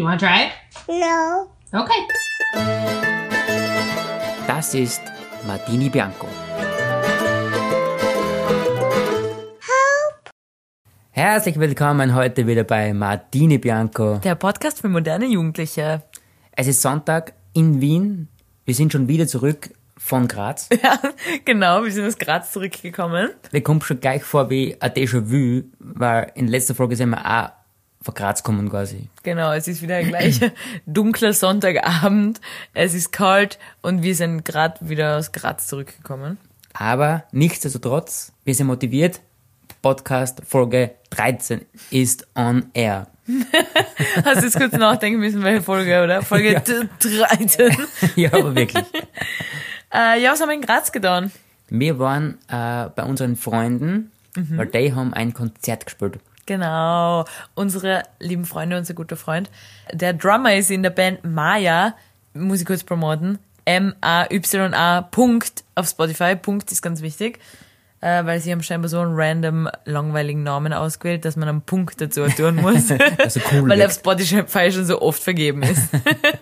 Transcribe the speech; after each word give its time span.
Do 0.00 0.04
you 0.04 0.08
want 0.08 0.20
to 0.20 0.26
try 0.26 0.46
it? 0.46 0.52
No. 0.88 1.50
Okay. 1.78 2.00
Das 4.46 4.72
ist 4.72 5.02
Martini 5.46 5.90
Bianco. 5.90 6.26
Herzlich 11.10 11.60
willkommen 11.60 12.14
heute 12.14 12.46
wieder 12.46 12.64
bei 12.64 12.94
Martini 12.94 13.58
Bianco. 13.58 14.16
Der 14.24 14.36
Podcast 14.36 14.80
für 14.80 14.88
moderne 14.88 15.26
Jugendliche. 15.26 16.02
Es 16.52 16.66
ist 16.66 16.80
Sonntag 16.80 17.34
in 17.52 17.82
Wien. 17.82 18.28
Wir 18.64 18.74
sind 18.74 18.92
schon 18.92 19.06
wieder 19.06 19.26
zurück 19.26 19.68
von 19.98 20.28
Graz. 20.28 20.70
Ja, 20.82 20.98
genau, 21.44 21.84
wir 21.84 21.92
sind 21.92 22.06
aus 22.06 22.16
Graz 22.16 22.52
zurückgekommen. 22.52 23.32
Mir 23.52 23.62
kommt 23.62 23.84
schon 23.84 24.00
gleich 24.00 24.24
vor 24.24 24.48
wie 24.48 24.78
ein 24.80 24.92
Déjà-vu, 24.92 25.64
weil 25.78 26.32
in 26.36 26.48
letzter 26.48 26.74
Folge 26.74 26.96
sind 26.96 27.10
wir 27.10 27.22
auch 27.22 27.59
von 28.02 28.14
Graz 28.14 28.42
gekommen 28.42 28.70
quasi. 28.70 29.08
Genau, 29.22 29.52
es 29.52 29.68
ist 29.68 29.82
wieder 29.82 29.96
ein 29.96 30.08
gleich 30.08 30.40
dunkler 30.86 31.32
Sonntagabend. 31.32 32.40
Es 32.74 32.94
ist 32.94 33.12
kalt 33.12 33.58
und 33.82 34.02
wir 34.02 34.14
sind 34.14 34.44
gerade 34.44 34.88
wieder 34.88 35.18
aus 35.18 35.32
Graz 35.32 35.66
zurückgekommen. 35.66 36.38
Aber 36.72 37.24
nichtsdestotrotz, 37.32 38.32
wir 38.44 38.54
sind 38.54 38.68
motiviert. 38.68 39.20
Podcast 39.82 40.42
Folge 40.46 40.92
13 41.10 41.62
ist 41.90 42.26
on 42.34 42.66
air. 42.74 43.06
Hast 44.24 44.40
du 44.42 44.44
jetzt 44.46 44.58
kurz 44.58 44.72
nachdenken 44.74 45.20
müssen, 45.20 45.42
welche 45.42 45.62
Folge, 45.62 46.02
oder? 46.02 46.22
Folge 46.22 46.52
Ja. 46.52 46.60
13. 46.60 47.76
ja, 48.16 48.32
aber 48.32 48.54
wirklich. 48.54 48.84
Äh, 49.92 50.22
ja, 50.22 50.32
was 50.32 50.40
haben 50.40 50.48
wir 50.48 50.54
in 50.54 50.62
Graz 50.62 50.92
getan? 50.92 51.30
Wir 51.68 51.98
waren 51.98 52.38
äh, 52.48 52.88
bei 52.94 53.02
unseren 53.04 53.36
Freunden, 53.36 54.10
Mhm. 54.36 54.58
weil 54.58 54.66
die 54.66 54.94
haben 54.94 55.12
ein 55.12 55.34
Konzert 55.34 55.86
gespielt. 55.86 56.20
Genau, 56.50 57.26
unsere 57.54 58.02
lieben 58.18 58.44
Freunde, 58.44 58.76
unser 58.76 58.92
guter 58.94 59.16
Freund. 59.16 59.48
Der 59.92 60.12
Drummer 60.14 60.52
ist 60.56 60.68
in 60.72 60.82
der 60.82 60.90
Band 60.90 61.22
Maya, 61.24 61.94
muss 62.34 62.58
ich 62.60 62.66
kurz 62.66 62.82
promoten. 62.82 63.38
M-A-Y-A 63.66 65.02
Punkt 65.02 65.62
auf 65.76 65.88
Spotify. 65.88 66.34
Punkt 66.34 66.72
ist 66.72 66.82
ganz 66.82 67.02
wichtig, 67.02 67.38
äh, 68.00 68.24
weil 68.24 68.40
sie 68.40 68.50
haben 68.50 68.64
scheinbar 68.64 68.88
so 68.88 68.98
einen 68.98 69.12
random 69.14 69.68
langweiligen 69.84 70.42
Namen 70.42 70.72
ausgewählt, 70.72 71.24
dass 71.24 71.36
man 71.36 71.48
einen 71.48 71.62
Punkt 71.62 72.00
dazu 72.00 72.26
tun 72.26 72.56
muss. 72.56 72.90
Also 73.18 73.38
cool. 73.52 73.68
weil 73.68 73.80
er 73.80 73.86
auf. 73.86 73.92
Spotify 73.92 74.72
schon 74.72 74.86
so 74.86 75.00
oft 75.00 75.22
vergeben 75.22 75.62
ist. 75.62 75.88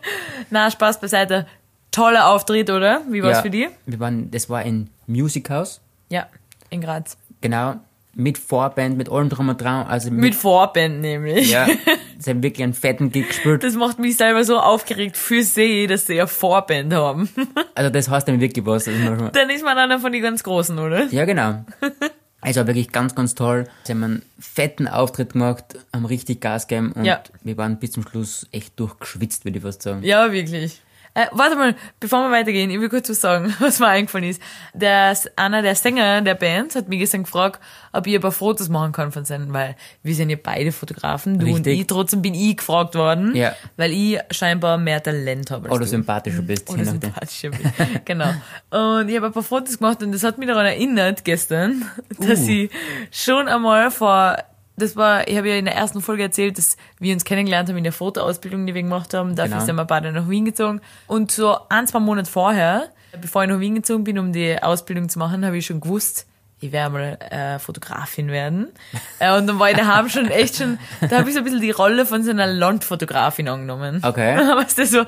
Na, 0.50 0.70
Spaß 0.70 1.00
beiseite. 1.00 1.46
Toller 1.90 2.28
Auftritt, 2.28 2.70
oder? 2.70 3.02
Wie 3.10 3.22
war's 3.22 3.36
ja, 3.36 3.42
für 3.42 3.50
die? 3.50 3.68
Wir 3.84 4.00
waren, 4.00 4.30
das 4.30 4.48
war 4.48 4.60
ein 4.60 4.88
Music 5.06 5.50
House, 5.50 5.82
Ja, 6.08 6.28
in 6.70 6.80
Graz. 6.80 7.18
genau, 7.42 7.74
mit 8.18 8.36
Vorband, 8.36 8.98
mit 8.98 9.08
allem 9.10 9.28
drum 9.28 9.48
und 9.48 9.60
dran, 9.60 9.86
also 9.86 10.10
mit, 10.10 10.20
Mit 10.20 10.34
Vorband 10.34 11.00
nämlich. 11.00 11.50
ja, 11.50 11.66
sie 12.18 12.30
haben 12.30 12.42
wirklich 12.42 12.64
einen 12.64 12.74
fetten 12.74 13.12
Gig 13.12 13.28
gespielt. 13.28 13.62
Das 13.62 13.74
macht 13.74 13.98
mich 14.00 14.16
selber 14.16 14.42
so 14.44 14.58
aufgeregt 14.58 15.16
für 15.16 15.42
sie, 15.44 15.86
dass 15.86 16.06
sie 16.08 16.18
eine 16.20 16.26
Vorband 16.28 16.92
haben. 16.92 17.28
Also 17.76 17.90
das 17.90 18.10
heißt 18.10 18.26
dann 18.26 18.40
wirklich 18.40 18.66
was. 18.66 18.88
Also 18.88 19.28
Dann 19.28 19.50
ist 19.50 19.62
man 19.64 19.78
einer 19.78 20.00
von 20.00 20.10
den 20.10 20.20
ganz 20.20 20.42
Großen, 20.42 20.76
oder? 20.80 21.06
ja, 21.12 21.24
genau. 21.24 21.64
Also 22.40 22.66
wirklich 22.68 22.90
ganz, 22.92 23.14
ganz 23.16 23.34
toll. 23.34 23.66
Sie 23.84 23.92
haben 23.92 24.02
einen 24.04 24.22
fetten 24.38 24.86
Auftritt 24.86 25.32
gemacht, 25.32 25.76
haben 25.92 26.04
richtig 26.06 26.40
Gas 26.40 26.66
gegeben 26.68 26.92
und 26.92 27.04
Ja. 27.04 27.20
wir 27.42 27.56
waren 27.56 27.78
bis 27.78 27.92
zum 27.92 28.06
Schluss 28.06 28.46
echt 28.52 28.78
durchgeschwitzt, 28.78 29.44
würde 29.44 29.58
ich 29.58 29.64
fast 29.64 29.82
sagen. 29.82 30.02
Ja, 30.04 30.30
wirklich. 30.32 30.80
Äh, 31.18 31.26
warte 31.32 31.56
mal, 31.56 31.74
bevor 31.98 32.20
wir 32.22 32.30
weitergehen, 32.30 32.70
ich 32.70 32.78
will 32.80 32.88
kurz 32.88 33.08
was 33.10 33.20
sagen, 33.20 33.52
was 33.58 33.80
mir 33.80 33.88
eingefallen 33.88 34.28
ist. 34.28 34.40
Der, 34.72 35.16
einer 35.34 35.62
der 35.62 35.74
Sänger 35.74 36.20
der 36.22 36.36
Band 36.36 36.76
hat 36.76 36.88
mich 36.88 37.00
gestern 37.00 37.24
gefragt, 37.24 37.60
ob 37.92 38.06
ich 38.06 38.14
ein 38.14 38.20
paar 38.20 38.30
Fotos 38.30 38.68
machen 38.68 38.92
kann 38.92 39.10
von 39.10 39.24
seinen, 39.24 39.52
weil 39.52 39.74
wir 40.04 40.14
sind 40.14 40.30
ja 40.30 40.36
beide 40.40 40.70
Fotografen, 40.70 41.40
du 41.40 41.46
und 41.46 41.54
Richtig. 41.66 41.80
ich. 41.80 41.86
Trotzdem 41.88 42.22
bin 42.22 42.34
ich 42.34 42.58
gefragt 42.58 42.94
worden, 42.94 43.34
Ja. 43.34 43.56
weil 43.76 43.90
ich 43.92 44.20
scheinbar 44.30 44.78
mehr 44.78 45.02
Talent 45.02 45.50
habe 45.50 45.68
Oder 45.70 45.80
du. 45.80 45.86
sympathischer 45.86 46.42
bist. 46.42 46.70
Oder 46.70 46.84
sympathischer 46.84 47.50
bin. 47.50 47.72
genau. 48.04 48.30
Und 48.70 49.08
ich 49.08 49.16
habe 49.16 49.26
ein 49.26 49.32
paar 49.32 49.42
Fotos 49.42 49.76
gemacht 49.78 50.00
und 50.04 50.12
das 50.12 50.22
hat 50.22 50.38
mich 50.38 50.46
daran 50.46 50.66
erinnert 50.66 51.24
gestern, 51.24 51.84
dass 52.20 52.40
Uh. 52.42 52.48
ich 52.48 52.70
schon 53.10 53.48
einmal 53.48 53.90
vor, 53.90 54.36
das 54.78 54.96
war, 54.96 55.28
ich 55.28 55.36
habe 55.36 55.48
ja 55.48 55.56
in 55.56 55.64
der 55.64 55.74
ersten 55.74 56.00
Folge 56.00 56.22
erzählt, 56.22 56.58
dass 56.58 56.76
wir 56.98 57.12
uns 57.12 57.24
kennengelernt 57.24 57.68
haben 57.68 57.76
in 57.76 57.84
der 57.84 57.92
Fotoausbildung, 57.92 58.66
die 58.66 58.74
wir 58.74 58.82
gemacht 58.82 59.14
haben. 59.14 59.34
Dafür 59.36 59.54
Genau. 59.54 59.64
sind 59.64 59.76
wir 59.76 59.84
beide 59.84 60.12
nach 60.12 60.28
Wien 60.28 60.44
gezogen. 60.44 60.80
Und 61.06 61.30
so 61.30 61.56
ein, 61.68 61.86
zwei 61.86 61.98
Monate 62.00 62.30
vorher, 62.30 62.88
bevor 63.20 63.42
ich 63.44 63.50
nach 63.50 63.60
Wien 63.60 63.74
gezogen 63.74 64.04
bin, 64.04 64.18
um 64.18 64.32
die 64.32 64.60
Ausbildung 64.62 65.08
zu 65.08 65.18
machen, 65.18 65.44
habe 65.44 65.56
ich 65.58 65.66
schon 65.66 65.80
gewusst, 65.80 66.26
ich 66.60 66.72
werde 66.72 66.90
mal 66.92 67.18
äh, 67.30 67.58
Fotografin 67.58 68.28
werden. 68.28 68.68
äh, 69.20 69.36
und 69.36 69.46
dann 69.46 69.58
war 69.58 69.70
ich 69.70 69.76
daheim 69.76 70.08
schon 70.08 70.28
echt 70.28 70.56
schon, 70.56 70.78
da 71.08 71.18
habe 71.18 71.28
ich 71.28 71.34
so 71.34 71.40
ein 71.40 71.44
bisschen 71.44 71.60
die 71.60 71.70
Rolle 71.70 72.04
von 72.06 72.22
so 72.24 72.30
einer 72.30 72.46
Landfotografin 72.46 73.48
angenommen. 73.48 74.00
Okay. 74.02 74.36
Weißt 74.56 74.78
du, 74.78 74.86
so, 74.86 75.04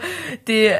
die, 0.47 0.72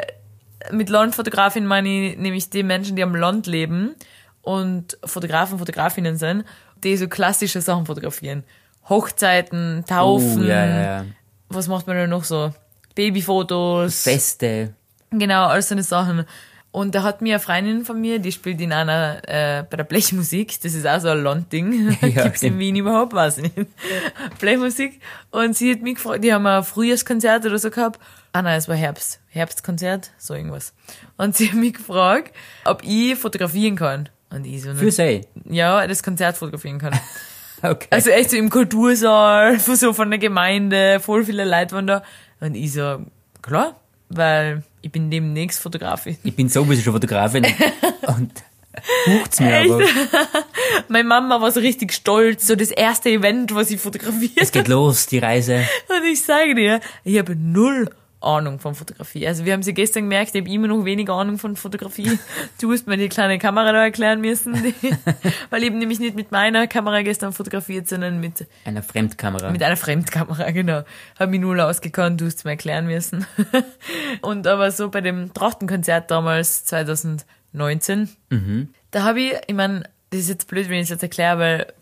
mit 0.70 0.88
Landfotografin 0.88 1.66
meine 1.66 1.88
ich 1.88 2.18
nämlich 2.18 2.50
die 2.50 2.62
Menschen, 2.62 2.94
die 2.96 3.02
am 3.02 3.14
Land 3.14 3.46
leben 3.46 3.96
und 4.42 4.96
Fotografen, 5.04 5.58
Fotografinnen 5.58 6.16
sind, 6.16 6.44
die 6.84 6.96
so 6.96 7.08
klassische 7.08 7.60
Sachen 7.60 7.86
fotografieren. 7.86 8.44
Hochzeiten, 8.90 9.84
Taufen, 9.88 10.42
Uh, 10.42 10.44
ja, 10.44 10.66
ja, 10.66 10.80
ja. 10.82 11.04
was 11.48 11.68
macht 11.68 11.86
man 11.86 11.96
denn 11.96 12.10
noch 12.10 12.24
so? 12.24 12.52
Babyfotos. 12.94 14.02
Feste. 14.02 14.74
Genau, 15.10 15.46
all 15.46 15.62
so 15.62 15.74
eine 15.74 15.82
Sachen. 15.82 16.26
Und 16.72 16.94
da 16.94 17.02
hat 17.02 17.20
mir 17.20 17.34
eine 17.34 17.40
Freundin 17.40 17.84
von 17.84 18.00
mir, 18.00 18.20
die 18.20 18.30
spielt 18.30 18.60
in 18.60 18.72
einer, 18.72 19.20
äh, 19.26 19.64
bei 19.68 19.76
der 19.76 19.82
Blechmusik, 19.84 20.60
das 20.60 20.74
ist 20.74 20.86
auch 20.86 21.00
so 21.00 21.08
ein 21.08 21.22
Landding, 21.22 21.96
Ja, 22.02 22.24
gibt's 22.24 22.42
in. 22.44 22.58
Wien 22.60 22.76
überhaupt, 22.76 23.12
weiß 23.12 23.38
ich 23.38 23.56
nicht. 23.56 23.70
Blechmusik. 24.38 25.00
Und 25.30 25.56
sie 25.56 25.72
hat 25.72 25.82
mich 25.82 25.96
gefragt, 25.96 26.22
die 26.22 26.32
haben 26.32 26.46
ein 26.46 26.62
Frühjahrskonzert 26.62 27.44
oder 27.46 27.58
so 27.58 27.70
gehabt. 27.70 27.98
Ah 28.32 28.42
nein, 28.42 28.56
es 28.58 28.68
war 28.68 28.76
Herbst. 28.76 29.18
Herbstkonzert, 29.30 30.10
so 30.16 30.34
irgendwas. 30.34 30.72
Und 31.16 31.36
sie 31.36 31.48
hat 31.48 31.56
mich 31.56 31.74
gefragt, 31.74 32.32
ob 32.64 32.82
ich 32.84 33.16
fotografieren 33.16 33.74
kann. 33.74 34.08
Und 34.30 34.44
ich 34.44 34.62
so, 34.62 34.72
Für 34.74 34.92
sie. 34.92 35.22
ja, 35.48 35.84
das 35.88 36.04
Konzert 36.04 36.36
fotografieren 36.36 36.78
kann. 36.78 36.92
Okay. 37.62 37.88
Also 37.91 38.10
echt 38.10 38.31
so 38.31 38.37
im 38.37 38.50
Kultursaal, 38.50 39.59
so 39.76 39.93
von 39.93 40.10
der 40.10 40.19
Gemeinde, 40.19 41.00
voll 41.00 41.25
viele 41.25 41.44
Leute 41.44 41.72
waren 41.72 41.87
da. 41.87 42.03
Und 42.41 42.54
ich 42.54 42.72
so, 42.72 43.04
klar, 43.43 43.78
weil 44.09 44.62
ich 44.82 44.91
bin 44.91 45.10
demnächst 45.10 45.60
Fotografin. 45.60 46.16
ich 46.25 46.34
bin 46.34 46.48
sowieso 46.48 46.82
schon 46.82 46.94
Fotografin 46.94 47.44
und 48.06 48.32
bucht's 49.04 49.41
mir 49.41 49.60
aber. 49.60 49.81
Meine 50.88 51.04
Mama 51.04 51.41
war 51.41 51.50
so 51.50 51.60
richtig 51.60 51.93
stolz, 51.93 52.47
so 52.47 52.56
das 52.56 52.71
erste 52.71 53.10
Event, 53.10 53.54
was 53.54 53.71
ich 53.71 53.81
fotografiert 53.81 54.32
Es 54.37 54.53
geht 54.53 54.69
los, 54.69 55.06
die 55.06 55.19
Reise. 55.19 55.66
Und 55.88 56.04
ich 56.10 56.22
sage 56.22 56.54
dir, 56.54 56.81
ich 57.04 57.19
habe 57.19 57.37
null 57.37 57.91
Ahnung 58.20 58.58
von 58.58 58.75
Fotografie. 58.75 59.26
Also 59.26 59.44
wir 59.44 59.53
haben 59.53 59.62
sie 59.62 59.72
gestern 59.72 60.04
gemerkt, 60.04 60.34
ich 60.34 60.41
habe 60.42 60.50
immer 60.50 60.69
noch 60.69 60.84
weniger 60.84 61.14
Ahnung 61.14 61.38
von 61.38 61.56
Fotografie. 61.56 62.19
Du 62.60 62.72
hast 62.72 62.86
mir 62.86 62.97
die 62.97 63.08
kleine 63.08 63.38
Kamera 63.38 63.72
da 63.72 63.82
erklären 63.84 64.20
müssen, 64.20 64.54
die, 64.54 64.75
weil 65.50 65.62
ich 65.62 65.66
eben 65.69 65.78
nämlich 65.78 65.98
nicht 65.98 66.14
mit 66.14 66.30
meiner 66.30 66.66
Kamera 66.66 67.03
gestern 67.03 67.32
fotografiert, 67.32 67.88
sondern 67.88 68.20
mit 68.20 68.47
Einer 68.64 68.82
Fremdkamera. 68.82 69.50
Mit 69.50 69.62
einer 69.62 69.76
Fremdkamera, 69.76 70.50
genau. 70.50 70.82
Hab 71.19 71.30
mich 71.30 71.41
null 71.41 71.60
ausgekannt, 71.60 72.20
du 72.20 72.26
hast 72.26 72.44
mir 72.44 72.53
erklären 72.53 72.86
müssen. 72.86 73.26
Und 74.20 74.47
aber 74.47 74.70
so 74.70 74.91
bei 74.91 75.00
dem 75.00 75.32
Trachtenkonzert 75.32 76.10
damals, 76.10 76.64
2019, 76.66 78.09
da 78.91 79.03
habe 79.04 79.20
ich, 79.20 79.32
ich 79.47 79.54
meine, 79.54 79.84
das 80.10 80.20
ist 80.20 80.28
jetzt 80.28 80.48
blöd, 80.48 80.69
wenn 80.69 80.76
ich 80.76 80.84
es 80.84 80.88
jetzt 80.91 81.03
erkläre, 81.03 81.38
weil, 81.38 81.72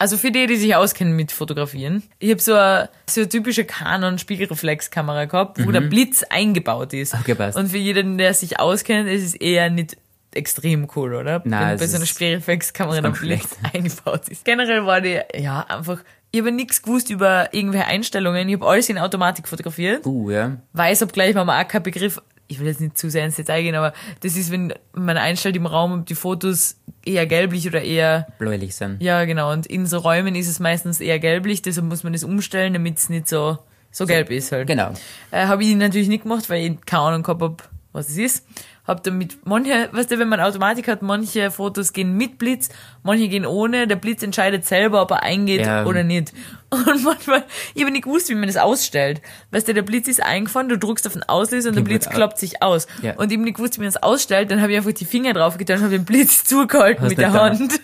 also 0.00 0.16
für 0.16 0.30
die, 0.30 0.46
die 0.46 0.56
sich 0.56 0.74
auskennen 0.74 1.14
mit 1.14 1.30
Fotografieren, 1.30 2.02
ich 2.18 2.30
habe 2.30 2.40
so 2.40 2.54
eine, 2.54 2.88
so 3.08 3.20
eine 3.20 3.28
typische 3.28 3.66
Canon-Spiegelreflexkamera 3.66 5.26
gehabt, 5.26 5.64
wo 5.64 5.70
der 5.70 5.82
Blitz 5.82 6.22
eingebaut 6.22 6.94
ist. 6.94 7.14
Okay, 7.14 7.34
passt. 7.34 7.58
Und 7.58 7.68
für 7.68 7.76
jeden, 7.76 8.16
der 8.16 8.32
sich 8.32 8.58
auskennt, 8.58 9.10
ist 9.10 9.22
es 9.22 9.34
eher 9.34 9.68
nicht 9.68 9.98
extrem 10.32 10.88
cool, 10.96 11.14
oder? 11.14 11.42
Nein, 11.44 11.72
Wenn 11.72 11.78
bei 11.78 11.86
so 11.86 11.96
einer 11.96 12.06
Spiegelreflexkamera 12.06 13.02
der 13.02 13.10
Blitz 13.10 13.18
schlecht. 13.18 13.48
eingebaut 13.74 14.26
ist. 14.30 14.46
Generell 14.46 14.86
war 14.86 15.02
die, 15.02 15.20
ja, 15.36 15.66
einfach, 15.68 16.02
ich 16.30 16.40
habe 16.40 16.50
nichts 16.50 16.80
gewusst 16.80 17.10
über 17.10 17.52
irgendwelche 17.52 17.86
Einstellungen. 17.86 18.48
Ich 18.48 18.54
habe 18.54 18.66
alles 18.66 18.88
in 18.88 18.96
Automatik 18.96 19.48
fotografiert. 19.48 20.06
Uh, 20.06 20.30
ja. 20.30 20.56
Weiß 20.72 21.02
obgleich 21.02 21.34
mir 21.34 21.42
auch 21.42 21.68
kein 21.68 21.82
Begriff, 21.82 22.22
ich 22.50 22.58
will 22.58 22.66
jetzt 22.66 22.80
nicht 22.80 22.98
zu 22.98 23.08
sehr 23.10 23.24
ins 23.24 23.36
Detail 23.36 23.62
gehen, 23.62 23.74
aber 23.74 23.92
das 24.20 24.36
ist, 24.36 24.50
wenn 24.50 24.74
man 24.92 25.16
einstellt 25.16 25.56
im 25.56 25.66
Raum, 25.66 26.00
ob 26.00 26.06
die 26.06 26.14
Fotos 26.14 26.76
eher 27.04 27.26
gelblich 27.26 27.66
oder 27.66 27.82
eher, 27.82 28.26
Bläulich 28.38 28.74
sind. 28.74 29.00
ja 29.00 29.24
genau, 29.24 29.52
und 29.52 29.66
in 29.66 29.86
so 29.86 29.98
Räumen 29.98 30.34
ist 30.34 30.48
es 30.48 30.58
meistens 30.58 31.00
eher 31.00 31.20
gelblich, 31.20 31.62
deshalb 31.62 31.86
muss 31.86 32.02
man 32.02 32.12
das 32.12 32.24
umstellen, 32.24 32.72
damit 32.72 32.98
es 32.98 33.08
nicht 33.08 33.28
so, 33.28 33.58
so 33.92 34.04
gelb 34.04 34.30
ist 34.30 34.50
halt. 34.50 34.66
Genau. 34.66 34.92
Äh, 35.30 35.46
habe 35.46 35.62
ich 35.62 35.74
natürlich 35.76 36.08
nicht 36.08 36.24
gemacht, 36.24 36.50
weil 36.50 36.64
ich 36.64 36.80
keine 36.84 37.02
Ahnung 37.02 37.22
gehabt 37.22 37.42
hab, 37.42 37.68
was 37.92 38.08
es 38.08 38.16
ist. 38.18 38.46
Hab 38.86 39.02
damit 39.04 39.38
manche, 39.46 39.88
weißt 39.92 40.10
du, 40.10 40.18
wenn 40.18 40.28
man 40.28 40.40
Automatik 40.40 40.88
hat, 40.88 41.02
manche 41.02 41.50
Fotos 41.50 41.92
gehen 41.92 42.16
mit 42.16 42.38
Blitz, 42.38 42.68
manche 43.02 43.28
gehen 43.28 43.46
ohne. 43.46 43.86
Der 43.86 43.96
Blitz 43.96 44.22
entscheidet 44.22 44.66
selber, 44.66 45.02
ob 45.02 45.10
er 45.12 45.22
eingeht 45.22 45.64
Ja. 45.66 45.84
oder 45.86 46.02
nicht. 46.02 46.32
Und 46.70 47.02
manchmal, 47.04 47.44
ich 47.74 47.82
habe 47.82 47.92
nicht 47.92 48.04
gewusst, 48.04 48.28
wie 48.28 48.34
man 48.34 48.46
das 48.46 48.56
ausstellt. 48.56 49.20
Weißt 49.50 49.66
du, 49.68 49.74
der 49.74 49.82
Blitz 49.82 50.06
ist 50.08 50.22
eingefahren, 50.22 50.68
du 50.68 50.78
drückst 50.78 51.06
auf 51.06 51.12
den 51.14 51.22
Auslöser 51.24 51.70
und 51.70 51.74
der 51.76 51.82
Blitz 51.82 52.08
klappt 52.08 52.38
sich 52.38 52.62
aus. 52.62 52.86
Ja. 53.02 53.14
Und 53.16 53.30
ich 53.32 53.36
habe 53.38 53.44
nicht 53.44 53.56
gewusst, 53.56 53.74
wie 53.76 53.80
man 53.80 53.92
das 53.92 54.00
ausstellt. 54.02 54.50
Dann 54.52 54.60
habe 54.62 54.70
ich 54.72 54.78
einfach 54.78 54.92
die 54.92 55.04
Finger 55.04 55.32
drauf 55.32 55.58
getan 55.58 55.78
und 55.78 55.82
habe 55.84 55.92
den 55.98 56.04
Blitz 56.04 56.44
zugehalten 56.44 57.02
Hast 57.02 57.10
mit 57.10 57.18
der 57.18 57.30
da- 57.32 57.40
Hand. 57.50 57.80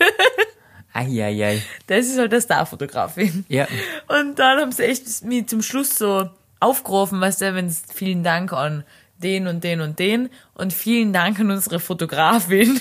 Eieiei. 0.93 1.63
Das 1.89 2.07
ist 2.07 2.19
halt 2.19 2.33
der 2.33 2.41
Starfotografin. 2.41 3.45
Ja. 3.49 3.67
Und 4.09 4.39
dann 4.39 4.61
haben 4.61 4.73
sie 4.73 4.85
echt 4.85 5.25
mich 5.25 5.47
zum 5.49 5.63
Schluss 5.63 5.97
so 5.97 6.31
aufgerufen, 6.61 7.21
weißt 7.21 7.43
du, 7.43 7.55
wenn 7.55 7.71
vielen 7.71 8.23
Dank 8.25 8.53
an 8.53 8.85
den 9.19 9.47
und 9.47 9.65
den 9.65 9.81
und 9.81 9.99
den 9.99 10.31
und 10.55 10.73
vielen 10.73 11.13
Dank 11.13 11.41
an 11.41 11.51
unsere 11.51 11.81
Fotografin. 11.81 12.81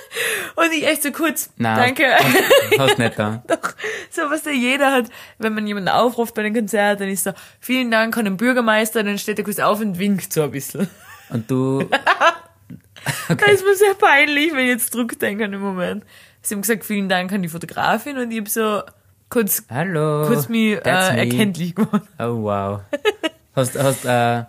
und 0.56 0.72
ich 0.72 0.86
echt 0.86 1.02
so 1.02 1.12
kurz, 1.12 1.50
Nein, 1.56 1.76
danke. 1.76 2.14
Hast, 2.14 2.78
hast 2.78 2.98
nicht 2.98 3.18
da. 3.18 3.42
Doch, 3.48 3.74
so 4.10 4.22
was 4.30 4.42
da 4.42 4.50
jeder 4.50 4.92
hat, 4.92 5.06
wenn 5.38 5.54
man 5.54 5.66
jemanden 5.66 5.88
aufruft 5.88 6.34
bei 6.34 6.42
einem 6.42 6.54
Konzert, 6.54 7.00
dann 7.00 7.08
ist 7.08 7.24
so, 7.24 7.32
vielen 7.60 7.90
Dank 7.90 8.16
an 8.16 8.24
den 8.24 8.36
Bürgermeister, 8.36 9.02
dann 9.02 9.18
steht 9.18 9.38
er 9.38 9.44
kurz 9.44 9.58
auf 9.58 9.80
und 9.80 9.98
winkt 9.98 10.32
so 10.32 10.42
ein 10.42 10.50
bisschen. 10.50 10.88
Und 11.30 11.50
du, 11.50 11.88
Da 13.28 13.46
ist 13.46 13.64
mir 13.64 13.76
sehr 13.76 13.94
peinlich, 13.94 14.52
wenn 14.52 14.64
ich 14.64 14.70
jetzt 14.70 14.92
zurückdenke 14.92 15.44
an 15.44 15.52
den 15.52 15.60
Moment. 15.60 16.04
Sie 16.42 16.54
haben 16.54 16.62
gesagt, 16.62 16.84
vielen 16.84 17.08
Dank 17.08 17.32
an 17.32 17.42
die 17.42 17.48
Fotografin 17.48 18.18
und 18.18 18.30
ich 18.30 18.38
hab 18.38 18.48
so 18.48 18.82
kurz, 19.28 19.64
hallo. 19.70 20.26
kurz 20.26 20.48
mich 20.48 20.74
äh, 20.74 20.80
erkenntlich 21.18 21.74
gemacht. 21.74 22.02
Oh, 22.18 22.42
wow. 22.42 22.80
Hast, 23.54 23.78
hast, 23.78 24.04
äh, 24.04 24.44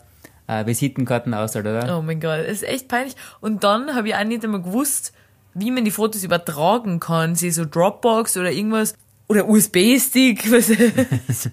äh, 0.48 0.66
Visitenkarten 0.66 1.34
aus, 1.34 1.56
oder? 1.56 1.98
Oh 1.98 2.02
mein 2.02 2.20
Gott, 2.20 2.40
es 2.40 2.62
ist 2.62 2.68
echt 2.70 2.88
peinlich. 2.88 3.16
Und 3.42 3.64
dann 3.64 3.94
habe 3.96 4.10
ich 4.10 4.16
auch 4.16 4.24
nicht 4.24 4.44
einmal 4.44 4.62
gewusst, 4.62 5.14
wie 5.54 5.72
man 5.72 5.86
die 5.86 5.92
Fotos 5.92 6.24
übertragen 6.24 7.00
kann. 7.00 7.36
Sie 7.36 7.52
so 7.52 7.66
Dropbox 7.66 8.38
oder 8.38 8.52
irgendwas. 8.52 8.96
Oder 9.28 9.48
USB-Stick. 9.48 10.52
was- 10.52 10.72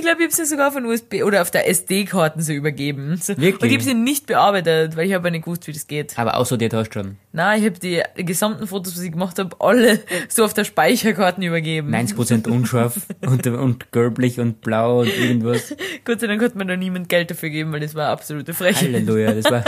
Ich 0.00 0.06
glaube, 0.06 0.22
ich 0.22 0.28
habe 0.28 0.34
sie 0.34 0.46
sogar 0.46 0.68
auf 0.68 0.76
ein 0.76 0.86
USB 0.86 1.22
oder 1.24 1.42
auf 1.42 1.50
der 1.50 1.68
SD-Karten 1.68 2.40
so 2.40 2.54
übergeben. 2.54 3.18
So. 3.18 3.36
Wirklich? 3.36 3.60
Und 3.60 3.68
ich 3.68 3.74
habe 3.74 3.84
sie 3.84 3.92
nicht 3.92 4.24
bearbeitet, 4.24 4.96
weil 4.96 5.06
ich 5.06 5.12
habe 5.12 5.30
nicht 5.30 5.44
gewusst, 5.44 5.66
wie 5.66 5.72
das 5.72 5.86
geht. 5.86 6.18
Aber 6.18 6.38
aussortiert 6.38 6.72
hast 6.72 6.88
du 6.88 6.92
schon. 7.00 7.16
Nein, 7.32 7.60
ich 7.60 7.66
habe 7.66 7.78
die 7.78 8.02
gesamten 8.24 8.66
Fotos, 8.66 8.96
was 8.96 9.02
ich 9.02 9.12
gemacht 9.12 9.38
habe, 9.38 9.54
alle 9.60 10.00
so 10.30 10.42
auf 10.44 10.54
der 10.54 10.64
Speicherkarten 10.64 11.42
übergeben. 11.42 11.94
90% 11.94 12.48
unscharf 12.48 12.98
und, 13.26 13.46
und 13.46 13.92
gelblich 13.92 14.40
und 14.40 14.62
blau 14.62 15.00
und 15.00 15.14
irgendwas. 15.14 15.74
Gott 16.06 16.20
sei 16.20 16.28
Dank 16.28 16.42
hat 16.42 16.54
mir 16.54 16.64
da 16.64 16.76
niemand 16.78 17.10
Geld 17.10 17.30
dafür 17.30 17.50
gegeben, 17.50 17.70
weil 17.72 17.80
das 17.80 17.94
war 17.94 18.08
absolute 18.08 18.54
Frechheit. 18.54 18.94
Halleluja, 18.94 19.34
das 19.34 19.50
war 19.50 19.64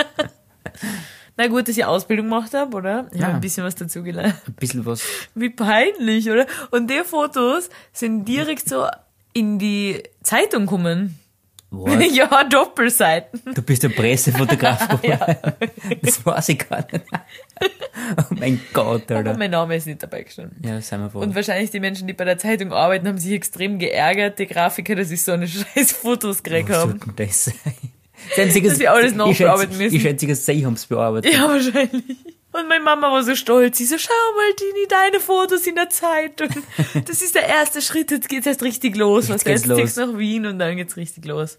Na 1.37 1.47
gut, 1.49 1.69
dass 1.69 1.77
ich 1.77 1.85
Ausbildung 1.85 2.27
gemacht 2.31 2.55
habe, 2.55 2.75
oder? 2.75 3.07
Ich 3.13 3.21
Ja. 3.21 3.27
habe 3.27 3.35
ein 3.37 3.41
bisschen 3.43 3.65
was 3.65 3.75
dazu 3.75 4.03
gelernt. 4.03 4.35
ein 4.47 4.55
bisschen 4.55 4.87
was. 4.87 5.03
Wie 5.35 5.51
peinlich, 5.51 6.31
oder? 6.31 6.47
Und 6.71 6.91
die 6.91 7.03
Fotos 7.05 7.69
sind 7.93 8.27
direkt 8.27 8.67
so 8.69 8.87
in 9.33 9.59
die 9.59 10.03
Zeitung 10.23 10.63
gekommen. 10.67 11.19
What? 11.71 12.03
ja, 12.13 12.45
Doppelseiten. 12.45 13.41
Du 13.55 13.63
bist 13.63 13.83
ein 13.85 13.95
Pressefotograf 13.95 14.89
geworden. 15.03 15.37
Das 16.03 16.25
weiß 16.25 16.51
ich 16.51 16.69
gar 16.69 16.87
nicht. 16.93 17.07
Oh 18.19 18.35
mein 18.39 18.61
Gott, 18.75 19.11
Aber 19.11 19.17
Alter. 19.21 19.39
mein 19.39 19.51
Name 19.53 19.77
ist 19.77 19.87
nicht 19.87 20.03
dabei 20.03 20.23
gestanden. 20.23 20.61
Ja, 20.63 20.79
sind 20.83 21.01
wir 21.01 21.09
froh. 21.09 21.21
Und 21.21 21.35
wahrscheinlich 21.35 21.71
die 21.71 21.81
Menschen, 21.81 22.07
die 22.07 22.13
bei 22.13 22.27
der 22.27 22.37
Zeitung 22.37 22.73
arbeiten, 22.75 23.09
haben 23.09 23.17
sich 23.17 23.33
extrem 23.33 23.79
geärgert, 23.79 24.39
die 24.39 24.47
Grafiker, 24.47 24.97
dass 24.97 25.11
ich 25.11 25.23
so 25.23 25.33
eine 25.33 25.49
scheiß 25.49 25.93
Fotos 25.93 26.43
gekriegt 26.43 26.69
Was 26.69 26.77
habe. 26.77 26.95
denn 26.95 27.13
das 27.17 27.45
sein? 27.47 27.55
Sie 28.37 28.43
haben 28.43 28.75
sie 28.75 28.89
alles 28.89 29.15
nachbearbeiten 29.15 29.77
müssen. 29.79 29.97
Ich 29.97 30.03
schätze, 30.03 30.33
sie 30.35 30.67
haben 30.67 30.75
es 30.75 30.87
bearbeitet. 30.87 31.33
Ja, 31.33 31.49
wahrscheinlich. 31.49 32.05
Und 32.53 32.69
meine 32.69 32.85
Mama 32.85 33.11
war 33.11 33.23
so 33.23 33.35
stolz. 33.35 33.79
Sie 33.79 33.87
so, 33.87 33.97
schau 33.99 34.13
mal, 34.37 34.53
Dini, 34.61 34.87
deine 34.89 35.21
Fotos 35.21 35.67
in 35.67 35.75
der 35.75 35.89
Zeitung. 35.91 36.49
Das 37.07 37.23
ist 37.23 37.35
der 37.35 37.47
erste 37.49 37.81
Schritt. 37.81 38.11
Jetzt 38.11 38.29
geht's 38.29 38.47
erst 38.47 38.63
richtig 38.63 38.97
los. 38.97 39.29
Jetzt 39.29 39.35
Was 39.37 39.45
geht's 39.45 39.67
jetzt 39.67 39.79
los. 39.79 39.95
du 39.95 40.07
nach 40.13 40.19
Wien 40.19 40.47
und 40.47 40.59
dann 40.59 40.77
geht's 40.77 40.97
richtig 40.97 41.25
los. 41.25 41.59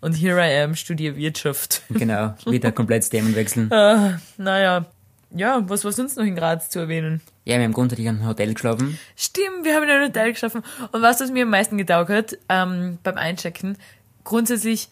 Und 0.00 0.14
here 0.14 0.38
I 0.40 0.62
am, 0.62 0.74
studiere 0.76 1.16
Wirtschaft. 1.16 1.82
Genau, 1.90 2.34
wieder 2.46 2.72
komplett 2.72 3.10
Themen 3.10 3.34
wechseln. 3.34 3.72
Ah, 3.72 4.20
naja. 4.38 4.86
Ja, 5.32 5.62
was 5.68 5.84
war 5.84 5.92
sonst 5.92 6.16
noch 6.16 6.24
in 6.24 6.34
Graz 6.34 6.70
zu 6.70 6.78
erwähnen? 6.80 7.20
Ja, 7.44 7.56
wir 7.58 7.64
haben 7.64 7.72
grundsätzlich 7.72 8.06
in 8.08 8.16
einem 8.16 8.26
Hotel 8.26 8.52
geschlafen. 8.54 8.98
Stimmt, 9.16 9.64
wir 9.64 9.74
haben 9.76 9.84
in 9.84 9.90
einem 9.90 10.08
Hotel 10.08 10.32
geschaffen. 10.32 10.62
Und 10.92 11.02
was, 11.02 11.20
was 11.20 11.30
mir 11.30 11.44
am 11.44 11.50
meisten 11.50 11.78
getaugt 11.78 12.10
hat, 12.10 12.38
ähm, 12.48 12.98
beim 13.02 13.16
Einchecken, 13.16 13.76
grundsätzlich 14.24 14.88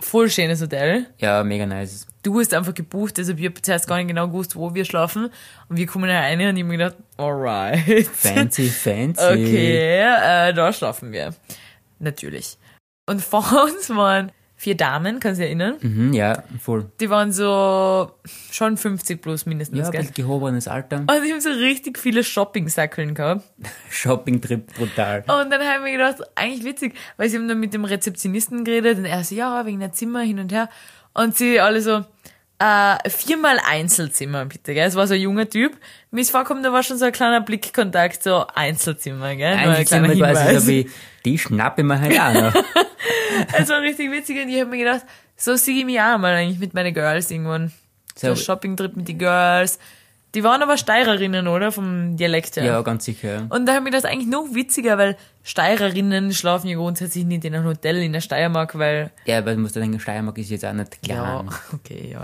voll 0.00 0.28
schönes 0.28 0.60
Hotel. 0.60 1.06
Ja, 1.18 1.42
mega 1.44 1.64
nice. 1.64 2.06
Du 2.24 2.40
hast 2.40 2.52
einfach 2.52 2.74
gebucht, 2.74 3.18
also 3.18 3.36
wir 3.36 3.48
haben 3.50 3.62
zuerst 3.62 3.86
gar 3.86 3.98
nicht 3.98 4.08
genau 4.08 4.26
gewusst, 4.26 4.56
wo 4.56 4.74
wir 4.74 4.84
schlafen. 4.84 5.30
Und 5.68 5.76
wir 5.76 5.86
kommen 5.86 6.08
da 6.08 6.18
rein 6.18 6.40
und 6.40 6.56
ich 6.56 6.62
hab 6.62 6.68
mir 6.68 6.78
gedacht, 6.78 6.96
alright. 7.16 8.06
Fancy, 8.08 8.68
fancy. 8.68 9.22
Okay, 9.22 9.98
äh, 10.00 10.52
da 10.52 10.72
schlafen 10.72 11.12
wir. 11.12 11.34
Natürlich. 12.00 12.58
Und 13.06 13.22
vor 13.22 13.44
uns 13.64 13.90
waren 13.90 14.32
vier 14.56 14.76
Damen, 14.76 15.20
kannst 15.20 15.38
du 15.40 15.42
dich 15.42 15.50
erinnern? 15.50 15.76
Mhm, 15.82 16.12
ja, 16.14 16.42
voll. 16.58 16.90
Die 16.98 17.10
waren 17.10 17.32
so 17.32 18.12
schon 18.50 18.78
50 18.78 19.20
plus 19.20 19.44
mindestens, 19.44 19.78
Ja, 19.78 19.84
ein 19.86 19.90
gell? 19.92 20.06
gehobenes 20.14 20.68
Alter. 20.68 21.00
Und 21.00 21.08
die 21.26 21.32
haben 21.32 21.40
so 21.40 21.50
richtig 21.50 21.98
viele 21.98 22.24
Shopping-Sackeln 22.24 23.14
gehabt. 23.14 23.44
Shopping-Trip 23.90 24.74
brutal. 24.74 25.18
Und 25.20 25.50
dann 25.50 25.60
haben 25.60 25.84
wir 25.84 25.92
gedacht, 25.92 26.22
eigentlich 26.34 26.64
witzig, 26.64 26.94
weil 27.18 27.28
sie 27.28 27.36
haben 27.36 27.48
dann 27.48 27.60
mit 27.60 27.74
dem 27.74 27.84
Rezeptionisten 27.84 28.64
geredet 28.64 28.96
und 28.98 29.04
er 29.04 29.22
so, 29.24 29.34
ja, 29.34 29.66
wegen 29.66 29.80
der 29.80 29.92
Zimmer 29.92 30.22
hin 30.22 30.38
und 30.38 30.50
her. 30.50 30.70
Und 31.12 31.36
sie 31.36 31.60
alle 31.60 31.82
so, 31.82 32.04
äh, 32.58 33.10
viermal 33.10 33.58
Einzelzimmer, 33.68 34.44
bitte, 34.46 34.74
gell? 34.74 34.86
Es 34.86 34.94
war 34.94 35.06
so 35.06 35.14
ein 35.14 35.20
junger 35.20 35.48
Typ. 35.48 35.76
Mir 36.10 36.20
ist 36.20 36.30
vorgekommen, 36.30 36.62
da 36.62 36.72
war 36.72 36.82
schon 36.82 36.98
so 36.98 37.04
ein 37.04 37.12
kleiner 37.12 37.40
Blickkontakt, 37.40 38.22
so 38.22 38.46
Einzelzimmer, 38.54 39.34
gell? 39.36 39.54
Sind 39.88 40.02
wir 40.08 40.16
quasi 40.34 40.60
so 40.60 40.66
wie, 40.68 40.90
die 41.24 41.38
schnappe 41.38 41.82
ich 41.82 41.86
mir 41.86 42.00
halt 42.00 42.20
auch 42.20 42.32
noch. 42.54 42.64
Es 43.58 43.68
war 43.68 43.80
richtig 43.80 44.10
witzig 44.12 44.40
und 44.42 44.48
ich 44.48 44.60
habe 44.60 44.70
mir 44.70 44.78
gedacht, 44.78 45.02
so 45.36 45.56
sehe 45.56 45.78
ich 45.78 45.84
mich 45.84 46.00
auch 46.00 46.18
mal 46.18 46.34
eigentlich 46.34 46.60
mit 46.60 46.72
meinen 46.72 46.94
Girls 46.94 47.30
irgendwann. 47.32 47.72
So, 48.14 48.28
So. 48.28 48.32
ein 48.32 48.36
Shopping-Trip 48.36 48.96
mit 48.96 49.08
den 49.08 49.18
Girls. 49.18 49.78
Die 50.34 50.42
waren 50.42 50.62
aber 50.62 50.76
Steirerinnen, 50.76 51.46
oder? 51.46 51.70
Vom 51.70 52.16
Dialekt 52.16 52.56
her. 52.56 52.64
Ja, 52.64 52.82
ganz 52.82 53.04
sicher. 53.04 53.46
Und 53.50 53.66
da 53.66 53.74
habe 53.74 53.88
ich 53.88 53.94
das 53.94 54.04
eigentlich 54.04 54.28
noch 54.28 54.46
witziger, 54.52 54.98
weil 54.98 55.16
Steirerinnen 55.44 56.32
schlafen 56.32 56.68
ja 56.68 56.76
grundsätzlich 56.76 57.24
nicht 57.24 57.44
in 57.44 57.54
einem 57.54 57.66
Hotel 57.66 58.02
in 58.02 58.12
der 58.12 58.20
Steiermark, 58.20 58.76
weil 58.78 59.12
Ja, 59.26 59.44
weil 59.46 59.54
du 59.54 59.62
musst 59.62 59.76
ja 59.76 59.80
denken, 59.80 60.00
Steiermark 60.00 60.36
ist 60.38 60.50
jetzt 60.50 60.64
auch 60.64 60.72
nicht 60.72 61.02
klein. 61.02 61.16
ja, 61.16 61.44
okay, 61.72 62.10
ja. 62.12 62.22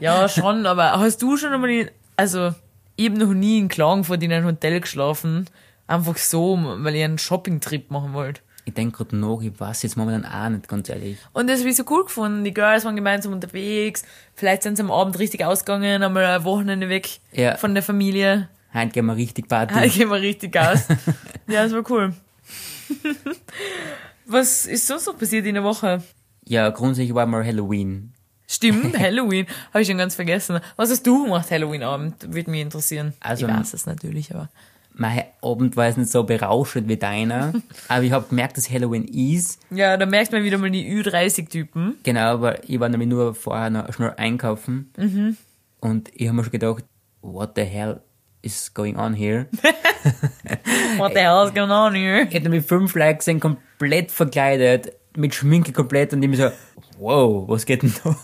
ja, 0.00 0.28
schon, 0.28 0.66
aber 0.66 0.92
hast 1.00 1.20
du 1.20 1.36
schon 1.36 1.52
einmal, 1.52 1.70
in, 1.70 1.90
also, 2.16 2.54
ich 2.96 3.08
habe 3.08 3.18
noch 3.18 3.34
nie 3.34 3.58
in 3.58 3.68
Klagenfurt 3.68 4.22
in 4.22 4.32
einem 4.32 4.46
Hotel 4.46 4.80
geschlafen, 4.80 5.46
einfach 5.86 6.16
so, 6.16 6.58
weil 6.78 6.94
ich 6.94 7.02
einen 7.02 7.18
Shopping-Trip 7.18 7.90
machen 7.90 8.12
wollte. 8.12 8.40
Ich 8.70 8.74
denke 8.74 8.98
gerade 8.98 9.16
nach, 9.16 9.40
ich 9.42 9.58
weiß 9.58 9.82
jetzt 9.82 9.96
momentan 9.96 10.24
auch 10.24 10.48
nicht, 10.48 10.68
ganz 10.68 10.88
ehrlich. 10.88 11.18
Und 11.32 11.50
das 11.50 11.58
habe 11.58 11.70
ich 11.70 11.76
so 11.76 11.82
cool 11.90 12.04
gefunden. 12.04 12.44
Die 12.44 12.54
Girls 12.54 12.84
waren 12.84 12.94
gemeinsam 12.94 13.32
unterwegs. 13.32 14.04
Vielleicht 14.34 14.62
sind 14.62 14.76
sie 14.76 14.82
am 14.84 14.92
Abend 14.92 15.18
richtig 15.18 15.44
ausgegangen, 15.44 16.02
einmal 16.04 16.24
ein 16.24 16.44
Wochenende 16.44 16.88
weg 16.88 17.18
Ja. 17.32 17.56
von 17.56 17.74
der 17.74 17.82
Familie. 17.82 18.48
Heute 18.72 18.92
gehen 18.92 19.06
wir 19.06 19.16
richtig 19.16 19.48
Party. 19.48 19.74
Da 19.74 19.86
gehen 19.88 20.08
wir 20.08 20.20
richtig 20.20 20.56
aus. 20.56 20.84
ja, 21.48 21.64
das 21.64 21.72
war 21.72 21.82
cool. 21.90 22.14
Was 24.26 24.66
ist 24.66 24.86
sonst 24.86 25.06
noch 25.06 25.18
passiert 25.18 25.46
in 25.46 25.54
der 25.54 25.64
Woche? 25.64 26.02
Ja, 26.44 26.70
grundsätzlich 26.70 27.14
war 27.14 27.26
mal 27.26 27.44
Halloween. 27.44 28.12
Stimmt, 28.46 28.96
Halloween. 28.98 29.46
Habe 29.72 29.82
ich 29.82 29.88
schon 29.88 29.98
ganz 29.98 30.14
vergessen. 30.14 30.60
Was 30.76 30.90
hast 30.90 31.06
du 31.06 31.24
gemacht 31.24 31.50
Halloween-Abend? 31.50 32.32
Würde 32.32 32.50
mich 32.50 32.60
interessieren. 32.60 33.14
Also- 33.20 33.46
ich 33.46 33.52
weiß 33.52 33.74
es 33.74 33.86
natürlich, 33.86 34.34
aber. 34.34 34.48
Mein 35.00 35.22
Abend 35.40 35.78
war 35.78 35.86
jetzt 35.86 35.96
nicht 35.96 36.10
so 36.10 36.24
berauschend 36.24 36.86
wie 36.86 36.98
deiner, 36.98 37.54
aber 37.88 38.02
ich 38.02 38.12
habe 38.12 38.28
gemerkt, 38.28 38.58
dass 38.58 38.70
Halloween 38.70 39.04
ist. 39.04 39.58
Ja, 39.70 39.96
da 39.96 40.04
merkt 40.04 40.30
man 40.30 40.44
wieder 40.44 40.58
mal 40.58 40.70
die 40.70 40.86
Ü30-Typen. 40.92 41.96
Genau, 42.02 42.42
weil 42.42 42.60
ich 42.66 42.78
war 42.78 42.90
nämlich 42.90 43.08
nur 43.08 43.34
vorher 43.34 43.70
noch 43.70 43.90
schnell 43.94 44.12
einkaufen. 44.18 44.92
Mhm. 44.98 45.38
Und 45.80 46.10
ich 46.12 46.26
habe 46.26 46.36
mir 46.36 46.44
schon 46.44 46.52
gedacht, 46.52 46.84
what 47.22 47.52
the 47.56 47.62
hell 47.62 48.02
is 48.42 48.74
going 48.74 48.98
on 48.98 49.14
here? 49.14 49.46
What 50.98 51.12
the 51.14 51.20
hell 51.20 51.46
is 51.46 51.54
going 51.54 51.70
on 51.70 51.94
here? 51.94 52.22
Ich 52.22 52.34
hätte 52.34 52.50
nämlich 52.50 52.66
fünf 52.66 52.94
Leute 52.94 53.16
gesehen, 53.16 53.40
komplett 53.40 54.10
verkleidet, 54.10 54.92
mit 55.16 55.34
Schminke 55.34 55.72
komplett 55.72 56.12
und 56.12 56.22
ich 56.22 56.28
mir 56.28 56.36
so, 56.36 56.50
wow, 57.00 57.48
was 57.48 57.66
geht 57.66 57.82
denn 57.82 57.92
da? 58.04 58.14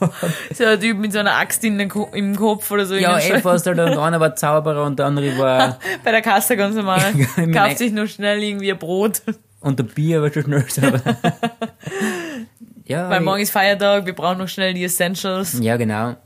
So 0.54 0.64
ein 0.64 0.80
Typ 0.80 0.98
mit 0.98 1.12
so 1.12 1.18
einer 1.18 1.34
Axt 1.36 1.64
in 1.64 1.78
den 1.78 1.88
Ko 1.88 2.08
im 2.12 2.36
Kopf 2.36 2.70
oder 2.70 2.86
so. 2.86 2.94
ja, 2.94 3.18
eh 3.18 3.40
fast 3.40 3.66
halt, 3.66 3.78
und 3.78 3.98
einer 3.98 4.20
war 4.20 4.34
Zauberer 4.36 4.84
und 4.84 4.98
der 4.98 5.06
andere 5.06 5.36
war 5.38 5.78
Bei 6.04 6.12
der 6.12 6.22
Kasse 6.22 6.56
ganz 6.56 6.76
normal. 6.76 7.00
Kauft 7.52 7.78
sich 7.78 7.92
nur 7.92 8.06
schnell 8.06 8.42
irgendwie 8.42 8.70
ein 8.72 8.78
Brot. 8.78 9.22
unter 9.60 9.82
Bier, 9.82 10.18
aber 10.18 10.32
schon 10.32 10.44
schnell 10.44 10.64
so. 10.68 10.82
ja, 12.86 13.10
Weil 13.10 13.20
morgen 13.20 13.42
ist 13.42 13.50
Feiertag, 13.50 14.06
wir 14.06 14.14
brauchen 14.14 14.38
noch 14.38 14.48
schnell 14.48 14.74
die 14.74 14.84
Essentials. 14.84 15.58
ja, 15.60 15.76
genau. 15.76 16.16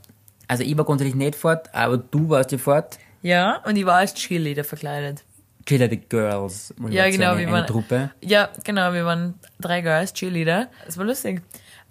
Also 0.47 0.63
ich 0.63 0.77
war 0.77 0.83
grundsätzlich 0.83 1.15
nicht 1.15 1.35
fort, 1.35 1.69
aber 1.73 1.97
du 1.97 2.29
warst 2.29 2.51
ja 2.51 2.57
fort. 2.57 2.97
Ja, 3.21 3.61
und 3.65 3.77
ich 3.77 3.85
war 3.85 3.95
als 3.95 4.13
Cheerleader 4.13 4.63
verkleidet. 4.63 5.23
The 5.69 5.77
Girls. 6.09 6.73
Ja, 6.89 7.09
genau, 7.09 7.27
sagen, 7.27 7.39
wir 7.39 7.51
waren- 7.51 7.67
Truppe. 7.67 8.09
Ja, 8.19 8.49
genau, 8.65 8.91
wir 8.93 9.05
waren 9.05 9.35
drei 9.61 9.79
Girls, 9.81 10.11
Cheerleader. 10.11 10.67
Das 10.85 10.97
war 10.97 11.05
lustig. 11.05 11.41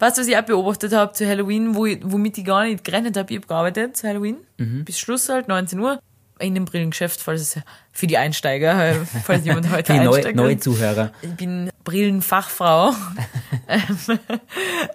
Weißt 0.01 0.17
du, 0.17 0.21
was 0.21 0.27
ich 0.27 0.35
auch 0.35 0.41
beobachtet 0.41 0.93
habe 0.93 1.13
zu 1.13 1.27
Halloween, 1.27 1.75
wo 1.75 1.85
ich, 1.85 1.99
womit 2.01 2.35
ich 2.39 2.43
gar 2.43 2.63
nicht 2.63 2.83
gerechnet 2.83 3.15
habe? 3.17 3.31
Ich 3.31 3.37
habe 3.37 3.45
gearbeitet 3.45 3.95
zu 3.95 4.07
Halloween. 4.07 4.37
Mhm. 4.57 4.83
Bis 4.83 4.97
Schluss 4.97 5.29
halt, 5.29 5.47
19 5.47 5.79
Uhr. 5.79 6.01
In 6.39 6.55
dem 6.55 6.65
Brillengeschäft, 6.65 7.21
falls 7.21 7.41
es 7.41 7.59
für 7.91 8.07
die 8.07 8.17
Einsteiger, 8.17 8.95
falls 9.23 9.45
jemand 9.45 9.69
heute 9.69 9.93
die 9.93 9.99
neu, 9.99 10.15
einsteigt. 10.15 10.35
neue 10.35 10.57
Zuhörer. 10.57 11.11
Ich 11.21 11.35
bin 11.35 11.69
Brillenfachfrau. 11.83 12.93
Ähm, 13.67 14.19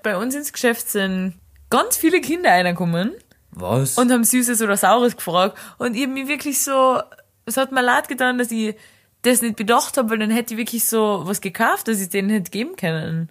Bei 0.03 0.19
uns 0.19 0.35
ins 0.35 0.53
Geschäft 0.53 0.91
sind 0.91 1.35
ganz 1.71 1.97
viele 1.97 2.21
Kinder 2.21 2.51
reingekommen 2.51 3.13
Was? 3.53 3.97
und 3.97 4.11
haben 4.13 4.25
Süßes 4.25 4.61
oder 4.61 4.77
Saures 4.77 5.17
gefragt. 5.17 5.57
Und 5.79 5.95
ich 5.97 6.03
hab 6.03 6.11
mich 6.11 6.29
wirklich 6.29 6.63
so, 6.63 7.01
es 7.47 7.57
hat 7.57 7.73
mir 7.73 7.81
leid 7.81 8.09
getan, 8.09 8.37
dass 8.37 8.51
ich 8.51 8.75
das 9.23 9.41
nicht 9.41 9.57
bedacht 9.57 9.97
habe, 9.97 10.11
weil 10.11 10.19
dann 10.19 10.31
hätte 10.31 10.53
ich 10.55 10.59
wirklich 10.59 10.85
so 10.85 11.23
was 11.25 11.41
gekauft, 11.41 11.89
dass 11.89 12.01
ich 12.01 12.11
denen 12.11 12.29
hätte 12.29 12.51
geben 12.51 12.77
können. 12.77 13.31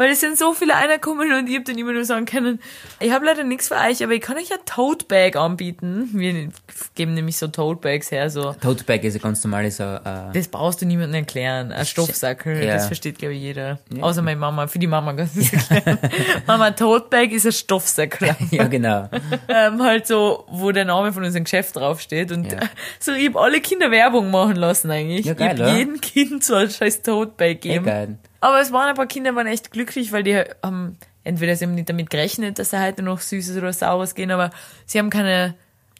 Weil 0.00 0.12
es 0.12 0.20
sind 0.20 0.38
so 0.38 0.54
viele 0.54 0.72
reingekommen 0.72 1.30
und 1.30 1.46
ich 1.46 1.56
hab 1.58 1.66
dann 1.66 1.76
immer 1.76 1.92
nur 1.92 2.06
sagen 2.06 2.24
können, 2.24 2.58
ich 3.00 3.12
habe 3.12 3.26
leider 3.26 3.44
nichts 3.44 3.68
für 3.68 3.74
euch, 3.74 4.02
aber 4.02 4.14
ich 4.14 4.22
kann 4.22 4.38
euch 4.38 4.50
ein 4.50 4.58
Tote 4.64 5.04
Bag 5.04 5.36
anbieten. 5.36 6.08
Wir 6.14 6.48
geben 6.94 7.12
nämlich 7.12 7.36
so 7.36 7.48
Tote 7.48 7.82
Bags 7.82 8.10
her, 8.10 8.30
so. 8.30 8.54
Tote 8.62 8.84
Bag 8.84 9.04
ist 9.04 9.16
ein 9.16 9.20
ganz 9.20 9.44
normales, 9.44 9.76
so, 9.76 9.82
äh, 9.84 10.32
Das 10.32 10.48
brauchst 10.48 10.80
du 10.80 10.86
niemandem 10.86 11.16
erklären. 11.20 11.70
Ein 11.70 11.84
Stoffsackel, 11.84 12.64
Ja. 12.64 12.72
das 12.76 12.86
versteht, 12.86 13.18
glaube 13.18 13.34
ich, 13.34 13.42
jeder. 13.42 13.78
Außer 14.00 14.22
meine 14.22 14.40
Mama. 14.40 14.68
Für 14.68 14.78
die 14.78 14.86
Mama 14.86 15.12
kannst 15.12 15.36
du 15.36 15.40
das 15.42 15.70
erklären. 15.70 15.98
Mama, 16.46 16.70
Tote 16.70 17.08
Bag 17.10 17.30
ist 17.32 17.44
ein 17.44 17.52
Stoffsackel. 17.52 18.34
ja, 18.52 18.68
genau. 18.68 19.10
ähm, 19.48 19.82
halt 19.82 20.06
so, 20.06 20.46
wo 20.48 20.72
der 20.72 20.86
Name 20.86 21.12
von 21.12 21.24
unserem 21.24 21.44
Geschäft 21.44 21.76
draufsteht. 21.76 22.32
Und 22.32 22.50
Ja. 22.50 22.60
so, 22.98 23.12
ich 23.12 23.28
hab 23.28 23.36
alle 23.36 23.60
Kinder 23.60 23.90
Werbung 23.90 24.30
machen 24.30 24.56
lassen 24.56 24.90
eigentlich. 24.90 25.26
Ja, 25.26 25.34
geil, 25.34 25.56
ich 25.56 25.60
hab 25.60 25.68
oder? 25.68 25.76
jedem 25.76 26.00
Kind 26.00 26.42
so 26.42 26.54
ein 26.54 26.70
scheiß 26.70 27.02
Tote 27.02 27.32
Bag 27.36 27.62
Ja, 27.66 27.74
gegeben. 27.74 27.84
geil. 27.84 28.18
Aber 28.40 28.60
es 28.60 28.72
waren 28.72 28.88
ein 28.88 28.94
paar 28.94 29.06
Kinder, 29.06 29.34
waren 29.34 29.46
echt 29.46 29.70
glücklich, 29.70 30.12
weil 30.12 30.22
die 30.22 30.42
haben, 30.62 30.96
entweder 31.24 31.54
sie 31.56 31.66
haben 31.66 31.74
nicht 31.74 31.88
damit 31.88 32.10
gerechnet, 32.10 32.58
dass 32.58 32.70
sie 32.70 32.82
heute 32.82 33.02
noch 33.02 33.20
Süßes 33.20 33.56
oder 33.56 33.72
Saures 33.72 34.14
gehen, 34.14 34.30
aber 34.30 34.50
sie 34.86 34.98
haben 34.98 35.10
keine, 35.10 35.54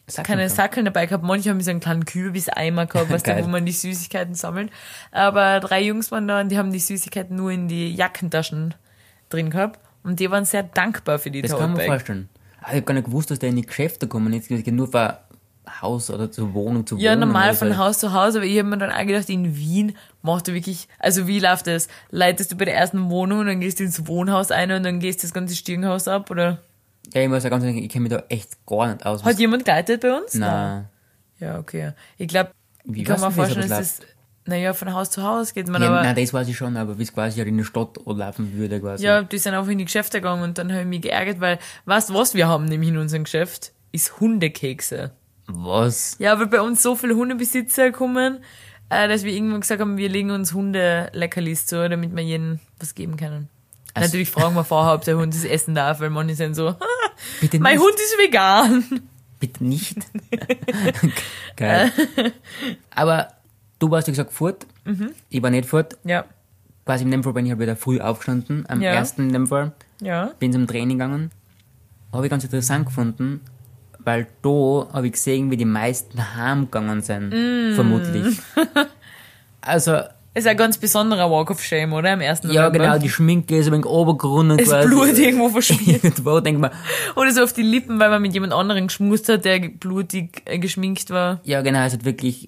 Sackeln 0.07 0.25
keine 0.25 0.43
gehabt. 0.43 0.55
Sackeln 0.55 0.85
dabei 0.85 1.05
gehabt. 1.05 1.23
Manche 1.23 1.49
haben 1.51 1.61
so 1.61 1.69
einen 1.71 1.79
kleinen 1.79 2.05
Kürbiseimer 2.05 2.87
gehabt, 2.87 3.11
du, 3.11 3.17
Geil. 3.19 3.43
wo 3.43 3.47
man 3.47 3.65
die 3.65 3.71
Süßigkeiten 3.71 4.33
sammelt. 4.35 4.71
Aber 5.11 5.59
drei 5.59 5.81
Jungs 5.81 6.11
waren 6.11 6.27
da 6.27 6.41
und 6.41 6.49
die 6.49 6.57
haben 6.57 6.71
die 6.71 6.79
Süßigkeiten 6.79 7.35
nur 7.35 7.51
in 7.51 7.67
die 7.67 7.93
Jackentaschen 7.95 8.73
drin 9.29 9.49
gehabt. 9.51 9.79
Und 10.03 10.19
die 10.19 10.31
waren 10.31 10.45
sehr 10.45 10.63
dankbar 10.63 11.19
für 11.19 11.29
die 11.29 11.43
Das 11.43 11.51
Tote 11.51 11.61
kann 11.61 11.71
man 11.71 11.77
Bag. 11.77 11.87
vorstellen. 11.87 12.29
Aber 12.61 12.71
ich 12.73 12.77
hab 12.79 12.85
gar 12.87 12.93
nicht 12.95 13.05
gewusst, 13.05 13.29
dass 13.31 13.39
der 13.39 13.49
in 13.49 13.55
die 13.55 13.65
Geschäfte 13.65 14.07
kommen. 14.07 14.33
Jetzt 14.33 14.49
nur 14.49 14.87
von 14.87 15.13
Haus 15.81 16.09
oder 16.09 16.31
zur 16.31 16.53
Wohnung 16.53 16.85
zu 16.87 16.97
Ja, 16.97 17.11
Wohnung. 17.11 17.27
normal 17.29 17.49
oder 17.49 17.53
so. 17.53 17.65
von 17.65 17.77
Haus 17.77 17.99
zu 17.99 18.11
Haus, 18.13 18.35
aber 18.35 18.45
ich 18.45 18.57
habe 18.57 18.67
mir 18.69 18.77
dann 18.77 18.91
auch 18.91 19.05
gedacht, 19.05 19.29
in 19.29 19.55
Wien 19.55 19.95
macht 20.23 20.47
du 20.47 20.53
wirklich, 20.53 20.87
also 20.99 21.27
wie 21.27 21.39
läuft 21.39 21.67
das? 21.67 21.87
Leitest 22.09 22.51
du 22.51 22.55
bei 22.57 22.65
der 22.65 22.75
ersten 22.75 23.09
Wohnung 23.09 23.39
und 23.39 23.45
dann 23.47 23.59
gehst 23.61 23.79
du 23.79 23.83
ins 23.83 24.07
Wohnhaus 24.07 24.51
ein 24.51 24.71
und 24.71 24.83
dann 24.83 24.99
gehst 24.99 25.21
du 25.21 25.27
das 25.27 25.33
ganze 25.33 25.55
Stiegenhaus 25.55 26.07
ab, 26.07 26.29
oder? 26.31 26.59
Ja, 27.13 27.21
ich 27.21 27.29
muss 27.29 27.43
ja 27.43 27.49
ganz 27.49 27.63
ehrlich, 27.63 27.83
ich 27.83 27.89
kenne 27.89 28.03
mich 28.03 28.11
da 28.11 28.23
echt 28.29 28.65
gar 28.65 28.87
nicht 28.87 29.05
aus. 29.05 29.23
Hat 29.23 29.37
jemand 29.39 29.65
geleitet 29.65 30.01
bei 30.01 30.15
uns? 30.17 30.33
Nein. 30.33 30.87
Ja, 31.39 31.57
okay. 31.59 31.93
Ich 32.17 32.27
glaube, 32.27 32.51
ich 32.91 33.03
kann 33.05 33.19
mir 33.19 33.31
vorstellen, 33.31 33.67
dass 33.69 33.97
das, 33.97 34.07
naja, 34.45 34.73
von 34.73 34.93
Haus 34.93 35.09
zu 35.11 35.21
Haus 35.23 35.53
geht 35.53 35.67
man, 35.67 35.81
Ja, 35.81 35.89
aber, 35.89 36.03
nein, 36.03 36.15
das 36.15 36.33
weiß 36.33 36.47
ich 36.47 36.55
schon, 36.57 36.77
aber 36.77 36.97
wie 36.97 37.03
es 37.03 37.13
quasi 37.13 37.37
halt 37.37 37.47
in 37.47 37.57
der 37.57 37.63
Stadt 37.63 37.97
laufen 38.05 38.53
würde 38.53 38.79
quasi. 38.79 39.03
ja, 39.05 39.21
die 39.23 39.37
sind 39.37 39.53
einfach 39.53 39.71
in 39.71 39.77
die 39.79 39.85
Geschäfte 39.85 40.19
gegangen 40.19 40.43
und 40.43 40.57
dann 40.57 40.71
habe 40.71 40.81
ich 40.81 40.87
mich 40.87 41.01
geärgert, 41.01 41.39
weil, 41.39 41.59
weißt 41.85 42.13
was 42.13 42.33
wir 42.35 42.47
haben 42.47 42.65
nämlich 42.65 42.89
in 42.89 42.97
unserem 42.97 43.23
Geschäft? 43.25 43.71
Ist 43.91 44.19
Hundekekse. 44.19 45.11
Was? 45.53 46.15
Ja, 46.19 46.39
weil 46.39 46.47
bei 46.47 46.61
uns 46.61 46.81
so 46.81 46.95
viele 46.95 47.15
Hundebesitzer 47.15 47.91
kommen, 47.91 48.39
äh, 48.89 49.07
dass 49.07 49.23
wir 49.23 49.33
irgendwann 49.33 49.61
gesagt 49.61 49.81
haben, 49.81 49.97
wir 49.97 50.09
legen 50.09 50.31
uns 50.31 50.53
Hunde-Leckerlis 50.53 51.65
zu, 51.65 51.87
damit 51.89 52.15
wir 52.15 52.23
jedem 52.23 52.59
was 52.79 52.95
geben 52.95 53.17
können. 53.17 53.49
Also- 53.93 54.07
Natürlich 54.07 54.29
fragen 54.29 54.55
wir 54.55 54.63
vorher, 54.63 54.93
ob 54.93 55.03
der 55.03 55.17
Hund 55.17 55.33
das 55.33 55.43
essen 55.43 55.75
darf, 55.75 55.99
weil 55.99 56.09
manche 56.09 56.35
sind 56.35 56.55
so, 56.55 56.75
Bitte 57.41 57.59
mein 57.59 57.75
nicht. 57.75 57.83
Hund 57.83 57.95
ist 57.95 58.17
vegan. 58.17 59.01
Bitte 59.39 59.63
nicht. 59.63 59.97
Geil. 61.55 61.91
aber 62.93 63.27
du 63.79 63.89
warst, 63.91 64.07
wie 64.07 64.11
gesagt, 64.11 64.31
fort. 64.31 64.65
Mhm. 64.85 65.11
Ich 65.29 65.41
war 65.41 65.49
nicht 65.49 65.67
fort. 65.67 65.97
Ja, 66.03 66.25
Quasi 66.85 67.03
in 67.03 67.11
dem 67.11 67.23
Fall 67.23 67.33
bin 67.33 67.45
ich 67.45 67.51
halt 67.51 67.59
wieder 67.61 67.75
früh 67.75 67.99
aufgestanden. 68.01 68.65
Am 68.67 68.81
Ja. 68.81 68.91
ersten 68.91 69.21
in 69.27 69.33
dem 69.33 69.47
Fall. 69.47 69.71
ja. 70.01 70.31
Bin 70.39 70.51
zum 70.51 70.65
Training 70.67 70.97
gegangen. 70.97 71.31
Habe 72.11 72.25
ich 72.25 72.29
ganz 72.31 72.43
interessant 72.43 72.85
gefunden, 72.87 73.39
weil 74.03 74.27
da 74.41 74.87
habe 74.93 75.07
ich 75.07 75.13
gesehen, 75.13 75.51
wie 75.51 75.57
die 75.57 75.65
meisten 75.65 76.35
heimgegangen 76.35 77.01
sind. 77.01 77.29
Mm. 77.29 77.75
Vermutlich. 77.75 78.37
Also, 79.63 79.99
Ist 80.33 80.47
ein 80.47 80.57
ganz 80.57 80.77
besonderer 80.79 81.29
Walk 81.29 81.51
of 81.51 81.61
Shame, 81.63 81.93
oder? 81.93 82.13
Am 82.13 82.21
ersten 82.21 82.49
ja 82.51 82.63
November. 82.67 82.85
genau, 82.85 82.97
die 82.97 83.09
Schminke 83.09 83.57
ist 83.57 83.67
ein 83.67 83.73
wenig 83.73 83.85
obergerunnen 83.85 84.57
Das 84.57 84.69
quasi. 84.69 84.87
Blut 84.87 85.17
irgendwo 85.19 85.49
verschmiert. 85.49 86.03
Irgendwo 86.03 86.39
denkt 86.39 86.61
man, 86.61 86.71
Oder 87.15 87.31
so 87.31 87.43
auf 87.43 87.53
die 87.53 87.61
Lippen, 87.61 87.99
weil 87.99 88.09
man 88.09 88.21
mit 88.23 88.33
jemand 88.33 88.53
anderem 88.53 88.87
geschmust 88.87 89.29
hat, 89.29 89.45
der 89.45 89.59
blutig 89.59 90.41
äh, 90.45 90.57
geschminkt 90.57 91.09
war. 91.11 91.41
ja 91.43 91.61
genau, 91.61 91.83
es 91.85 91.93
hat 91.93 92.05
wirklich, 92.05 92.47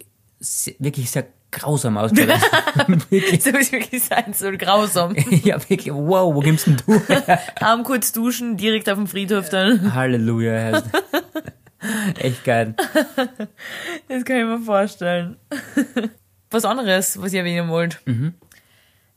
wirklich 0.79 1.11
sehr 1.11 1.27
grausam 1.53 1.95
wirklich. 3.09 3.43
So 3.43 3.51
ist 3.51 3.71
wirklich 3.71 4.03
sein 4.03 4.33
soll, 4.33 4.57
grausam. 4.57 5.15
Ja, 5.43 5.57
wirklich, 5.69 5.93
wow, 5.93 6.33
wo 6.33 6.39
gibst 6.39 6.67
denn 6.67 6.77
du 6.85 6.99
her? 7.07 7.39
Arm 7.61 7.83
kurz 7.83 8.11
duschen, 8.11 8.57
direkt 8.57 8.89
auf 8.89 8.97
dem 8.97 9.07
Friedhof 9.07 9.49
dann. 9.49 9.93
Halleluja. 9.93 10.81
Echt 12.17 12.43
geil. 12.43 12.75
Das 14.07 14.25
kann 14.25 14.37
ich 14.37 14.45
mir 14.45 14.59
vorstellen. 14.59 15.37
Was 16.49 16.65
anderes, 16.65 17.21
was 17.21 17.33
ich 17.33 17.39
erwähnen 17.39 17.69
wollte. 17.69 17.97
Mhm. 18.05 18.33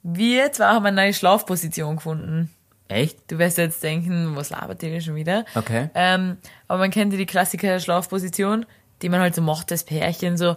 Wir 0.02 0.52
zwar 0.52 0.74
haben 0.74 0.86
eine 0.86 1.02
neue 1.02 1.14
Schlafposition 1.14 1.96
gefunden. 1.96 2.50
Echt? 2.88 3.30
Du 3.30 3.38
wirst 3.38 3.58
jetzt 3.58 3.82
denken, 3.82 4.36
was 4.36 4.50
labert 4.50 4.82
ihr 4.82 5.00
schon 5.00 5.16
wieder? 5.16 5.44
Okay. 5.54 5.90
Ähm, 5.94 6.36
aber 6.68 6.78
man 6.78 6.90
kennt 6.90 7.12
ja 7.12 7.18
die 7.18 7.26
Klassiker 7.26 7.80
Schlafposition, 7.80 8.64
die 9.02 9.08
man 9.08 9.20
halt 9.20 9.34
so 9.34 9.42
macht 9.42 9.72
als 9.72 9.84
Pärchen, 9.84 10.36
so 10.36 10.56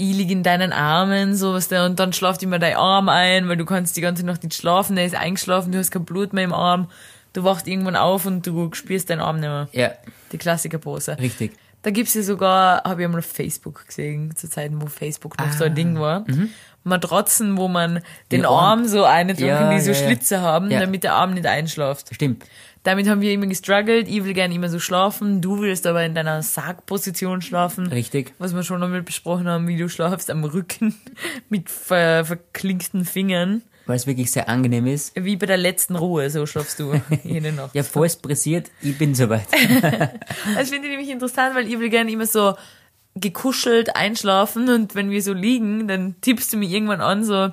ich 0.00 0.16
lieg 0.16 0.30
in 0.30 0.42
deinen 0.42 0.72
Armen, 0.72 1.34
so 1.36 1.52
was 1.52 1.68
der, 1.68 1.84
und 1.84 1.98
dann 2.00 2.12
schlaft 2.12 2.42
immer 2.42 2.58
dein 2.58 2.76
Arm 2.76 3.08
ein, 3.08 3.48
weil 3.48 3.56
du 3.56 3.64
kannst 3.66 3.96
die 3.96 4.00
ganze 4.00 4.24
Nacht 4.24 4.42
nicht 4.42 4.54
schlafen, 4.54 4.96
der 4.96 5.04
ist 5.04 5.14
eingeschlafen, 5.14 5.72
du 5.72 5.78
hast 5.78 5.90
kein 5.90 6.04
Blut 6.04 6.32
mehr 6.32 6.44
im 6.44 6.52
Arm, 6.54 6.88
du 7.34 7.44
wachst 7.44 7.66
irgendwann 7.68 7.96
auf 7.96 8.24
und 8.26 8.46
du 8.46 8.70
spürst 8.72 9.10
deinen 9.10 9.20
Arm 9.20 9.36
nicht 9.40 9.48
mehr. 9.48 9.68
Ja, 9.72 9.90
Die 10.32 10.38
Klassikerpose. 10.38 11.18
richtig. 11.18 11.52
Da 11.82 11.90
gibt's 11.90 12.12
ja 12.12 12.22
sogar, 12.22 12.82
habe 12.84 13.00
ich 13.00 13.06
einmal 13.06 13.20
auf 13.20 13.24
Facebook 13.26 13.86
gesehen, 13.86 14.36
zu 14.36 14.50
Zeiten, 14.50 14.82
wo 14.82 14.86
Facebook 14.86 15.38
noch 15.38 15.46
Ah, 15.46 15.52
so 15.52 15.64
ein 15.64 15.74
Ding 15.74 15.98
war. 15.98 16.26
Matratzen, 16.84 17.56
wo 17.56 17.68
man 17.68 17.96
den 18.32 18.40
Den 18.40 18.46
Arm- 18.46 18.80
Arm 18.80 18.88
so 18.88 19.04
eindrücken, 19.04 19.46
Ja, 19.46 19.70
die 19.72 19.80
so 19.80 19.90
ja. 19.90 19.94
Schlitze 19.96 20.40
haben, 20.40 20.70
Ja. 20.70 20.80
damit 20.80 21.04
der 21.04 21.14
Arm 21.14 21.34
nicht 21.34 21.46
einschläft. 21.46 22.14
Stimmt. 22.14 22.44
Damit 22.82 23.06
haben 23.08 23.20
wir 23.20 23.32
immer 23.32 23.46
gestruggelt. 23.46 24.08
Ich 24.08 24.24
will 24.24 24.32
gerne 24.32 24.54
immer 24.54 24.70
so 24.70 24.78
schlafen. 24.78 25.42
Du 25.42 25.60
willst 25.60 25.86
aber 25.86 26.02
in 26.02 26.14
deiner 26.14 26.42
Sargposition 26.42 27.42
schlafen. 27.42 27.88
Richtig. 27.88 28.32
Was 28.38 28.54
wir 28.54 28.62
schon 28.62 28.82
einmal 28.82 29.02
besprochen 29.02 29.46
haben, 29.48 29.68
wie 29.68 29.76
du 29.76 29.88
schlafst 29.90 30.30
am 30.30 30.44
Rücken 30.44 30.94
mit 31.50 31.68
ver 31.68 32.24
verklinkten 32.24 33.04
Fingern. 33.04 33.60
Weil 33.84 33.96
es 33.96 34.06
wirklich 34.06 34.30
sehr 34.30 34.48
angenehm 34.48 34.86
ist. 34.86 35.12
Wie 35.14 35.36
bei 35.36 35.44
der 35.46 35.56
letzten 35.58 35.96
Ruhe, 35.96 36.30
so 36.30 36.46
schlafst 36.46 36.78
du 36.80 36.94
jede 37.24 37.52
Nacht. 37.52 37.74
Ja, 37.74 37.82
falls 37.82 38.16
pressiert, 38.16 38.70
ich 38.80 38.96
bin 38.96 39.14
soweit. 39.14 39.46
Das 40.56 40.70
finde 40.70 40.86
ich 40.86 40.92
nämlich 40.92 41.10
interessant, 41.10 41.54
weil 41.54 41.66
ich 41.68 41.78
will 41.78 41.90
gerne 41.90 42.10
immer 42.10 42.26
so 42.26 42.54
gekuschelt 43.16 43.96
einschlafen 43.96 44.68
und 44.68 44.94
wenn 44.94 45.10
wir 45.10 45.22
so 45.22 45.32
liegen, 45.32 45.88
dann 45.88 46.14
tippst 46.20 46.52
du 46.52 46.56
mich 46.56 46.70
irgendwann 46.70 47.00
an, 47.00 47.24
so 47.24 47.50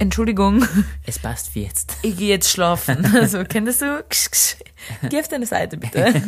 Entschuldigung, 0.00 0.64
Es 1.06 1.18
passt 1.18 1.48
für 1.52 1.58
jetzt. 1.60 1.96
ich 2.02 2.16
gehe 2.16 2.28
jetzt 2.28 2.48
schlafen. 2.50 3.04
Also, 3.14 3.42
kennst 3.42 3.82
du? 3.82 4.04
Ksch, 4.08 4.30
ksch. 4.30 4.56
Geh 5.10 5.18
auf 5.18 5.26
deine 5.26 5.44
Seite, 5.44 5.76
bitte. 5.76 6.22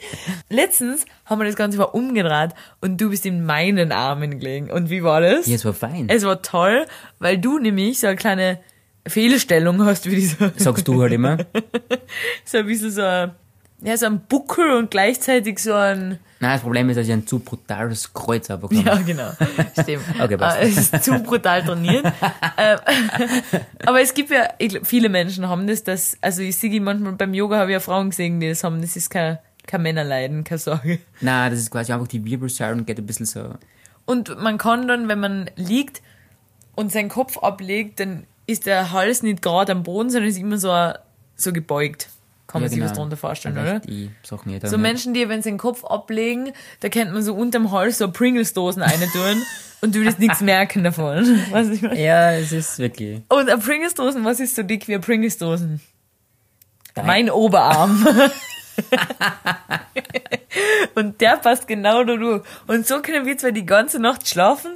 Letztens 0.48 1.04
haben 1.24 1.40
wir 1.40 1.46
das 1.46 1.56
Ganze 1.56 1.76
mal 1.78 1.84
umgedreht 1.84 2.50
und 2.80 3.00
du 3.00 3.10
bist 3.10 3.26
in 3.26 3.44
meinen 3.44 3.90
Armen 3.90 4.38
gelegen. 4.38 4.70
Und 4.70 4.90
wie 4.90 5.02
war 5.02 5.20
das? 5.20 5.46
Ja, 5.48 5.56
es 5.56 5.64
war 5.64 5.74
fein. 5.74 6.08
Es 6.08 6.24
war 6.24 6.40
toll, 6.40 6.86
weil 7.18 7.38
du 7.38 7.58
nämlich 7.58 7.98
so 7.98 8.06
eine 8.06 8.14
kleine 8.16 8.60
Fehlstellung 9.08 9.84
hast, 9.84 10.06
wie 10.08 10.14
dieser, 10.14 10.52
Sagst 10.56 10.86
du 10.86 11.02
halt 11.02 11.12
immer. 11.12 11.38
so 12.44 12.58
ein 12.58 12.66
bisschen 12.66 12.92
so, 12.92 13.02
ein- 13.02 13.32
ja, 13.86 13.96
so 13.96 14.06
ein 14.06 14.20
Buckel 14.20 14.72
und 14.72 14.90
gleichzeitig 14.90 15.60
so 15.60 15.72
ein, 15.72 16.18
Nein, 16.40 16.52
das 16.52 16.60
Problem 16.60 16.90
ist, 16.90 16.96
dass 16.96 17.06
ich 17.06 17.12
ein 17.12 17.26
zu 17.26 17.38
brutales 17.38 18.12
Kreuz 18.12 18.50
habe. 18.50 18.68
Ja, 18.74 18.96
genau. 18.96 19.30
Stimmt. 19.80 20.02
Okay, 20.20 20.36
passt. 20.36 20.58
Äh, 20.58 20.66
es 20.66 20.76
ist 20.76 21.04
zu 21.04 21.18
brutal 21.20 21.64
trainiert. 21.64 22.04
Ähm, 22.58 22.78
Aber 23.86 24.00
es 24.00 24.14
gibt 24.14 24.30
ja, 24.30 24.48
glaub, 24.58 24.86
viele 24.86 25.08
Menschen 25.10 25.46
haben 25.48 25.66
das, 25.66 25.84
dass, 25.84 26.16
also 26.22 26.40
ich 26.42 26.56
sehe 26.56 26.80
manchmal 26.80 27.12
beim 27.12 27.34
Yoga 27.34 27.58
habe 27.58 27.70
ich 27.70 27.74
ja 27.74 27.80
Frauen 27.80 28.10
gesehen, 28.10 28.40
die 28.40 28.48
das 28.48 28.64
haben. 28.64 28.80
Das 28.80 28.96
ist 28.96 29.10
kein, 29.10 29.38
kein 29.66 29.82
Männerleiden, 29.82 30.42
keine 30.42 30.58
Sorge. 30.58 31.00
Nein, 31.20 31.50
das 31.50 31.60
ist 31.60 31.70
quasi 31.70 31.92
einfach 31.92 32.08
die 32.08 32.24
Wirbelsäule 32.24 32.72
und 32.72 32.86
geht 32.86 32.98
ein 32.98 33.06
bisschen 33.06 33.26
so. 33.26 33.50
Und 34.06 34.40
man 34.40 34.56
kann 34.56 34.88
dann, 34.88 35.08
wenn 35.08 35.20
man 35.20 35.50
liegt 35.56 36.00
und 36.74 36.92
seinen 36.92 37.10
Kopf 37.10 37.38
ablegt, 37.38 38.00
dann 38.00 38.24
ist 38.46 38.64
der 38.64 38.92
Hals 38.92 39.22
nicht 39.22 39.42
gerade 39.42 39.72
am 39.72 39.82
Boden, 39.82 40.08
sondern 40.08 40.30
ist 40.30 40.38
immer 40.38 40.58
so, 40.58 40.92
so 41.36 41.52
gebeugt. 41.52 42.08
Kann 42.56 42.62
man 42.62 42.70
ja, 42.70 42.74
sich 42.74 42.80
was 42.82 42.90
genau. 42.90 42.96
darunter 42.96 43.16
vorstellen, 43.16 43.58
oder? 43.58 43.80
Sachen 44.22 44.52
nicht. 44.52 44.66
So 44.66 44.78
Menschen, 44.78 45.12
die, 45.14 45.28
wenn 45.28 45.42
sie 45.42 45.50
den 45.50 45.58
Kopf 45.58 45.84
ablegen, 45.84 46.52
da 46.80 46.88
kennt 46.88 47.12
man 47.12 47.22
so 47.22 47.34
unterm 47.34 47.70
Hals 47.70 47.98
so 47.98 48.10
Pringles-Dosen 48.10 48.82
eine 48.82 49.06
tun 49.08 49.42
und 49.82 49.94
du 49.94 50.00
würdest 50.00 50.18
nichts 50.18 50.40
merken 50.40 50.82
davon. 50.84 51.40
Was 51.50 51.68
ich 51.68 51.82
meine? 51.82 52.02
Ja, 52.02 52.32
es 52.32 52.52
ist 52.52 52.78
wirklich. 52.78 53.20
Und 53.28 53.50
eine 53.50 53.58
Pringles-Dosen, 53.58 54.24
was 54.24 54.40
ist 54.40 54.56
so 54.56 54.62
dick 54.62 54.88
wie 54.88 54.94
eine 54.94 55.02
Pringles-Dosen? 55.02 55.80
Mein 57.04 57.30
Oberarm. 57.30 58.06
und 60.94 61.20
der 61.20 61.36
passt 61.36 61.68
genau 61.68 62.04
da 62.04 62.16
durch. 62.16 62.42
Und 62.66 62.86
so 62.86 63.02
können 63.02 63.26
wir 63.26 63.36
zwar 63.36 63.52
die 63.52 63.66
ganze 63.66 63.98
Nacht 63.98 64.26
schlafen, 64.26 64.72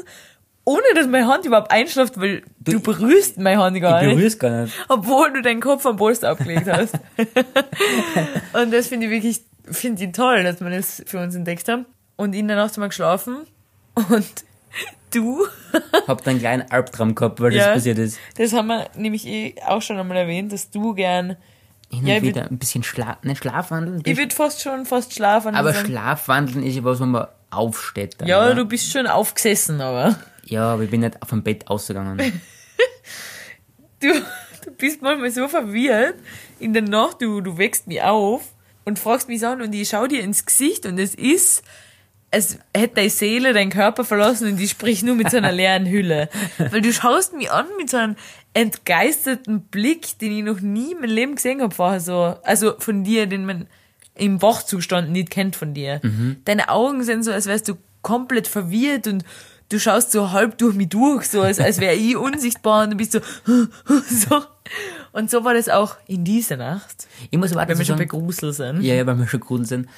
ohne 0.64 0.82
dass 0.94 1.06
meine 1.06 1.26
Hand 1.26 1.44
überhaupt 1.46 1.70
einschläft, 1.72 2.20
weil 2.20 2.42
du, 2.60 2.80
berührst 2.80 3.38
meine 3.38 3.62
Hand 3.62 3.80
gar 3.80 4.00
Ich 4.02 4.08
nicht. 4.08 4.16
berühr's 4.16 4.38
gar 4.38 4.62
nicht. 4.62 4.74
Obwohl 4.88 5.32
du 5.32 5.42
deinen 5.42 5.60
Kopf 5.60 5.84
am 5.86 5.96
Polster 5.96 6.30
abgelegt 6.30 6.68
hast. 6.70 6.94
und 8.52 8.72
das 8.72 8.86
finde 8.88 9.06
ich 9.06 9.12
wirklich, 9.12 9.40
finde 9.70 10.04
ich 10.04 10.12
toll, 10.12 10.42
dass 10.44 10.60
wir 10.60 10.70
das 10.70 11.02
für 11.06 11.18
uns 11.20 11.34
entdeckt 11.34 11.68
haben. 11.68 11.86
Und 12.16 12.34
in 12.34 12.48
der 12.48 12.56
Nacht 12.56 12.74
haben 12.74 12.82
wir 12.82 12.88
geschlafen 12.88 13.38
und 13.94 14.26
Du? 15.12 15.44
Hab 16.06 16.22
da 16.22 16.30
einen 16.30 16.38
kleinen 16.38 16.70
Albtraum 16.70 17.16
gehabt, 17.16 17.40
weil 17.40 17.52
Ja. 17.52 17.64
das 17.66 17.74
passiert 17.74 17.98
ist. 17.98 18.18
Das 18.36 18.52
haben 18.52 18.68
wir 18.68 18.86
nämlich 18.94 19.26
eh 19.26 19.56
auch 19.66 19.82
schon 19.82 19.98
einmal 19.98 20.16
erwähnt, 20.18 20.52
dass 20.52 20.70
du 20.70 20.94
gern. 20.94 21.36
Hin 21.90 22.00
und 22.02 22.06
Ja, 22.06 22.16
ich 22.18 22.22
wieder 22.22 22.48
ein 22.48 22.58
bisschen 22.58 22.84
Schla 22.84 23.18
nicht 23.24 23.38
Schlafwandeln. 23.38 24.02
Ich 24.06 24.16
würde 24.16 24.32
fast 24.32 24.62
schon 24.62 24.86
fast 24.86 25.12
schlafen. 25.12 25.56
aber 25.56 25.72
sagen. 25.72 25.86
Schlafwandeln 25.88 26.62
ist 26.64 26.76
ja 26.76 26.84
was, 26.84 27.00
wo 27.00 27.06
man 27.06 27.26
aufsteht. 27.50 28.20
Dann, 28.20 28.28
Ja, 28.28 28.44
oder? 28.44 28.54
du 28.54 28.64
bist 28.66 28.92
schon 28.92 29.08
aufgesessen, 29.08 29.80
aber. 29.80 30.14
Ja, 30.50 30.72
aber 30.72 30.82
ich 30.82 30.90
bin 30.90 31.00
nicht 31.00 31.16
vom 31.26 31.42
Bett 31.42 31.66
ausgegangen. 31.68 32.18
Du, 34.02 34.08
du 34.64 34.70
bist 34.78 35.02
manchmal 35.02 35.30
so 35.30 35.46
verwirrt 35.46 36.14
in 36.58 36.72
der 36.72 36.80
Nacht, 36.80 37.20
du, 37.20 37.42
du 37.42 37.58
wächst 37.58 37.86
mich 37.86 38.00
auf 38.00 38.54
und 38.86 38.98
fragst 38.98 39.28
mich 39.28 39.44
an 39.46 39.60
und 39.60 39.74
ich 39.74 39.90
schau 39.90 40.06
dir 40.06 40.22
ins 40.22 40.46
Gesicht 40.46 40.86
und 40.86 40.98
es 40.98 41.14
ist, 41.14 41.62
als 42.30 42.58
hätte 42.74 42.94
deine 42.94 43.10
Seele 43.10 43.52
deinen 43.52 43.68
Körper 43.68 44.06
verlassen 44.06 44.50
und 44.50 44.58
ich 44.58 44.70
sprich 44.70 45.02
nur 45.02 45.16
mit 45.16 45.30
so 45.30 45.36
einer 45.36 45.52
leeren 45.52 45.84
Hülle. 45.84 46.30
Weil 46.56 46.80
du 46.80 46.94
schaust 46.94 47.34
mich 47.34 47.50
an 47.50 47.66
mit 47.76 47.90
so 47.90 47.98
einem 47.98 48.16
entgeisterten 48.54 49.60
Blick, 49.64 50.18
den 50.18 50.38
ich 50.38 50.44
noch 50.44 50.60
nie 50.60 50.92
in 50.92 51.00
meinem 51.00 51.10
Leben 51.10 51.34
gesehen 51.34 51.60
habe 51.60 51.74
vorher 51.74 52.00
so. 52.00 52.36
Also 52.42 52.72
von 52.78 53.04
dir, 53.04 53.26
den 53.26 53.44
man 53.44 53.66
im 54.14 54.40
Wachzustand 54.40 55.10
nicht 55.10 55.28
kennt 55.28 55.56
von 55.56 55.74
dir. 55.74 56.00
Deine 56.46 56.70
Augen 56.70 57.04
sind 57.04 57.22
so, 57.22 57.32
als 57.32 57.44
wärst 57.44 57.68
du 57.68 57.76
komplett 58.00 58.48
verwirrt 58.48 59.06
und 59.06 59.26
du 59.70 59.78
schaust 59.80 60.12
so 60.12 60.30
halb 60.32 60.58
durch 60.58 60.74
mich 60.74 60.88
durch, 60.90 61.28
so 61.28 61.40
als, 61.40 61.58
als 61.58 61.80
wäre 61.80 61.94
ich 61.94 62.16
unsichtbar 62.16 62.84
und 62.84 62.90
du 62.90 62.96
bist 62.96 63.12
so, 63.12 63.20
so. 64.08 64.42
Und 65.12 65.30
so 65.30 65.42
war 65.44 65.54
das 65.54 65.68
auch 65.68 65.96
in 66.06 66.22
dieser 66.24 66.56
Nacht, 66.56 67.08
Ich 67.30 67.38
muss 67.38 67.52
aber 67.52 67.66
wenn 67.66 67.78
wir 67.78 67.84
schon 67.84 67.96
bei 67.98 68.04
Grusel 68.04 68.52
sind. 68.52 68.82
ja, 68.82 68.94
ja, 68.94 69.06
weil 69.06 69.18
wir 69.18 69.26
schon 69.26 69.40
gut 69.40 69.66
sind. 69.66 69.88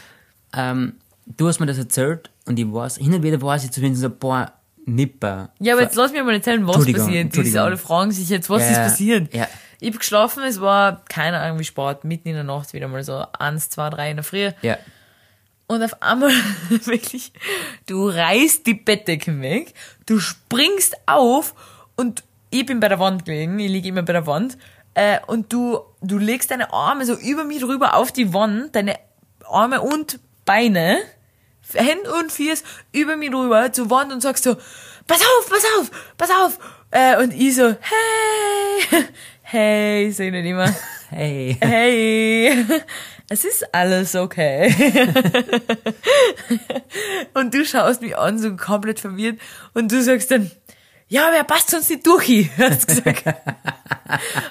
Ähm, 0.54 0.94
du 1.26 1.48
hast 1.48 1.60
mir 1.60 1.66
das 1.66 1.78
erzählt 1.78 2.30
und 2.46 2.58
ich 2.58 2.70
weiß, 2.72 2.96
hin 2.96 3.12
und 3.12 3.22
wieder 3.22 3.40
weiß 3.42 3.64
ich 3.64 3.70
zumindest 3.72 4.04
ein 4.04 4.18
paar 4.18 4.52
Nipper. 4.84 5.50
Ja, 5.60 5.74
aber 5.74 5.82
jetzt 5.82 5.96
lass 5.96 6.12
mich 6.12 6.22
mal 6.22 6.34
erzählen, 6.34 6.66
was 6.66 6.76
passiert. 6.78 6.98
Entschuldigung. 7.26 7.60
alle 7.60 7.76
fragen 7.76 8.10
sich 8.10 8.28
jetzt, 8.28 8.48
was 8.50 8.62
Ja, 8.62 8.70
ist 8.70 8.78
passiert. 8.78 9.34
ja. 9.34 9.46
Ich 9.80 9.90
hab 9.92 9.98
geschlafen, 9.98 10.44
es 10.44 10.60
war, 10.60 11.04
keine 11.08 11.40
Ahnung 11.40 11.58
wie 11.58 11.64
spät, 11.64 12.04
mitten 12.04 12.28
in 12.28 12.34
der 12.34 12.44
Nacht 12.44 12.72
wieder 12.72 12.86
mal 12.86 13.02
so 13.02 13.24
eins, 13.36 13.68
zwei, 13.68 13.90
drei 13.90 14.10
in 14.10 14.16
der 14.16 14.24
Früh. 14.24 14.50
Ja. 14.62 14.78
Und 15.72 15.82
auf 15.82 16.02
einmal, 16.02 16.30
wirklich, 16.68 17.32
du 17.86 18.08
reißt 18.08 18.66
die 18.66 18.74
Bettdecken 18.74 19.40
weg, 19.40 19.74
du 20.06 20.20
springst 20.20 20.96
auf 21.06 21.54
und 21.96 22.24
ich 22.50 22.66
bin 22.66 22.80
bei 22.80 22.88
der 22.88 22.98
Wand 22.98 23.24
gelegen, 23.24 23.58
ich 23.58 23.70
liege 23.70 23.88
immer 23.88 24.02
bei 24.02 24.12
der 24.12 24.26
Wand, 24.26 24.58
äh, 24.94 25.18
und 25.26 25.52
du, 25.52 25.80
du 26.02 26.18
legst 26.18 26.50
deine 26.50 26.72
Arme 26.72 27.06
so 27.06 27.14
über 27.14 27.44
mich 27.44 27.60
drüber 27.60 27.94
auf 27.94 28.12
die 28.12 28.34
Wand, 28.34 28.76
deine 28.76 28.98
Arme 29.48 29.80
und 29.80 30.20
Beine, 30.44 30.98
Hände 31.72 32.12
und 32.12 32.30
Füße 32.30 32.64
über 32.92 33.16
mich 33.16 33.30
drüber 33.30 33.72
zur 33.72 33.88
Wand 33.88 34.12
und 34.12 34.20
sagst 34.20 34.44
so, 34.44 34.56
pass 35.06 35.20
auf, 35.20 35.48
pass 35.48 35.64
auf, 35.78 35.90
pass 36.18 36.30
auf. 36.30 36.58
Äh, 36.90 37.22
und 37.22 37.32
ich 37.32 37.54
so, 37.54 37.74
hey, 37.80 39.04
hey, 39.42 40.12
sag 40.12 40.26
ich 40.26 40.32
nicht 40.32 40.46
immer. 40.46 40.74
Hey. 41.14 41.58
Hey, 41.60 42.64
es 43.28 43.44
ist 43.44 43.74
alles 43.74 44.14
okay. 44.14 44.74
und 47.34 47.54
du 47.54 47.64
schaust 47.64 48.02
mich 48.02 48.16
an, 48.16 48.38
so 48.38 48.56
komplett 48.56 49.00
verwirrt, 49.00 49.38
und 49.74 49.90
du 49.90 50.02
sagst 50.02 50.30
dann, 50.30 50.50
ja, 51.12 51.26
aber 51.26 51.36
er 51.36 51.44
passt 51.44 51.74
uns 51.74 51.90
nicht 51.90 52.06
durch, 52.06 52.48
hast 52.58 52.86
gesagt. 52.86 53.24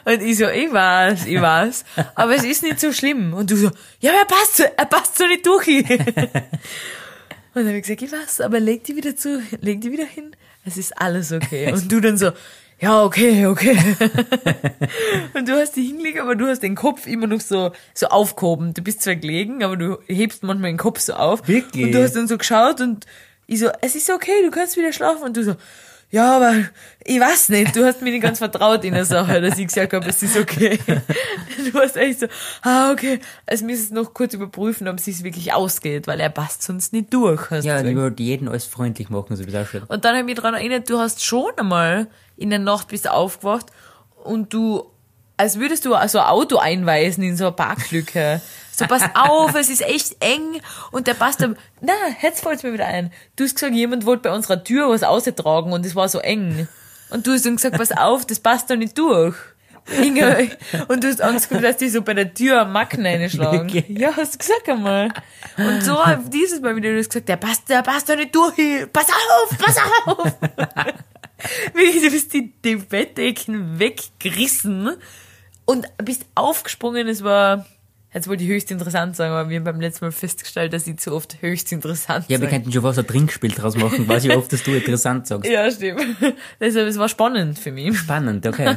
und 0.06 0.22
ich 0.22 0.38
so, 0.38 0.48
ich 0.48 0.72
weiß, 0.72 1.26
ich 1.26 1.42
weiß, 1.42 1.86
aber 2.14 2.36
es 2.36 2.44
ist 2.44 2.62
nicht 2.62 2.80
so 2.80 2.94
schlimm. 2.94 3.34
Und 3.34 3.50
du 3.50 3.56
so, 3.56 3.72
ja, 4.00 4.12
aber 4.12 4.20
er 4.20 4.26
passt 4.26 4.58
so, 4.58 4.64
er 4.64 4.86
passt 4.86 5.18
so 5.18 5.26
nicht 5.26 5.44
durch. 5.44 5.68
und 5.90 5.90
dann 7.56 7.66
habe 7.66 7.78
ich 7.78 7.82
gesagt, 7.82 8.04
ich 8.04 8.12
weiß, 8.12 8.42
aber 8.42 8.60
leg 8.60 8.84
die 8.84 8.96
wieder 8.96 9.16
zu, 9.16 9.42
leg 9.60 9.82
die 9.82 9.92
wieder 9.92 10.06
hin, 10.06 10.36
es 10.64 10.78
ist 10.78 10.96
alles 11.02 11.32
okay. 11.32 11.72
Und 11.74 11.92
du 11.92 12.00
dann 12.00 12.20
so, 12.20 12.32
ja, 12.82 13.04
okay, 13.04 13.46
okay. 13.46 13.78
Und 15.36 15.48
du 15.48 15.54
hast 15.54 15.76
die 15.76 15.84
hingelegt, 15.84 16.20
aber 16.20 16.36
du 16.36 16.48
hast 16.48 16.64
den 16.64 16.74
Kopf 16.74 17.06
immer 17.06 17.28
noch 17.28 17.40
so, 17.40 17.72
so 17.94 18.08
aufgehoben. 18.08 18.74
Du 18.74 18.82
bist 18.82 19.04
zwar 19.04 19.16
gelegen, 19.16 19.64
aber 19.64 19.78
du 19.78 20.00
hebst 20.08 20.42
manchmal 20.42 20.72
den 20.72 20.78
Kopf 20.78 21.00
so 21.00 21.14
auf. 21.14 21.48
Wirklich? 21.48 21.86
Und 21.86 21.92
du 21.92 22.04
hast 22.04 22.16
dann 22.16 22.28
so 22.28 22.40
geschaut 22.40 22.82
und 22.82 23.06
ich 23.46 23.60
so, 23.60 23.70
es 23.82 23.94
ist 23.94 24.10
okay, 24.10 24.32
du 24.44 24.50
kannst 24.50 24.78
wieder 24.78 24.92
schlafen. 24.94 25.24
Und 25.24 25.38
du 25.38 25.44
so, 25.44 25.56
ja, 26.12 26.36
aber 26.36 26.56
ich 27.06 27.20
weiß 27.20 27.50
nicht, 27.50 27.74
du 27.76 27.86
hast 27.86 28.02
mir 28.02 28.12
nicht 28.12 28.22
ganz 28.22 28.40
vertraut 28.40 28.84
in 28.84 28.94
der 28.94 29.06
Sache, 29.06 29.40
dass 29.40 29.58
ich 29.58 29.68
gesagt 29.68 29.94
habe, 29.94 30.08
es 30.10 30.22
ist 30.22 30.38
okay. 30.38 30.78
Du 31.72 31.80
hast 31.80 31.96
echt 31.96 32.22
so, 32.22 32.28
ah, 32.64 32.92
okay, 32.92 33.20
also 33.46 33.66
müssen 33.66 33.84
es 33.84 33.92
noch 33.92 34.14
kurz 34.14 34.34
überprüfen, 34.34 34.88
ob 34.88 34.98
es 34.98 35.06
sich 35.06 35.24
wirklich 35.24 35.54
ausgeht, 35.54 36.08
weil 36.08 36.20
er 36.20 36.30
passt 36.30 36.64
sonst 36.64 36.92
nicht 36.92 37.14
durch. 37.14 37.50
Hast 37.50 37.66
Ja, 37.66 37.82
du 37.82 37.96
wollte 37.96 38.24
jeden 38.24 38.50
alles 38.50 38.66
freundlich 38.66 39.10
machen, 39.10 39.36
so 39.36 39.46
wie 39.46 39.50
es 39.50 39.56
ausschaut. 39.56 39.90
Und 39.90 40.04
dann 40.04 40.12
habe 40.12 40.22
ich 40.22 40.26
mich 40.26 40.36
daran 40.36 40.56
erinnert, 40.56 40.90
du 40.90 40.98
hast 40.98 41.24
schon 41.24 41.52
einmal 41.58 42.08
in 42.36 42.50
der 42.50 42.60
Nacht 42.60 42.90
bist 42.90 43.06
du 43.06 43.14
aufgewacht 43.14 43.68
und 44.24 44.54
du, 44.54 44.86
als 45.38 45.60
würdest 45.60 45.86
du 45.86 45.92
so 46.08 46.20
ein 46.20 46.26
Auto 46.26 46.58
einweisen 46.58 47.24
in 47.24 47.38
so 47.38 47.46
eine 47.46 47.54
Parklücke. 47.54 48.42
So, 48.76 48.86
pass 48.88 49.04
auf, 49.14 49.54
es 49.56 49.70
ist 49.70 49.82
echt 49.82 50.16
eng 50.22 50.62
und 50.92 51.08
der 51.08 51.14
passt 51.14 51.42
da, 51.42 51.54
na, 51.82 51.94
jetzt 52.22 52.42
fällt's 52.42 52.64
mir 52.64 52.74
wieder 52.74 52.88
ein. 52.88 53.12
Du 53.36 53.44
hast 53.44 53.56
gesagt, 53.56 53.74
jemand 53.74 54.06
wollte 54.06 54.30
bei 54.30 54.36
unserer 54.36 54.64
Tür 54.64 54.90
was 54.90 55.04
austragen 55.04 55.74
und 55.74 55.86
es 55.86 55.96
war 55.96 56.08
so 56.10 56.20
eng. 56.20 56.68
Und 57.10 57.28
du 57.28 57.32
hast 57.32 57.46
dann 57.46 57.58
gesagt, 57.58 57.78
pass 57.78 57.92
auf, 57.92 58.26
das 58.26 58.40
passt 58.40 58.70
da 58.70 58.76
nicht 58.76 58.98
durch. 58.98 59.36
Inge, 59.90 60.50
und 60.88 61.04
du 61.04 61.08
hast 61.08 61.22
Angst 61.22 61.50
gehabt, 61.50 61.66
dass 61.66 61.78
die 61.78 61.90
so 61.90 62.02
bei 62.02 62.14
der 62.14 62.34
Tür 62.34 62.62
am 62.62 62.72
Macken 62.72 63.06
reinschlagen. 63.06 63.70
Ja, 63.90 64.16
hast 64.16 64.36
du 64.36 64.38
gesagt 64.38 64.70
einmal. 64.70 65.12
Und 65.58 65.82
so 65.84 65.98
dieses 66.32 66.62
Mal 66.62 66.76
wieder, 66.76 66.92
du 66.92 67.00
hast 67.00 67.10
gesagt, 67.10 67.28
der 67.28 67.38
passt, 67.38 67.68
der 67.68 67.82
passt 67.82 68.08
da 68.08 68.16
nicht 68.16 68.34
durch. 68.34 68.56
Pass 68.94 69.08
auf, 69.10 69.58
pass 69.58 69.78
auf. 70.06 70.34
Wirklich, 71.74 72.04
du 72.04 72.12
bist 72.12 72.34
die, 72.34 72.54
die 72.64 72.76
Bettdecken 72.76 73.80
weggerissen 73.80 74.96
und 75.66 75.88
bist 75.98 76.26
aufgesprungen. 76.36 77.08
Es 77.08 77.24
war, 77.24 77.66
jetzt 78.14 78.28
wollte 78.28 78.44
ich 78.44 78.50
höchst 78.50 78.72
interessant 78.72 79.16
sagen, 79.16 79.34
aber 79.34 79.50
wir 79.50 79.58
haben 79.58 79.64
beim 79.64 79.80
letzten 79.80 80.06
Mal 80.06 80.12
festgestellt, 80.12 80.74
dass 80.74 80.88
ich 80.88 80.98
zu 80.98 81.14
oft 81.14 81.42
höchst 81.42 81.72
interessant 81.72 82.26
Ja, 82.28 82.40
wir 82.42 82.48
könnten 82.48 82.72
schon 82.72 82.82
fast 82.82 83.00
ein 83.00 83.08
Trinkspiel 83.08 83.52
draus 83.52 83.76
machen, 83.76 84.08
weiß 84.08 84.26
ich 84.26 84.36
oft, 84.36 84.52
dass 84.52 84.64
du 84.64 84.72
interessant 84.72 85.28
sagst. 85.28 85.50
Ja, 85.50 85.70
stimmt. 85.72 86.02
Deshalb, 86.60 86.88
es 86.88 86.98
war 86.98 87.10
spannend 87.10 87.58
für 87.58 87.72
mich. 87.72 87.98
Spannend, 87.98 88.46
okay. 88.46 88.76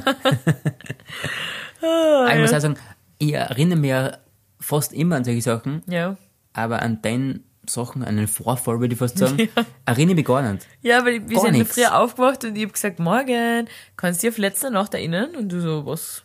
Aber 1.81 2.33
ich 2.35 2.41
muss 2.41 2.51
ja. 2.51 2.57
auch 2.59 2.63
sagen, 2.63 2.77
ich 3.19 3.33
erinnere 3.33 3.79
mich 3.79 3.91
ja 3.91 4.19
fast 4.61 4.93
immer 4.93 5.17
an 5.17 5.25
solche 5.25 5.43
Sachen, 5.43 5.83
ja. 5.87 6.17
aber 6.53 6.83
an 6.83 7.03
deinen 7.03 7.45
Sachen, 7.69 8.05
an 8.05 8.17
den 8.17 8.29
Vorfall, 8.29 8.81
würde 8.81 8.95
ich 8.95 8.99
fast 8.99 9.19
sagen, 9.19 9.49
erinnere 9.87 10.13
ich 10.13 10.17
mich 10.17 10.25
gar 10.25 10.43
nicht. 10.43 10.67
Ja, 10.83 11.05
weil 11.05 11.29
wir 11.29 11.37
Gar 11.37 11.45
sind 11.45 11.55
ja 11.55 11.61
nichts. 11.61 11.75
früh 11.75 11.85
aufgewacht 11.85 12.45
und 12.45 12.57
ich 12.57 12.65
hab 12.65 12.73
gesagt, 12.73 12.99
morgen, 12.99 13.69
kannst 13.97 14.23
du 14.23 14.27
dich 14.27 14.35
auf 14.35 14.39
letzte 14.39 14.71
Nacht 14.71 14.95
erinnern? 14.95 15.35
Und 15.37 15.51
du 15.51 15.61
so, 15.61 15.87
was? 15.87 16.25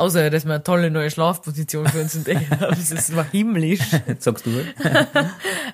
Außer, 0.00 0.30
dass 0.30 0.44
wir 0.46 0.54
eine 0.54 0.62
tolle 0.64 0.90
neue 0.90 1.10
Schlafposition 1.10 1.86
für 1.86 2.00
uns 2.00 2.14
entdeckt 2.14 2.50
haben. 2.50 2.76
Das 2.90 3.14
war 3.14 3.24
himmlisch. 3.30 3.80
Jetzt 4.06 4.24
sagst 4.24 4.46
du. 4.46 4.50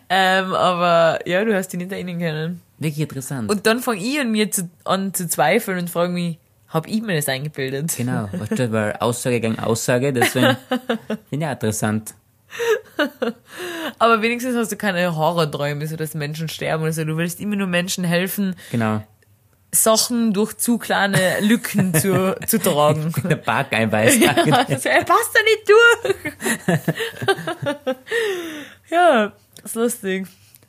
Ähm, 0.08 0.54
aber 0.54 1.18
ja, 1.26 1.44
du 1.44 1.52
hast 1.54 1.68
dich 1.72 1.78
nicht 1.78 1.90
erinnern 1.90 2.18
können. 2.18 2.60
Wirklich 2.78 3.00
interessant. 3.00 3.50
Und 3.50 3.66
dann 3.66 3.80
fange 3.80 4.00
ich 4.00 4.20
an 4.20 4.30
mir 4.30 4.50
zu, 4.50 4.68
an 4.84 5.12
zu 5.12 5.26
zweifeln 5.28 5.78
und 5.78 5.90
frage 5.90 6.12
mich, 6.12 6.38
hab 6.68 6.86
ich 6.86 7.02
mir 7.02 7.16
das 7.16 7.28
eingebildet? 7.28 7.92
genau, 7.96 8.28
weil 8.70 8.92
Aussage 9.00 9.40
gegen 9.40 9.58
Aussage, 9.58 10.12
deswegen 10.12 10.56
finde 11.30 11.46
ich 11.46 11.52
interessant. 11.52 12.14
Aber 13.98 14.22
wenigstens 14.22 14.54
hast 14.56 14.72
du 14.72 14.76
keine 14.76 15.16
Horrorträume, 15.16 15.86
so 15.86 15.96
dass 15.96 16.14
Menschen 16.14 16.48
sterben 16.48 16.82
oder 16.84 16.92
so. 16.92 17.04
Du 17.04 17.16
willst 17.16 17.40
immer 17.40 17.56
nur 17.56 17.66
Menschen 17.66 18.04
helfen, 18.04 18.54
Genau. 18.70 19.02
Sachen 19.72 20.32
durch 20.32 20.56
zu 20.56 20.78
kleine 20.78 21.40
Lücken 21.40 21.94
zu, 22.00 22.36
zu 22.46 22.58
tragen. 22.58 23.12
Der 23.28 23.36
Park 23.36 23.72
einweist. 23.72 24.20
Also, 24.26 24.88
er 24.88 25.04
passt 25.04 25.30
da 25.34 25.40
nicht 25.42 25.68
durch. 25.68 26.86
ja, 28.90 29.32
ist 29.64 29.74
lustig. 29.74 30.26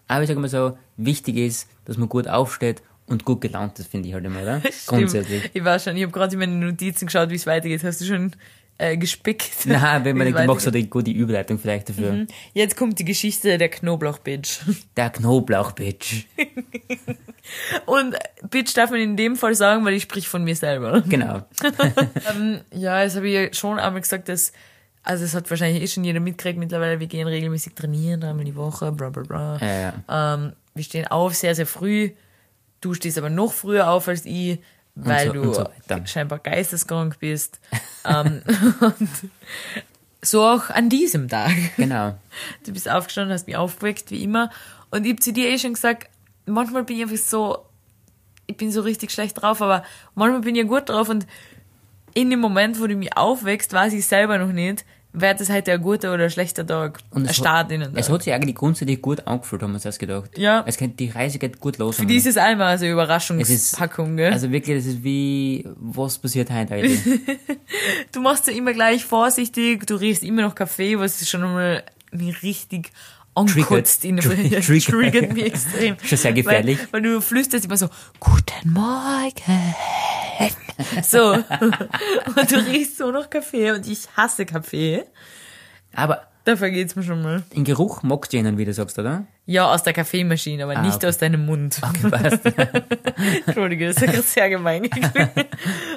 Aber 0.08 0.24
ich 0.24 0.28
sage 0.28 0.40
mal 0.40 0.48
so, 0.48 0.78
wichtig 0.98 1.38
ist, 1.38 1.70
dass 1.86 1.98
man 1.98 2.10
gut 2.10 2.28
aufsteht 2.28 2.82
und 3.08 3.26
gut 3.26 3.42
gelaunt 3.42 3.80
ist, 3.80 3.90
finde 3.90 4.10
ich 4.10 4.14
halt 4.14 4.26
immer, 4.26 4.42
oder? 4.42 4.62
Grundsätzlich. 4.86 5.50
Ich 5.54 5.64
war 5.64 5.80
schon, 5.80 5.96
ich 5.96 6.04
habe 6.04 6.12
gerade 6.12 6.34
in 6.34 6.40
meine 6.40 6.56
Notizen 6.56 7.06
geschaut, 7.06 7.30
wie 7.30 7.36
es 7.36 7.48
weitergeht. 7.48 7.84
Hast 7.84 8.02
du 8.02 8.06
schon 8.06 8.34
äh, 8.78 8.98
gespickt? 8.98 9.66
Nein, 9.66 10.06
wenn 10.06 10.18
man 10.18 10.26
denkt, 10.28 10.40
du 10.40 10.46
machst 10.46 10.66
so 10.66 10.72
die 10.72 10.90
gute 10.90 11.12
Überleitung 11.12 11.58
vielleicht 11.58 11.90
dafür. 11.90 12.28
Jetzt 12.54 12.78
kommt 12.78 13.00
die 13.00 13.06
Geschichte 13.06 13.58
der 13.58 13.70
Knoblauch-Bitch. 13.70 14.62
Der 14.98 15.10
Knoblauch-Bitch. 15.10 16.26
Und 17.86 18.16
Bitch 18.50 18.76
darf 18.76 18.92
man 18.92 19.00
in 19.00 19.16
dem 19.16 19.36
Fall 19.36 19.56
sagen, 19.56 19.86
weil 19.86 19.94
ich 19.94 20.04
sprich 20.04 20.28
von 20.28 20.44
mir 20.44 20.56
selber. 20.56 21.02
Genau. 21.02 21.46
Ja, 22.72 23.04
das 23.04 23.16
habe 23.16 23.28
ich 23.28 23.34
ja 23.34 23.54
schon 23.54 23.80
einmal 23.80 24.02
gesagt, 24.02 24.28
dass, 24.30 24.52
also 25.04 25.24
es 25.24 25.34
hat 25.34 25.50
wahrscheinlich 25.50 25.82
eh 25.82 25.88
schon 25.88 26.04
jeder 26.04 26.20
mitgekriegt 26.20 26.60
mittlerweile, 26.60 27.00
wir 27.00 27.08
gehen 27.08 27.28
regelmäßig 27.28 27.74
trainieren, 27.74 28.22
dreimal 28.22 28.46
die 28.46 28.56
Woche, 28.56 28.92
bla 28.92 29.10
bla 29.10 29.24
bla. 29.24 29.58
Ja, 29.62 29.94
ja. 30.08 30.34
Ähm, 30.36 30.54
wir 30.76 30.84
stehen 30.84 31.08
auf 31.08 31.36
sehr, 31.36 31.56
sehr 31.56 31.68
früh. 31.68 32.12
Du 32.82 32.94
stehst 32.94 33.18
aber 33.18 33.30
noch 33.30 33.54
früher 33.54 33.90
auf 33.90 34.08
als 34.08 34.26
ich, 34.26 34.60
weil 35.06 35.28
so- 35.28 35.34
du 35.34 35.54
so 35.54 35.66
scheinbar 36.06 36.40
geisteskrank 36.40 37.20
bist. 37.20 37.60
ähm, 38.06 38.42
und 38.80 39.10
so 40.22 40.44
auch 40.44 40.70
an 40.70 40.90
diesem 40.90 41.28
Tag. 41.30 41.54
Genau. 41.78 42.16
Du 42.66 42.74
bist 42.74 42.90
aufgestanden, 42.90 43.34
hast 43.34 43.48
mich 43.48 43.56
aufgeweckt, 43.56 44.12
wie 44.12 44.24
immer. 44.24 44.50
Und 44.90 45.06
ich 45.06 45.14
hab 45.14 45.22
zu 45.22 45.32
dir 45.34 45.50
eh 45.50 45.58
schon 45.60 45.74
gesagt, 45.74 46.10
manchmal 46.46 46.84
bin 46.84 46.98
ich 46.98 47.04
einfach 47.04 47.18
so 47.18 47.64
ich 48.48 48.58
bin 48.58 48.72
so 48.72 48.82
richtig 48.82 49.12
schlecht 49.12 49.42
drauf, 49.42 49.62
aber 49.62 49.84
manchmal 50.16 50.42
bin 50.42 50.56
ich 50.56 50.66
gut 50.68 50.90
drauf 50.90 51.10
und 51.10 51.28
in 52.14 52.30
dem 52.30 52.40
Moment, 52.40 52.80
wo 52.80 52.88
du 52.88 52.96
mich 52.96 53.16
aufwächst, 53.16 53.74
weiß 53.74 53.94
ich 53.94 54.06
selber 54.06 54.38
noch 54.40 54.52
nicht, 54.52 54.86
wird 55.14 55.42
es 55.42 55.50
heute 55.50 55.74
ein 55.74 55.82
guter 55.82 56.14
oder 56.14 56.26
ein 56.26 56.30
schlechter 56.30 56.66
Tag. 56.66 57.00
Und 57.12 57.24
ein 57.24 57.30
es, 57.30 57.36
Start 57.36 57.72
in 57.72 57.82
hat, 57.82 57.92
den 57.92 57.98
es 57.98 58.08
Tag. 58.08 58.14
hat 58.16 58.24
sich 58.24 58.34
eigentlich 58.34 58.56
grundsätzlich 58.56 59.02
gut 59.02 59.26
angefühlt, 59.26 59.62
haben 59.62 59.72
wir 59.72 59.76
uns 59.76 59.86
erst 59.86 60.00
gedacht. 60.00 60.38
Ja. 60.38 60.64
Es 60.68 60.78
geht, 60.78 61.00
die 61.00 61.10
Reise 61.10 61.40
geht 61.40 61.60
gut 61.60 61.78
los. 61.78 61.98
Für 61.98 62.06
die 62.06 62.18
ist 62.18 62.28
es 62.28 62.38
einmal 62.38 62.78
so 62.78 62.86
eine 62.86 62.94
es 62.94 62.94
ist, 62.94 62.94
Überraschungspackung, 62.94 64.18
gell? 64.18 64.32
Also 64.32 64.52
wirklich, 64.52 64.78
das 64.78 64.86
ist 64.86 65.04
wie, 65.04 65.68
was 65.78 66.18
passiert 66.18 66.52
heute 66.52 66.74
eigentlich? 66.74 67.02
du 68.12 68.22
machst 68.22 68.48
ja 68.48 68.54
immer 68.54 68.74
gleich 68.74 69.06
vorsichtig, 69.06 69.86
du 69.88 69.96
riechst 69.96 70.24
immer 70.24 70.44
noch 70.44 70.56
Kaffee, 70.56 71.00
was 71.00 71.28
schon 71.28 71.44
einmal 71.44 71.84
mich 72.12 72.42
richtig 72.44 72.92
ankotzt. 73.38 74.06
In 74.06 74.18
Triggert. 74.18 74.64
Triggert. 74.64 75.34
mich 75.34 75.46
extrem. 75.46 75.98
Schon 76.04 76.18
sehr 76.18 76.34
gefährlich. 76.34 76.80
Weil, 76.92 76.94
weil 76.94 77.02
du 77.02 77.22
flüsterst 77.22 77.66
immer 77.66 77.78
so, 77.78 77.90
guten 78.20 78.74
Morgen. 78.74 79.76
So. 81.04 81.34
Und 81.34 82.52
du 82.52 82.56
riechst 82.68 82.98
so 82.98 83.12
nach 83.12 83.30
Kaffee 83.30 83.72
und 83.72 83.88
ich 83.88 84.08
hasse 84.16 84.46
Kaffee. 84.46 85.06
Aber 85.96 86.28
Dafür 86.48 86.70
geht's 86.70 86.96
mir 86.96 87.04
schon 87.04 87.22
mal. 87.22 87.44
den 87.54 87.66
Geruch 87.66 88.04
magst 88.04 88.32
du 88.32 88.38
ihnen 88.38 88.58
wieder, 88.58 88.72
sagst 88.72 88.98
du, 88.98 89.02
oder? 89.02 89.26
Ja, 89.46 89.74
aus 89.74 89.84
der 89.84 89.92
Kaffeemaschine, 89.92 90.64
aber 90.64 90.80
nicht 90.82 90.96
okay. 90.96 91.08
aus 91.08 91.18
deinem 91.18 91.46
Mund. 91.46 91.82
Okay, 91.84 92.10
passt. 92.10 92.46
Entschuldige, 93.48 93.88
das 93.88 94.02
ist 94.02 94.16
ja 94.16 94.22
sehr 94.22 94.50
gemein. 94.50 94.90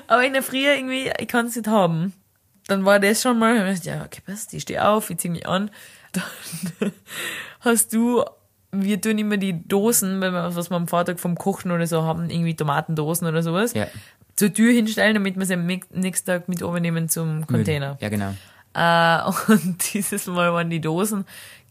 Aber 0.09 0.25
in 0.25 0.33
der 0.33 0.43
Früh 0.43 0.67
irgendwie, 0.67 1.13
ich 1.21 1.29
kann 1.29 1.47
es 1.47 1.55
nicht 1.55 1.69
haben. 1.69 2.15
Dann 2.67 2.85
war 2.85 2.99
das 2.99 3.23
schon 3.23 3.39
mal, 3.39 3.77
ja, 3.85 4.05
okay, 4.05 4.23
passt, 4.27 4.53
ich 4.53 4.63
stehe 4.63 4.85
auf, 4.85 5.09
ich 5.11 5.19
zieh 5.19 5.29
mich 5.29 5.47
an. 5.47 5.71
Dann 6.13 6.93
hast 7.61 7.93
du, 7.93 8.25
wir 8.73 9.01
tun 9.01 9.19
immer 9.19 9.37
die 9.37 9.67
Dosen, 9.67 10.21
wenn 10.21 10.33
wir, 10.33 10.55
was 10.55 10.71
wir 10.71 10.77
am 10.77 10.89
Vortag 10.89 11.19
vom 11.19 11.37
Kochen 11.37 11.71
oder 11.71 11.87
so 11.87 12.03
haben, 12.03 12.31
irgendwie 12.31 12.55
Tomatendosen 12.55 13.27
oder 13.27 13.43
sowas, 13.43 13.75
Ja. 13.75 13.87
zur 14.37 14.53
Tür 14.53 14.73
hinstellen, 14.73 15.15
damit 15.15 15.39
wir 15.39 15.47
sie 15.47 15.55
am 15.55 15.67
nächsten- 15.67 16.27
Tag 16.27 16.49
mit 16.49 16.61
übernehmen 16.61 17.09
zum 17.09 17.47
Container. 17.47 17.97
Ja, 18.01 18.09
genau. 18.09 18.35
Äh, 18.75 19.31
und 19.53 19.95
dieses 19.95 20.27
Mal 20.27 20.53
waren 20.53 20.71
die 20.71 20.81
Dosen 20.81 21.25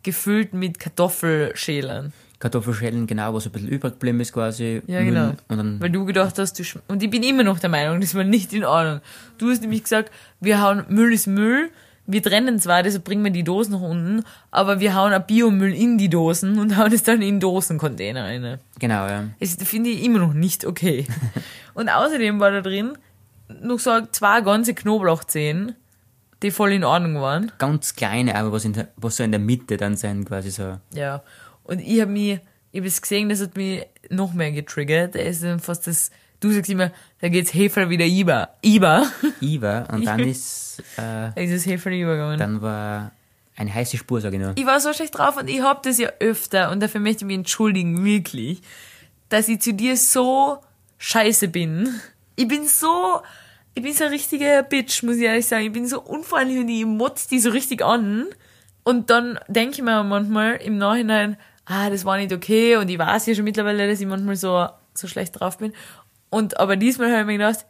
gefüllt 0.03 0.53
mit 0.53 0.79
Kartoffelschälern. 0.79 2.13
Kartoffelschälen, 2.39 3.05
genau, 3.05 3.33
was 3.33 3.45
ein 3.47 3.51
bisschen 3.51 3.67
übrig 3.67 3.93
geblieben 3.93 4.21
ist 4.21 4.31
quasi. 4.31 4.81
Ja, 4.87 5.03
genau. 5.03 5.33
Weil 5.49 5.89
du 5.89 6.05
gedacht 6.05 6.39
hast, 6.39 6.57
du 6.57 6.63
und 6.87 7.03
ich 7.03 7.09
bin 7.09 7.21
immer 7.23 7.43
noch 7.43 7.59
der 7.59 7.69
Meinung, 7.69 7.99
das 7.99 8.15
war 8.15 8.23
nicht 8.23 8.53
in 8.53 8.63
Ordnung. 8.63 9.01
Du 9.37 9.49
hast 9.49 9.61
nämlich 9.61 9.83
gesagt, 9.83 10.09
wir 10.39 10.61
hauen 10.61 10.85
Müll 10.87 11.11
ist 11.11 11.27
Müll, 11.27 11.69
wir 12.11 12.23
trennen 12.23 12.59
zwar, 12.59 12.81
deshalb 12.81 13.03
bringen 13.03 13.23
wir 13.23 13.31
die 13.31 13.43
Dosen 13.43 13.73
nach 13.73 13.81
unten, 13.81 14.23
aber 14.49 14.79
wir 14.79 14.95
hauen 14.95 15.13
auch 15.13 15.21
Biomüll 15.21 15.73
in 15.73 15.97
die 15.99 16.09
Dosen 16.09 16.57
und 16.57 16.75
hauen 16.75 16.91
es 16.91 17.03
dann 17.03 17.21
in 17.21 17.39
Dosencontainer 17.39 18.23
rein. 18.23 18.59
genau, 18.79 19.07
ja. 19.07 19.25
Das 19.39 19.55
finde 19.63 19.91
ich 19.91 20.03
immer 20.03 20.19
noch 20.19 20.33
nicht 20.33 20.65
okay. 20.65 21.05
und 21.75 21.89
außerdem 21.89 22.39
war 22.39 22.51
da 22.51 22.61
drin 22.61 22.97
noch 23.61 23.79
so 23.79 24.01
zwei 24.11 24.41
ganze 24.41 24.73
Knoblauchzehen, 24.73 25.75
die 26.41 26.51
voll 26.51 26.71
in 26.71 26.83
Ordnung 26.83 27.21
waren. 27.21 27.51
Ganz 27.57 27.95
kleine, 27.95 28.35
aber 28.35 28.51
was, 28.51 28.65
in 28.65 28.73
der, 28.73 28.89
was 28.95 29.17
so 29.17 29.23
in 29.23 29.31
der 29.31 29.39
Mitte 29.39 29.77
dann 29.77 29.95
sein, 29.95 30.25
quasi 30.25 30.49
so. 30.51 30.77
Ja. 30.93 31.21
Und 31.63 31.79
ich 31.79 32.01
habe 32.01 32.11
mich, 32.11 32.39
ich 32.71 32.79
habe 32.79 32.87
es 32.87 33.01
gesehen, 33.01 33.29
das 33.29 33.41
hat 33.41 33.55
mich 33.55 33.85
noch 34.09 34.33
mehr 34.33 34.51
getriggert. 34.51 35.15
Da 35.15 35.19
ist 35.19 35.43
dann 35.43 35.59
fast 35.59 35.85
das, 35.87 36.11
du 36.39 36.51
sagst 36.51 36.69
immer, 36.69 36.91
da 37.21 37.29
geht's 37.29 37.53
Hefe 37.53 37.89
wieder 37.89 38.05
über. 38.05 38.49
Iber. 38.61 39.05
Iva, 39.41 39.85
und 39.91 40.05
dann 40.05 40.19
ist, 40.19 40.79
äh, 40.97 41.31
Da 41.33 41.33
ist 41.35 41.53
das 41.53 41.65
Hefe 41.65 41.89
übergegangen. 41.89 42.37
dann 42.39 42.61
war 42.61 43.11
eine 43.55 43.73
heiße 43.73 43.97
Spur, 43.97 44.21
sag 44.21 44.33
ich 44.33 44.39
nur. 44.39 44.53
Ich 44.55 44.65
war 44.65 44.79
so 44.79 44.93
schlecht 44.93 45.17
drauf 45.17 45.37
und 45.37 45.49
ich 45.49 45.61
hab 45.61 45.83
das 45.83 45.97
ja 45.97 46.09
öfter 46.19 46.71
und 46.71 46.81
dafür 46.81 47.01
möchte 47.01 47.23
ich 47.23 47.27
mich 47.27 47.35
entschuldigen, 47.37 48.05
wirklich, 48.05 48.61
dass 49.27 49.47
ich 49.49 49.59
zu 49.61 49.73
dir 49.73 49.97
so 49.97 50.59
scheiße 50.97 51.49
bin. 51.49 51.99
Ich 52.35 52.47
bin 52.47 52.67
so, 52.67 53.21
ich 53.75 53.83
bin 53.83 53.93
so 53.93 54.05
ein 54.05 54.11
richtiger 54.11 54.63
Bitch, 54.63 55.03
muss 55.03 55.17
ich 55.17 55.23
ehrlich 55.23 55.45
sagen. 55.45 55.65
Ich 55.65 55.73
bin 55.73 55.87
so 55.87 56.01
unfreundlich 56.01 56.59
und 56.59 56.69
ich 56.69 56.85
motz 56.85 57.27
die 57.27 57.39
so 57.39 57.49
richtig 57.49 57.83
an. 57.83 58.25
Und 58.83 59.09
dann 59.09 59.37
denke 59.49 59.75
ich 59.75 59.81
mir 59.81 60.03
manchmal 60.03 60.55
im 60.55 60.77
Nachhinein, 60.77 61.37
ah, 61.65 61.89
das 61.89 62.05
war 62.05 62.17
nicht 62.17 62.31
okay 62.33 62.77
und 62.77 62.89
ich 62.89 62.97
weiß 62.97 63.25
ja 63.27 63.35
schon 63.35 63.43
mittlerweile, 63.43 63.87
dass 63.89 63.99
ich 63.99 64.07
manchmal 64.07 64.35
so, 64.37 64.67
so 64.93 65.07
schlecht 65.07 65.39
drauf 65.39 65.57
bin. 65.57 65.73
Und 66.29 66.59
aber 66.59 66.75
diesmal 66.75 67.11
habe 67.11 67.21
ich 67.21 67.25
mir 67.27 67.37
gedacht, 67.37 67.65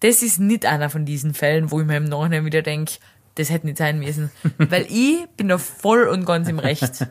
das 0.00 0.22
ist 0.22 0.40
nicht 0.40 0.66
einer 0.66 0.90
von 0.90 1.04
diesen 1.04 1.34
Fällen, 1.34 1.70
wo 1.70 1.80
ich 1.80 1.86
mir 1.86 1.96
im 1.96 2.04
Nachhinein 2.04 2.44
wieder 2.44 2.62
denke, 2.62 2.94
das 3.36 3.50
hätte 3.50 3.66
nicht 3.66 3.78
sein 3.78 3.98
müssen. 3.98 4.30
Weil 4.58 4.86
ich 4.90 5.26
bin 5.36 5.48
da 5.48 5.58
voll 5.58 6.08
und 6.08 6.24
ganz 6.24 6.48
im 6.48 6.58
Recht. 6.58 7.06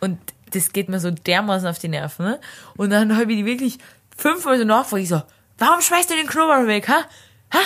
Und 0.00 0.18
das 0.52 0.72
geht 0.72 0.88
mir 0.88 1.00
so 1.00 1.10
dermaßen 1.10 1.68
auf 1.68 1.78
die 1.78 1.88
Nerven. 1.88 2.24
Ne? 2.26 2.40
Und 2.76 2.90
dann 2.90 3.16
habe 3.16 3.32
ich 3.32 3.38
die 3.38 3.44
wirklich 3.46 3.78
fünfmal 4.16 4.58
so 4.58 4.64
nachgefragt. 4.64 5.02
Ich 5.02 5.08
so, 5.08 5.22
warum 5.58 5.80
schmeißt 5.80 6.10
du 6.10 6.14
den 6.14 6.26
Knoblauch 6.28 6.66
weg, 6.66 6.88
ha? 6.88 7.04
Ha? 7.52 7.60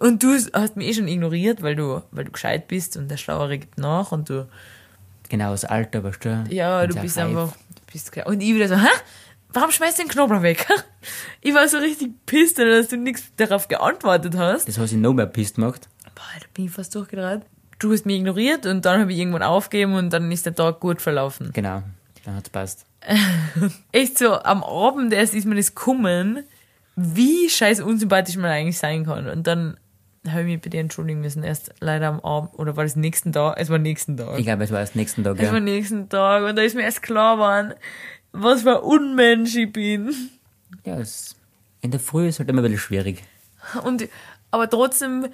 Und 0.00 0.22
du 0.22 0.36
hast 0.52 0.76
mich 0.76 0.88
eh 0.88 0.94
schon 0.94 1.08
ignoriert, 1.08 1.62
weil 1.62 1.74
du, 1.76 2.02
weil 2.10 2.24
du 2.24 2.32
gescheit 2.32 2.68
bist 2.68 2.96
und 2.96 3.08
der 3.10 3.16
Schlauere 3.16 3.58
gibt 3.58 3.78
nach 3.78 4.12
und 4.12 4.28
du, 4.28 4.46
Genau, 5.28 5.50
das 5.50 5.64
Alter, 5.64 6.04
weißt 6.04 6.24
du? 6.24 6.44
ja, 6.50 6.86
du 6.86 6.94
bist 7.00 7.16
reif. 7.16 7.26
einfach, 7.26 7.52
du 7.52 7.92
bist 7.92 8.12
klar. 8.12 8.26
Und 8.26 8.40
ich 8.40 8.54
wieder 8.54 8.68
so, 8.68 8.76
hä? 8.76 8.86
Warum 9.52 9.70
schmeißt 9.70 9.98
du 9.98 10.02
den 10.02 10.10
Knoblauch 10.10 10.42
weg? 10.42 10.66
Ich 11.40 11.54
war 11.54 11.68
so 11.68 11.78
richtig 11.78 12.10
pisst, 12.26 12.58
dass 12.58 12.88
du 12.88 12.96
nichts 12.96 13.30
darauf 13.36 13.68
geantwortet 13.68 14.36
hast. 14.36 14.66
Das 14.66 14.78
hat 14.78 14.88
sich 14.88 14.98
noch 14.98 15.12
mehr 15.12 15.26
pisst 15.26 15.54
gemacht. 15.54 15.88
Boah, 16.16 16.24
da 16.40 16.46
bin 16.54 16.64
ich 16.64 16.72
fast 16.72 16.92
durchgedreht. 16.92 17.42
Du 17.78 17.92
hast 17.92 18.04
mich 18.04 18.16
ignoriert 18.16 18.66
und 18.66 18.84
dann 18.84 19.00
habe 19.00 19.12
ich 19.12 19.18
irgendwann 19.18 19.44
aufgegeben 19.44 19.94
und 19.94 20.12
dann 20.12 20.32
ist 20.32 20.44
der 20.46 20.56
Tag 20.56 20.80
gut 20.80 21.00
verlaufen. 21.00 21.50
Genau, 21.52 21.82
dann 22.24 22.34
hat's 22.34 22.50
passt. 22.50 22.86
Echt 23.92 24.18
so, 24.18 24.32
am 24.42 24.64
Abend 24.64 25.12
erst 25.12 25.34
ist 25.34 25.44
mir 25.46 25.54
das 25.54 25.76
kommen, 25.76 26.42
wie 26.96 27.48
scheiß 27.48 27.80
unsympathisch 27.80 28.36
man 28.36 28.50
eigentlich 28.50 28.78
sein 28.78 29.04
kann. 29.06 29.28
Und 29.28 29.46
dann 29.46 29.76
habe 30.26 30.40
ich 30.40 30.46
mich 30.46 30.60
bei 30.60 30.70
dir 30.70 30.80
entschuldigen 30.80 31.20
müssen, 31.20 31.44
erst 31.44 31.72
leider 31.80 32.08
am 32.08 32.20
Abend, 32.20 32.58
oder 32.58 32.76
war 32.76 32.84
das 32.84 32.96
nächsten 32.96 33.32
Tag? 33.32 33.56
Es 33.58 33.70
war 33.70 33.78
nächsten 33.78 34.16
Tag. 34.16 34.38
Ich 34.38 34.46
glaube, 34.46 34.64
es 34.64 34.72
war 34.72 34.80
erst 34.80 34.96
nächsten 34.96 35.22
Tag, 35.22 35.36
Es 35.38 35.46
war 35.48 35.54
ja. 35.54 35.60
nächsten 35.60 36.08
Tag 36.08 36.42
und 36.48 36.56
da 36.56 36.62
ist 36.62 36.74
mir 36.74 36.82
erst 36.82 37.02
klar 37.02 37.36
geworden, 37.36 37.74
was 38.42 38.62
für 38.62 38.78
ein 38.78 38.82
Unmensch 38.82 39.54
ich 39.56 39.72
bin. 39.72 40.14
Ja, 40.84 40.98
es, 40.98 41.36
in 41.80 41.90
der 41.90 42.00
Früh 42.00 42.28
ist 42.28 42.38
halt 42.38 42.48
immer 42.48 42.60
ein 42.60 42.64
bisschen 42.64 42.78
schwierig. 42.78 43.22
Und, 43.84 44.08
aber 44.50 44.68
trotzdem 44.70 45.26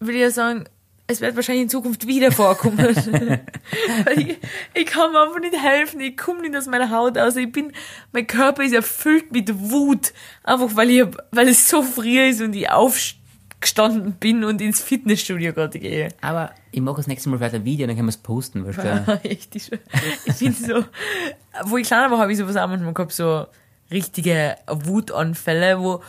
will 0.00 0.14
ich 0.14 0.20
ja 0.20 0.30
sagen, 0.30 0.64
es 1.06 1.20
wird 1.20 1.36
wahrscheinlich 1.36 1.64
in 1.64 1.68
Zukunft 1.68 2.06
wieder 2.06 2.32
vorkommen. 2.32 2.78
Ich, 4.16 4.38
ich 4.74 4.86
kann 4.86 5.12
mir 5.12 5.22
einfach 5.22 5.40
nicht 5.40 5.60
helfen, 5.60 6.00
ich 6.00 6.16
komme 6.16 6.42
nicht 6.42 6.54
aus 6.54 6.66
meiner 6.66 6.90
Haut 6.90 7.18
aus. 7.18 7.36
Ich 7.36 7.50
bin, 7.50 7.72
mein 8.12 8.26
Körper 8.26 8.62
ist 8.62 8.72
erfüllt 8.72 9.32
mit 9.32 9.70
Wut. 9.70 10.12
Einfach 10.42 10.76
weil 10.76 10.90
ich, 10.90 11.04
weil 11.30 11.48
es 11.48 11.68
so 11.68 11.82
früh 11.82 12.20
ist 12.20 12.40
und 12.40 12.54
ich 12.54 12.70
aufgestanden 12.70 14.12
bin 14.12 14.44
und 14.44 14.60
ins 14.60 14.80
Fitnessstudio 14.80 15.52
gerade 15.52 15.78
gehe. 15.78 16.08
Aber 16.20 16.52
ich 16.70 16.80
mache 16.80 16.96
das 16.96 17.06
nächste 17.06 17.28
Mal 17.30 17.38
vielleicht 17.38 17.54
ein 17.54 17.64
Video, 17.64 17.86
dann 17.86 17.96
können 17.96 18.08
wir 18.08 18.10
es 18.10 18.16
posten, 18.18 18.64
weißt 18.66 18.78
du? 18.78 19.20
Ich, 19.28 19.48
ich 19.54 20.38
bin 20.38 20.52
so, 20.52 20.84
wo 21.64 21.76
ich 21.76 21.86
kleiner 21.86 22.10
war, 22.10 22.18
habe 22.18 22.32
ich 22.32 22.38
sowas 22.38 22.56
auch 22.56 22.66
manchmal 22.68 22.94
gehabt, 22.94 23.12
so 23.12 23.46
richtige 23.90 24.56
Wutanfälle, 24.68 25.78
wo, 25.80 26.02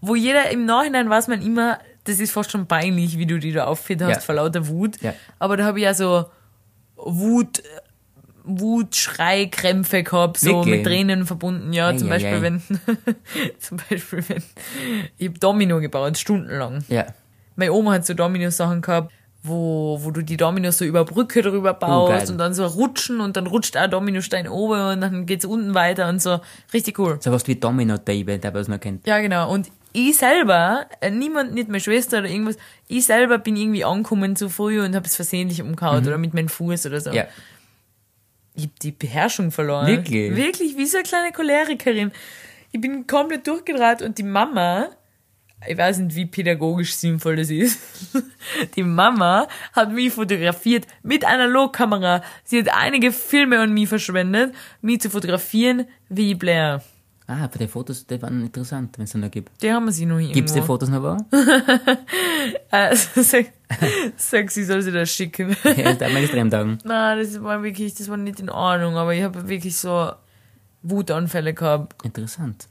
wo 0.00 0.14
jeder 0.14 0.50
im 0.50 0.64
Nachhinein 0.64 1.08
weiß 1.10 1.28
man 1.28 1.42
immer, 1.42 1.78
das 2.04 2.20
ist 2.20 2.32
fast 2.32 2.50
schon 2.50 2.66
peinlich, 2.66 3.18
wie 3.18 3.26
du 3.26 3.38
die 3.38 3.52
da 3.52 3.64
aufgeführt 3.64 4.02
hast 4.02 4.08
Ja. 4.16 4.20
vor 4.20 4.34
lauter 4.36 4.66
Wut. 4.68 5.00
Ja. 5.02 5.14
Aber 5.38 5.56
da 5.56 5.64
habe 5.64 5.78
ich 5.78 5.84
ja 5.84 5.94
so 5.94 6.24
Wut, 6.96 7.62
Wutschreikrämpfe 8.44 10.02
gehabt, 10.02 10.38
so 10.38 10.58
Wirklich? 10.58 10.76
mit 10.76 10.86
Tränen 10.86 11.26
verbunden, 11.26 11.72
ja, 11.72 11.88
Ei, 11.88 11.96
zum 11.96 12.08
ei, 12.08 12.10
Beispiel, 12.14 12.34
ei. 12.34 12.42
wenn, 12.42 12.62
zum 13.58 13.76
Beispiel, 13.88 14.24
wenn, 14.28 14.42
ich 15.18 15.28
hab 15.28 15.40
Domino 15.40 15.80
gebaut, 15.80 16.16
stundenlang. 16.18 16.84
Ja. 16.88 17.06
Meine 17.56 17.72
Oma 17.72 17.92
hat 17.92 18.06
so 18.06 18.14
Domino-Sachen 18.14 18.80
gehabt, 18.80 19.12
wo, 19.48 19.98
wo 20.02 20.10
du 20.10 20.22
die 20.22 20.36
Dominos 20.36 20.78
so 20.78 20.84
über 20.84 21.04
Brücke 21.04 21.42
drüber 21.42 21.74
baust 21.74 22.12
geil. 22.12 22.30
und 22.30 22.38
dann 22.38 22.54
so 22.54 22.66
rutschen 22.66 23.20
und 23.20 23.36
dann 23.36 23.46
rutscht 23.46 23.76
auch 23.76 23.88
Dominostein 23.88 24.48
oben 24.48 24.80
und 24.92 25.00
dann 25.00 25.26
geht's 25.26 25.44
unten 25.44 25.74
weiter 25.74 26.08
und 26.08 26.22
so. 26.22 26.40
Richtig 26.72 26.98
cool. 26.98 27.18
So 27.20 27.32
was 27.32 27.46
wie 27.46 27.56
Domino-Tape, 27.56 28.38
der 28.38 28.54
was 28.54 28.68
noch 28.68 28.78
kennt. 28.80 29.06
Ja, 29.06 29.20
genau. 29.20 29.50
Und 29.50 29.68
ich 29.92 30.16
selber, 30.16 30.86
äh, 31.00 31.10
niemand, 31.10 31.54
nicht 31.54 31.68
meine 31.68 31.80
Schwester 31.80 32.18
oder 32.18 32.28
irgendwas, 32.28 32.56
ich 32.86 33.04
selber 33.06 33.38
bin 33.38 33.56
irgendwie 33.56 33.84
angekommen 33.84 34.36
zu 34.36 34.48
früh 34.48 34.80
und 34.80 34.94
habe 34.94 35.06
es 35.06 35.16
versehentlich 35.16 35.62
umgehauen 35.62 36.06
oder 36.06 36.18
mit 36.18 36.34
meinem 36.34 36.48
Fuß 36.48 36.86
oder 36.86 37.00
so. 37.00 37.10
Ja. 37.10 37.26
Ich 38.54 38.64
hab 38.64 38.78
die 38.80 38.92
Beherrschung 38.92 39.50
verloren. 39.50 39.86
Wirklich? 39.86 40.36
Wirklich, 40.36 40.76
wie 40.76 40.86
so 40.86 40.98
eine 40.98 41.04
kleine 41.04 41.32
Cholerikerin. 41.32 42.12
Ich 42.72 42.80
bin 42.80 43.06
komplett 43.06 43.46
durchgedreht 43.46 44.02
und 44.02 44.18
die 44.18 44.24
Mama, 44.24 44.88
ich 45.66 45.76
weiß 45.76 45.98
nicht, 45.98 46.16
wie 46.16 46.26
pädagogisch 46.26 46.94
sinnvoll 46.94 47.36
das 47.36 47.50
ist, 47.50 47.80
die 48.76 48.82
Mama 48.82 49.48
hat 49.72 49.92
mich 49.92 50.12
fotografiert 50.12 50.86
mit 51.02 51.24
Analogkamera. 51.24 52.22
Sie 52.44 52.60
hat 52.60 52.68
einige 52.74 53.12
Filme 53.12 53.60
an 53.60 53.72
mich 53.72 53.88
verschwendet, 53.88 54.54
mich 54.80 55.00
zu 55.00 55.10
fotografieren 55.10 55.86
wie 56.08 56.34
Blair. 56.34 56.82
Ah, 57.30 57.44
aber 57.44 57.58
die 57.58 57.68
Fotos, 57.68 58.06
die 58.06 58.22
waren 58.22 58.40
interessant, 58.40 58.96
wenn 58.96 59.04
es 59.04 59.12
noch 59.14 59.30
gibt. 59.30 59.62
Die 59.62 59.70
haben 59.70 59.84
wir 59.84 59.92
sie 59.92 60.06
noch 60.06 60.16
irgendwo. 60.16 60.32
Gibt's 60.32 60.54
die 60.54 60.62
Fotos 60.62 60.88
noch 60.88 61.02
wahr? 61.02 61.26
Sag, 63.16 63.52
sag, 64.16 64.50
sie 64.50 64.64
soll 64.64 64.80
sie 64.80 64.92
das 64.92 65.10
schicken. 65.10 65.54
ja, 65.76 65.92
da 65.92 66.08
mal 66.08 66.22
extrem 66.22 66.50
taugen. 66.50 66.78
Nein, 66.84 67.18
das 67.18 67.42
war 67.42 67.62
wirklich, 67.62 67.94
das 67.94 68.08
war 68.08 68.16
nicht 68.16 68.40
in 68.40 68.48
Ordnung, 68.48 68.96
aber 68.96 69.14
ich 69.14 69.22
habe 69.22 69.46
wirklich 69.46 69.76
so 69.76 70.10
Wutanfälle 70.82 71.52
gehabt. 71.52 72.02
Interessant. 72.02 72.66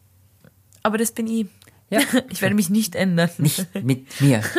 Aber 0.82 0.97
das 0.97 1.12
bin 1.12 1.28
ich. 1.28 1.45
Ja. 1.89 2.00
Ich 2.30 2.41
werde 2.41 2.56
mich 2.56 2.69
nicht 2.69 2.95
ändern. 2.95 3.30
Nicht 3.38 3.67
mit 3.84 4.21
mir. 4.21 4.41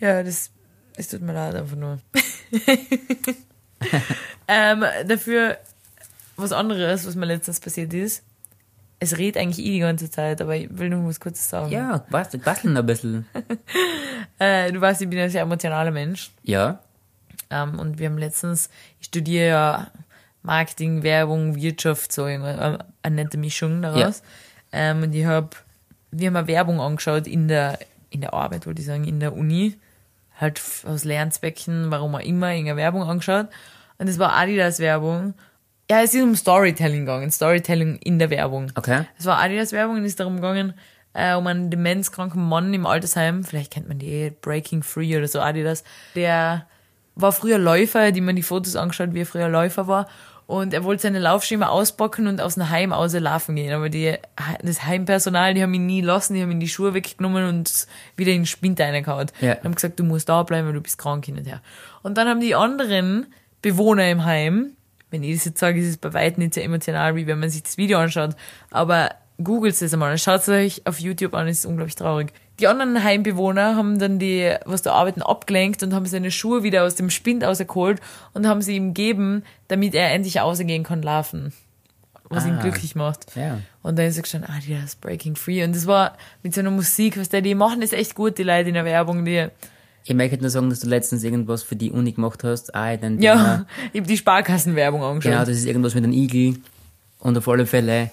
Ja, 0.00 0.22
das, 0.22 0.50
es 0.96 1.08
tut 1.08 1.20
mir 1.20 1.34
leid, 1.34 1.54
einfach 1.54 1.76
nur. 1.76 1.98
ähm, 4.48 4.84
dafür 5.06 5.58
was 6.36 6.52
anderes, 6.52 7.06
was 7.06 7.16
mir 7.16 7.26
letztens 7.26 7.60
passiert 7.60 7.92
ist. 7.92 8.22
Es 8.98 9.18
redet 9.18 9.40
eigentlich 9.40 9.64
eh 9.64 9.72
die 9.72 9.80
ganze 9.80 10.10
Zeit, 10.10 10.40
aber 10.40 10.56
ich 10.56 10.68
will 10.70 10.88
nur 10.88 11.06
was 11.06 11.20
Kurzes 11.20 11.50
sagen. 11.50 11.70
Ja, 11.70 12.06
was, 12.08 12.30
basteln 12.38 12.78
ein 12.78 12.86
bisschen. 12.86 13.26
Äh, 14.38 14.72
du 14.72 14.80
weißt, 14.80 15.02
ich 15.02 15.08
bin 15.10 15.18
ein 15.18 15.28
sehr 15.28 15.42
emotionaler 15.42 15.90
Mensch. 15.90 16.30
Ja. 16.42 16.80
Ähm, 17.50 17.78
und 17.78 17.98
wir 17.98 18.08
haben 18.08 18.16
letztens, 18.16 18.70
ich 19.00 19.06
studiere 19.06 19.48
ja 19.48 19.90
Marketing, 20.42 21.02
Werbung, 21.02 21.56
Wirtschaft, 21.56 22.12
so 22.12 22.26
irgendwas, 22.26 22.56
äh, 22.56 22.78
eine 23.02 23.16
nette 23.16 23.36
Mischung 23.36 23.82
daraus. 23.82 24.22
Ähm, 24.72 25.02
und 25.02 25.14
ich 25.14 25.24
habe, 25.24 25.50
wir 26.10 26.28
haben 26.28 26.36
eine 26.36 26.48
Werbung 26.48 26.80
angeschaut 26.80 27.26
in 27.26 27.48
der, 27.48 27.78
in 28.10 28.20
der 28.20 28.34
Arbeit, 28.34 28.66
wollte 28.66 28.80
ich 28.80 28.86
sagen, 28.86 29.04
in 29.04 29.20
der 29.20 29.34
Uni. 29.34 29.76
Halt 30.40 30.60
aus 30.86 31.04
Lernzwecken, 31.04 31.90
warum 31.90 32.14
auch 32.14 32.20
immer, 32.20 32.50
irgendeine 32.50 32.78
Werbung 32.78 33.02
angeschaut. 33.02 33.48
Und 33.98 34.08
es 34.08 34.18
war 34.18 34.32
Adidas 34.32 34.78
Werbung. 34.78 35.34
Ja, 35.90 36.02
es 36.02 36.14
ist 36.14 36.22
um 36.22 36.34
Storytelling 36.34 37.00
gegangen, 37.00 37.30
Storytelling 37.30 37.96
in 37.96 38.18
der 38.18 38.30
Werbung. 38.30 38.72
Okay. 38.76 39.04
Es 39.18 39.26
war 39.26 39.38
Adidas 39.38 39.72
Werbung 39.72 39.96
und 39.96 40.04
es 40.04 40.12
ist 40.12 40.20
darum 40.20 40.36
gegangen, 40.36 40.74
äh, 41.12 41.34
um 41.34 41.46
einen 41.46 41.70
demenzkranken 41.70 42.48
Mann 42.48 42.72
im 42.72 42.86
Altersheim, 42.86 43.42
vielleicht 43.44 43.72
kennt 43.72 43.88
man 43.88 43.98
die 43.98 44.06
eh, 44.06 44.30
Breaking 44.30 44.82
Free 44.82 45.16
oder 45.16 45.26
so 45.26 45.40
Adidas, 45.40 45.82
der 46.14 46.66
war 47.16 47.32
früher 47.32 47.58
Läufer, 47.58 48.12
die 48.12 48.20
man 48.20 48.36
die 48.36 48.42
Fotos 48.42 48.76
angeschaut, 48.76 49.14
wie 49.14 49.22
er 49.22 49.26
früher 49.26 49.48
Läufer 49.48 49.88
war. 49.88 50.08
Und 50.50 50.74
er 50.74 50.82
wollte 50.82 51.02
seine 51.02 51.20
Laufschema 51.20 51.68
auspacken 51.68 52.26
und 52.26 52.40
aus 52.40 52.54
dem 52.54 52.68
Heim 52.70 52.92
aus 52.92 53.12
laufen 53.12 53.54
gehen. 53.54 53.72
Aber 53.72 53.88
die, 53.88 54.16
das 54.60 54.82
Heimpersonal, 54.84 55.54
die 55.54 55.62
haben 55.62 55.72
ihn 55.74 55.86
nie 55.86 56.00
lassen, 56.00 56.34
die 56.34 56.42
haben 56.42 56.50
ihm 56.50 56.58
die 56.58 56.68
Schuhe 56.68 56.92
weggenommen 56.92 57.48
und 57.48 57.86
wieder 58.16 58.32
in 58.32 58.40
den 58.40 58.46
Spind 58.46 58.80
reingehauen. 58.80 59.30
Ja. 59.40 59.54
Die 59.54 59.62
haben 59.62 59.76
gesagt, 59.76 60.00
du 60.00 60.02
musst 60.02 60.28
da 60.28 60.42
bleiben, 60.42 60.66
weil 60.66 60.74
du 60.74 60.80
bist 60.80 60.98
krank 60.98 61.24
hin 61.24 61.38
und 61.38 61.46
her. 61.46 61.62
Und 62.02 62.18
dann 62.18 62.26
haben 62.26 62.40
die 62.40 62.56
anderen 62.56 63.26
Bewohner 63.62 64.10
im 64.10 64.24
Heim, 64.24 64.72
wenn 65.12 65.22
ich 65.22 65.36
das 65.36 65.44
jetzt 65.44 65.60
sage, 65.60 65.78
ist 65.78 65.86
es 65.86 65.98
bei 65.98 66.12
weitem 66.14 66.42
nicht 66.42 66.54
so 66.54 66.60
emotional, 66.60 67.14
wie 67.14 67.28
wenn 67.28 67.38
man 67.38 67.48
sich 67.48 67.62
das 67.62 67.76
Video 67.76 68.00
anschaut. 68.00 68.34
Aber 68.72 69.10
googelt 69.44 69.80
es 69.80 69.92
einmal, 69.92 70.18
schaut 70.18 70.40
es 70.40 70.48
euch 70.48 70.82
auf 70.84 70.98
YouTube 70.98 71.34
an, 71.34 71.46
es 71.46 71.60
ist 71.60 71.66
unglaublich 71.66 71.94
traurig. 71.94 72.32
Die 72.60 72.66
anderen 72.66 73.02
Heimbewohner 73.02 73.74
haben 73.76 73.98
dann 73.98 74.18
die, 74.18 74.54
was 74.66 74.82
da 74.82 74.92
arbeiten, 74.92 75.22
abgelenkt 75.22 75.82
und 75.82 75.94
haben 75.94 76.06
seine 76.06 76.30
Schuhe 76.30 76.62
wieder 76.62 76.84
aus 76.84 76.94
dem 76.94 77.08
Spind 77.10 77.42
rausgeholt 77.42 78.00
und 78.34 78.46
haben 78.46 78.60
sie 78.62 78.76
ihm 78.76 78.88
gegeben, 78.94 79.42
damit 79.68 79.94
er 79.94 80.12
endlich 80.12 80.38
rausgehen 80.38 80.82
kann 80.84 81.02
laufen. 81.02 81.52
Was 82.32 82.46
ihn 82.46 82.56
Ah. 82.58 82.62
glücklich 82.62 82.94
macht. 82.94 83.34
Ja. 83.34 83.58
Und 83.82 83.98
dann 83.98 84.06
ist 84.06 84.16
er 84.16 84.22
gestanden, 84.22 84.50
ah, 84.52 84.60
die 84.64 84.72
ist 84.74 85.00
Breaking 85.00 85.34
Free. 85.34 85.64
Und 85.64 85.74
das 85.74 85.86
war 85.88 86.16
mit 86.44 86.54
so 86.54 86.60
einer 86.60 86.70
Musik, 86.70 87.18
was 87.18 87.28
der, 87.28 87.40
die 87.40 87.56
machen 87.56 87.80
das 87.80 87.92
echt 87.92 88.14
gut, 88.14 88.38
die 88.38 88.44
Leute 88.44 88.68
in 88.68 88.74
der 88.74 88.84
Werbung, 88.84 89.24
die, 89.24 89.48
Ich 90.04 90.14
möchte 90.14 90.36
nur 90.38 90.48
sagen, 90.50 90.70
dass 90.70 90.78
du 90.80 90.88
letztens 90.88 91.24
irgendwas 91.24 91.62
für 91.64 91.74
die 91.76 91.90
Uni 91.90 92.12
gemacht 92.12 92.44
hast. 92.44 92.72
Ah, 92.74 92.96
dann 92.96 93.20
ja, 93.20 93.66
ich 93.92 94.00
hab 94.00 94.06
die 94.06 94.16
Sparkassenwerbung 94.16 95.02
angeschaut. 95.02 95.32
Genau, 95.32 95.44
das 95.44 95.56
ist 95.56 95.64
irgendwas 95.66 95.94
mit 95.96 96.04
einem 96.04 96.12
Igel. 96.12 96.56
Und 97.18 97.36
auf 97.36 97.48
alle 97.48 97.66
Fälle, 97.66 98.10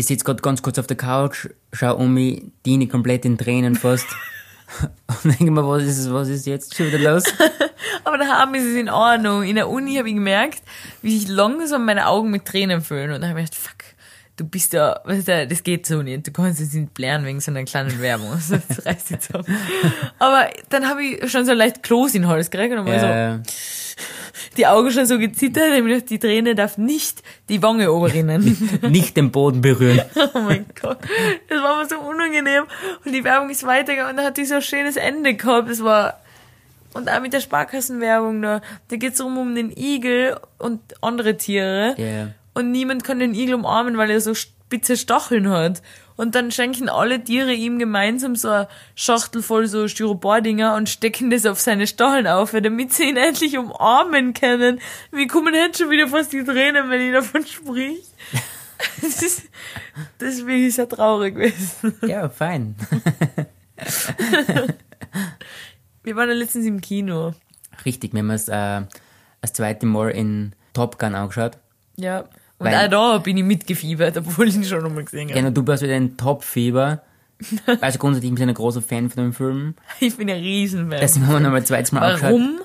ich 0.00 0.06
sitze 0.06 0.24
gerade 0.24 0.40
ganz 0.40 0.62
kurz 0.62 0.78
auf 0.78 0.86
der 0.86 0.96
Couch, 0.96 1.48
schau 1.72 1.94
um 1.96 2.14
mich, 2.14 2.42
Dini 2.64 2.88
komplett 2.88 3.26
in 3.26 3.36
Tränen 3.36 3.74
fast. 3.74 4.06
Und 5.24 5.38
denke 5.38 5.50
mir, 5.50 5.66
was 5.66 5.82
ist, 5.82 6.10
was 6.12 6.28
ist 6.28 6.46
jetzt 6.46 6.74
schon 6.74 6.86
wieder 6.86 6.98
los? 6.98 7.24
Aber 8.04 8.16
daheim 8.16 8.54
ist 8.54 8.64
es 8.64 8.76
in 8.76 8.88
Ordnung. 8.88 9.42
In 9.42 9.56
der 9.56 9.68
Uni 9.68 9.96
habe 9.96 10.08
ich 10.08 10.14
gemerkt, 10.14 10.62
wie 11.02 11.18
sich 11.18 11.28
langsam 11.28 11.84
meine 11.84 12.06
Augen 12.06 12.30
mit 12.30 12.46
Tränen 12.46 12.80
füllen. 12.80 13.12
Und 13.12 13.20
dann 13.20 13.30
habe 13.30 13.42
ich 13.42 13.50
gedacht, 13.50 13.62
fuck, 13.62 13.84
du 14.40 14.46
bist 14.46 14.72
ja, 14.72 14.98
weißt 15.04 15.28
du, 15.28 15.46
das 15.46 15.62
geht 15.62 15.86
so 15.86 16.00
nicht. 16.00 16.26
Du 16.26 16.32
kannst 16.32 16.60
jetzt 16.60 16.72
nicht 16.72 16.94
blären 16.94 17.26
wegen 17.26 17.40
so 17.40 17.50
einer 17.50 17.64
kleinen 17.64 18.00
Werbung. 18.00 18.32
Also, 18.32 18.56
Das 18.68 18.86
reißt 18.86 19.10
jetzt 19.10 19.34
ab. 19.34 19.44
Aber 20.18 20.48
dann 20.70 20.88
habe 20.88 21.04
ich 21.04 21.30
schon 21.30 21.44
so 21.44 21.52
leicht 21.52 21.82
Kloß 21.82 22.14
in 22.14 22.22
den 22.22 22.28
Hals 22.30 22.50
gekriegt 22.50 22.72
und 22.72 22.78
habe 22.78 22.98
so 22.98 23.06
Äh, 23.06 23.38
die 24.56 24.66
Augen 24.66 24.90
schon 24.90 25.04
so 25.04 25.18
gezittert. 25.18 25.74
Gedacht, 25.74 26.08
die 26.08 26.18
Träne 26.18 26.54
darf 26.54 26.78
nicht 26.78 27.22
die 27.50 27.62
Wange 27.62 27.92
oberrinnen. 27.92 28.80
nicht 28.88 29.16
den 29.18 29.30
Boden 29.30 29.60
berühren. 29.60 30.00
Oh 30.34 30.38
mein 30.40 30.64
Gott, 30.80 30.98
das 31.48 31.62
war 31.62 31.76
mir 31.78 31.88
so 31.88 31.98
unangenehm. 31.98 32.64
Und 33.04 33.12
die 33.12 33.24
Werbung 33.24 33.50
ist 33.50 33.66
weitergegangen 33.66 34.12
und 34.12 34.16
dann 34.16 34.24
hat 34.26 34.36
die 34.38 34.46
so 34.46 34.54
ein 34.56 34.62
schönes 34.62 34.96
Ende 34.96 35.34
gehabt. 35.34 35.68
Das 35.68 35.82
war, 35.82 36.20
und 36.94 37.10
auch 37.10 37.20
mit 37.20 37.32
der 37.32 37.40
Sparkassenwerbung 37.40 38.40
da, 38.40 38.60
da 38.88 38.96
geht's 38.96 39.20
rum 39.20 39.36
um 39.36 39.54
den 39.54 39.70
Igel 39.76 40.38
und 40.58 40.80
andere 41.02 41.36
Tiere. 41.36 41.94
Ja. 41.98 42.28
Und 42.54 42.70
niemand 42.70 43.04
kann 43.04 43.18
den 43.18 43.34
Igel 43.34 43.54
umarmen, 43.54 43.96
weil 43.96 44.10
er 44.10 44.20
so 44.20 44.34
spitze 44.34 44.96
Stacheln 44.96 45.48
hat. 45.48 45.82
Und 46.16 46.34
dann 46.34 46.50
schenken 46.50 46.88
alle 46.88 47.24
Tiere 47.24 47.52
ihm 47.54 47.78
gemeinsam 47.78 48.36
so 48.36 48.48
eine 48.48 48.68
Schachtel 48.94 49.42
voll 49.42 49.66
so 49.66 49.88
Styropordinger 49.88 50.74
und 50.74 50.88
stecken 50.88 51.30
das 51.30 51.46
auf 51.46 51.58
seine 51.58 51.86
Stacheln 51.86 52.26
auf, 52.26 52.50
damit 52.52 52.92
sie 52.92 53.08
ihn 53.08 53.16
endlich 53.18 53.56
umarmen 53.56 54.34
können. 54.34 54.80
Mir 55.12 55.26
kommen 55.26 55.54
jetzt 55.54 55.78
schon 55.78 55.90
wieder 55.90 56.08
fast 56.08 56.32
die 56.32 56.44
Tränen, 56.44 56.90
wenn 56.90 57.00
ich 57.00 57.12
davon 57.12 57.46
sprich. 57.46 58.04
Das 59.02 59.20
ist, 59.20 59.42
das 60.16 60.36
ist 60.36 60.46
wirklich 60.46 60.74
sehr 60.74 60.88
traurig 60.88 61.34
gewesen. 61.34 61.94
Ja, 62.06 62.30
fein. 62.30 62.76
Wir 66.02 66.16
waren 66.16 66.30
ja 66.30 66.34
letztens 66.34 66.64
im 66.64 66.80
Kino. 66.80 67.34
Richtig, 67.84 68.14
wir 68.14 68.20
haben 68.20 68.30
es 68.30 68.48
äh, 68.48 68.82
das 69.42 69.52
zweite 69.52 69.84
Mal 69.86 70.10
in 70.10 70.54
Top 70.72 70.98
Gun 70.98 71.14
angeschaut. 71.14 71.58
Ja. 71.96 72.24
Und 72.60 72.66
Weil- 72.66 72.86
auch 72.94 73.14
da 73.14 73.18
bin 73.18 73.38
ich 73.38 73.44
mitgefiebert, 73.44 74.18
obwohl 74.18 74.48
ich 74.48 74.54
ihn 74.54 74.64
schon 74.64 74.82
nochmal 74.82 75.04
gesehen 75.04 75.30
habe. 75.30 75.40
Genau, 75.40 75.50
du 75.50 75.62
bist 75.62 75.82
wieder 75.82 75.96
in 75.96 76.16
Top-Fieber. 76.16 77.02
Also 77.80 77.98
grundsätzlich, 77.98 78.32
ich 78.32 78.38
bin 78.38 78.50
ein 78.50 78.54
großer 78.54 78.82
Fan 78.82 79.08
von 79.08 79.22
dem 79.22 79.32
Film. 79.32 79.74
Ich 79.98 80.14
bin 80.18 80.28
ein 80.28 80.40
Riesenfan. 80.42 81.00
Deswegen 81.00 81.26
haben 81.26 81.32
wir 81.36 81.40
nochmal 81.40 81.64
zweites 81.64 81.90
Mal. 81.90 82.20
Warum? 82.20 82.60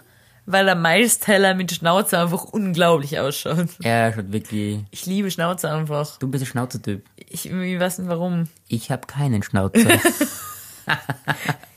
Weil 0.46 0.66
der 0.66 0.76
Miles 0.76 1.20
Teller 1.20 1.54
mit 1.56 1.72
Schnauze 1.72 2.20
einfach 2.20 2.44
unglaublich 2.44 3.18
ausschaut. 3.18 3.70
Er 3.82 4.12
schaut 4.14 4.34
wirklich... 4.34 4.80
Ich 4.92 5.06
liebe 5.06 5.32
Schnauze 5.32 5.72
einfach. 5.72 6.18
Du 6.18 6.28
bist 6.28 6.44
ein 6.44 6.48
Schnauzertyp. 6.48 7.06
Ich, 7.16 7.50
ich 7.50 7.80
weiß 7.80 8.00
nicht 8.00 8.10
warum. 8.10 8.50
Ich 8.68 8.92
habe 8.92 9.08
keinen 9.08 9.44
Schnauzer. 9.44 9.80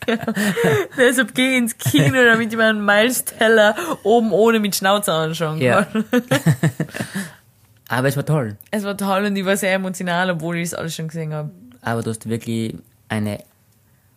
Deshalb 0.97 1.35
gehe 1.35 1.53
ich 1.53 1.59
ins 1.59 1.79
Kino, 1.79 2.25
damit 2.25 2.51
ich 2.51 2.57
mir 2.59 2.65
einen 2.65 2.85
Miles 2.85 3.25
Teller 3.25 3.77
oben 4.03 4.33
ohne 4.33 4.59
mit 4.59 4.75
Schnauze 4.75 5.13
anschauen 5.13 5.61
Ja. 5.61 5.87
Aber 7.89 8.09
es 8.09 8.17
war 8.17 8.25
toll. 8.27 8.57
Es 8.71 8.85
war 8.85 8.97
toll 8.97 9.25
und 9.25 9.37
ich 9.37 9.45
war 9.45 9.57
sehr 9.57 9.73
emotional, 9.75 10.31
obwohl 10.31 10.59
ich 10.59 10.71
das 10.71 10.79
alles 10.79 10.95
schon 10.95 11.09
gesehen 11.09 11.33
habe. 11.33 11.51
Aber 11.81 12.03
du 12.03 12.11
hast 12.11 12.29
wirklich 12.29 12.77
eine 13.09 13.43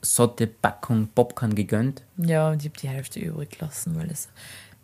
sotte 0.02 0.48
Packung 0.48 1.08
Popcorn 1.16 1.56
gegönnt. 1.56 2.02
Ja, 2.18 2.50
und 2.50 2.64
ich 2.64 2.70
habe 2.70 2.80
die 2.80 2.90
Hälfte 2.90 3.20
übrig 3.20 3.52
gelassen, 3.52 3.96
weil 3.98 4.08
das, 4.08 4.28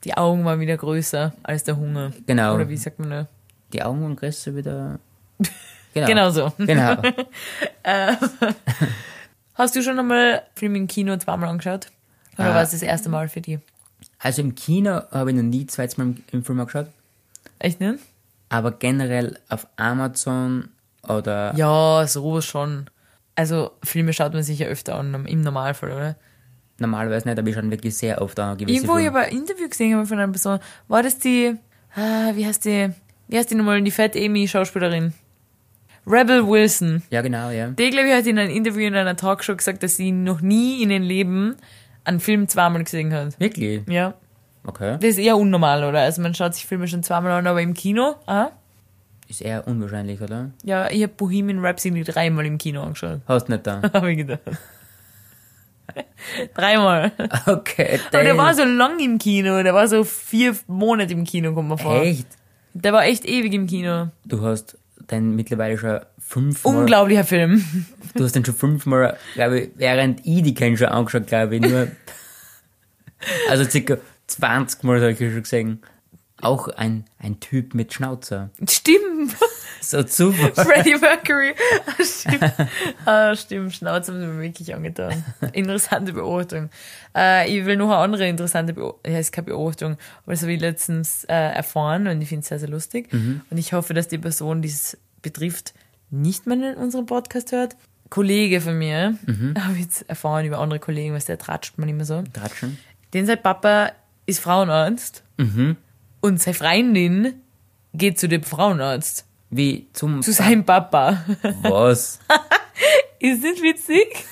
die 0.04 0.16
Augen 0.16 0.46
waren 0.46 0.60
wieder 0.60 0.78
größer 0.78 1.34
als 1.44 1.64
der 1.66 1.76
Hunger. 1.78 2.14
Genau. 2.26 2.56
Oder 2.56 2.70
wie 2.70 2.78
sagt 2.78 3.00
man 3.00 3.10
da? 3.10 3.28
Die 3.74 3.82
Augen 3.84 4.04
und 4.04 4.16
Größe 4.16 4.56
wieder... 4.56 5.00
Genau. 5.40 5.50
Genau 6.08 6.30
so. 6.30 6.54
Genau. 6.60 7.02
Hast 9.56 9.76
du 9.76 9.82
schon 9.82 9.98
einmal 9.98 10.44
Film 10.56 10.76
im 10.76 10.88
Kino 10.88 11.18
zweimal 11.18 11.50
angeschaut? 11.50 11.88
Oder 12.38 12.52
Ah. 12.52 12.56
war 12.56 12.62
es 12.62 12.72
das 12.72 12.84
erste 12.84 13.10
Mal 13.10 13.28
für 13.30 13.42
dich? 13.42 13.58
Also 14.20 14.42
im 14.44 14.54
Kino 14.54 15.02
habe 15.12 15.32
ich 15.32 15.36
noch 15.36 15.44
nie 15.44 15.66
zweites 15.66 15.98
Mal 15.98 16.04
im- 16.06 16.24
im 16.32 16.44
Film 16.46 16.60
angeschaut. 16.60 16.88
Echt 17.60 17.80
nicht? 17.80 17.98
Aber 18.50 18.72
generell 18.72 19.38
auf 19.50 19.68
Amazon 19.76 20.70
oder... 21.08 21.54
Ja, 21.56 22.06
so 22.08 22.42
schon. 22.42 22.90
Also 23.36 23.72
Filme 23.84 24.14
schaut 24.14 24.34
man 24.34 24.44
sich 24.44 24.60
ja 24.60 24.68
öfter 24.68 24.96
an, 24.96 25.26
im 25.26 25.42
Normalfall, 25.42 25.92
oder? 25.92 26.16
Normalerweise 26.80 27.28
nicht, 27.28 27.40
aber 27.40 27.48
ich 27.50 27.56
schaue 27.56 27.70
wirklich 27.72 27.96
sehr 27.98 28.22
oft 28.22 28.40
an 28.40 28.58
gewisse 28.58 28.78
Irgendwo, 28.78 28.98
ich 28.98 29.04
Filme. 29.04 29.20
habe 29.20 29.30
ein 29.30 29.38
Interview 29.38 29.68
gesehen 29.68 29.96
habe 29.96 30.06
von 30.06 30.20
einer 30.20 30.32
Person. 30.32 30.60
War 30.88 31.04
das 31.04 31.20
die, 31.20 31.56
ah, 31.96 32.32
wie 32.34 32.46
heißt 32.46 32.66
die, 32.66 32.90
wie 33.28 33.38
heißt 33.38 33.52
die 33.52 33.56
nochmal, 33.56 33.82
die 33.82 33.92
Fat 33.92 34.16
Amy 34.16 34.48
Schauspielerin? 34.48 35.14
Rebel 36.06 36.48
Wilson. 36.48 37.04
Ja, 37.10 37.22
genau, 37.22 37.50
ja. 37.50 37.68
Die, 37.68 37.90
glaube 37.90 38.08
ich, 38.08 38.14
hat 38.14 38.26
in 38.26 38.40
einem 38.40 38.56
Interview 38.56 38.88
in 38.88 38.96
einer 38.96 39.18
Talkshow 39.18 39.56
gesagt, 39.56 39.84
dass 39.84 39.98
sie 39.98 40.12
noch 40.12 40.40
nie 40.40 40.82
in 40.82 40.90
ihrem 40.90 41.04
Leben 41.04 41.56
einen 42.06 42.22
Film 42.22 42.48
zweimal 42.48 42.84
gesehen 42.84 43.14
hat. 43.14 43.38
Wirklich? 43.40 43.82
Ja. 43.90 44.14
Okay. 44.68 44.98
Das 45.00 45.10
ist 45.12 45.18
eher 45.18 45.38
unnormal, 45.38 45.84
oder? 45.84 46.02
Also 46.02 46.22
man 46.22 46.36
schaut 46.36 46.54
sich 46.54 46.66
Filme 46.66 46.88
schon 46.88 47.02
zweimal 47.02 47.32
an, 47.32 47.48
aber 47.48 47.62
im 47.62 47.74
Kino, 47.74 48.16
ah, 48.28 48.50
Ist 49.30 49.42
eher 49.42 49.66
unwahrscheinlich, 49.68 50.22
oder? 50.22 50.52
ja, 50.64 50.90
ich 50.92 51.02
habe 51.04 51.14
Bohemian 51.16 51.64
Rhapsody 51.66 52.04
dreimal 52.04 52.46
im 52.46 52.58
Kino 52.58 52.82
angeschaut. 52.84 53.22
Hast 53.28 53.50
nicht 53.50 53.62
da. 53.68 53.82
habe 53.94 54.12
ich 54.12 54.18
gedacht. 54.18 54.42
dreimal. 56.54 57.12
Okay, 57.46 58.00
Aber 58.12 58.24
der 58.24 58.36
damn. 58.36 58.38
war 58.38 58.54
so 58.54 58.64
lang 58.64 59.00
im 59.00 59.18
Kino, 59.18 59.64
der 59.64 59.74
war 59.74 59.88
so 59.88 60.04
vier 60.04 60.56
Monate 60.68 61.14
im 61.14 61.24
Kino, 61.24 61.54
kommt 61.54 61.70
mir 61.70 61.78
vor. 61.78 62.02
Echt? 62.02 62.28
Der 62.74 62.94
war 62.94 63.06
echt 63.06 63.26
ewig 63.26 63.54
im 63.54 63.68
Kino. 63.68 64.10
Du 64.26 64.42
hast 64.42 64.78
den 65.10 65.36
mittlerweile 65.36 65.78
schon 65.78 66.00
fünfmal... 66.20 66.76
Unglaublicher 66.76 67.24
Film. 67.24 67.64
Du 68.16 68.24
hast 68.24 68.36
den 68.36 68.44
schon 68.44 68.56
fünfmal, 68.56 69.16
glaube 69.36 69.60
ich, 69.60 69.70
während 69.76 70.26
ich 70.26 70.42
die 70.42 70.56
kenne, 70.56 70.76
schon 70.76 70.88
angeschaut, 70.88 71.28
glaube 71.28 71.56
ich. 71.56 71.62
Nur... 71.62 71.88
also 73.50 73.64
circa 73.64 73.98
20 74.28 74.84
Mal 74.84 75.02
habe 75.02 75.12
ich 75.12 75.18
schon 75.20 75.42
gesehen. 75.42 75.82
Auch 76.40 76.68
ein, 76.68 77.06
ein 77.18 77.40
Typ 77.40 77.74
mit 77.74 77.94
Schnauzer. 77.94 78.52
Stimmt. 78.70 79.36
So 79.82 80.06
super. 80.06 80.52
Freddie 80.64 80.96
Mercury. 80.96 81.56
Ah, 81.88 82.04
stimmt. 82.04 82.54
Ah, 83.06 83.36
stimmt. 83.36 83.74
Schnauze 83.74 84.12
haben 84.12 84.20
sie 84.20 84.28
mir 84.28 84.42
wirklich 84.42 84.76
angetan. 84.76 85.24
Interessante 85.54 86.14
Beobachtung. 86.14 86.70
Äh, 87.16 87.50
ich 87.50 87.66
will 87.66 87.78
noch 87.78 87.88
eine 87.88 87.98
andere 87.98 88.28
interessante 88.28 88.74
Beobachtung. 88.74 89.12
Ja, 89.12 89.20
ist 89.20 89.32
keine 89.32 89.46
Beobachtung, 89.46 89.98
aber 90.24 90.34
das 90.34 90.42
habe 90.42 90.54
ich 90.54 90.60
letztens 90.62 91.24
äh, 91.24 91.34
erfahren 91.34 92.08
und 92.08 92.22
ich 92.22 92.30
finde 92.30 92.42
es 92.42 92.50
sehr, 92.50 92.60
sehr 92.60 92.70
lustig. 92.70 93.12
Und 93.12 93.58
ich 93.58 93.74
hoffe, 93.74 93.94
dass 93.96 94.08
die 94.08 94.18
Person, 94.20 94.62
die 94.62 94.70
es 94.70 94.98
betrifft, 95.24 95.74
nicht 96.12 96.46
mehr 96.46 96.74
in 96.74 96.78
unserem 96.78 97.06
Podcast 97.06 97.52
hört. 97.52 97.76
Kollege 98.10 98.62
von 98.62 98.78
mir, 98.78 99.18
habe 99.60 99.74
ich 99.74 99.82
jetzt 99.82 100.10
erfahren 100.10 100.46
über 100.46 100.60
andere 100.60 100.80
Kollegen, 100.80 101.14
was 101.16 101.26
der 101.26 101.38
tratscht 101.40 101.78
man 101.78 101.90
immer 101.90 102.06
so. 102.06 102.24
Tratschen. 102.34 102.78
Den 103.14 103.26
sein 103.26 103.42
Papa 103.42 103.92
ist 104.28 104.40
Frauenarzt 104.40 105.24
und 106.22 106.40
seine 106.40 106.54
Freundin 106.54 107.42
geht 107.94 108.20
zu 108.20 108.28
dem 108.28 108.44
Frauenarzt. 108.44 109.26
Wie 109.50 109.88
zum. 109.94 110.22
Zu 110.22 110.34
seinem 110.34 110.66
Papa. 110.66 111.24
Was? 111.64 112.20
Ist 113.20 113.44
das 113.44 113.62
witzig? 113.62 114.26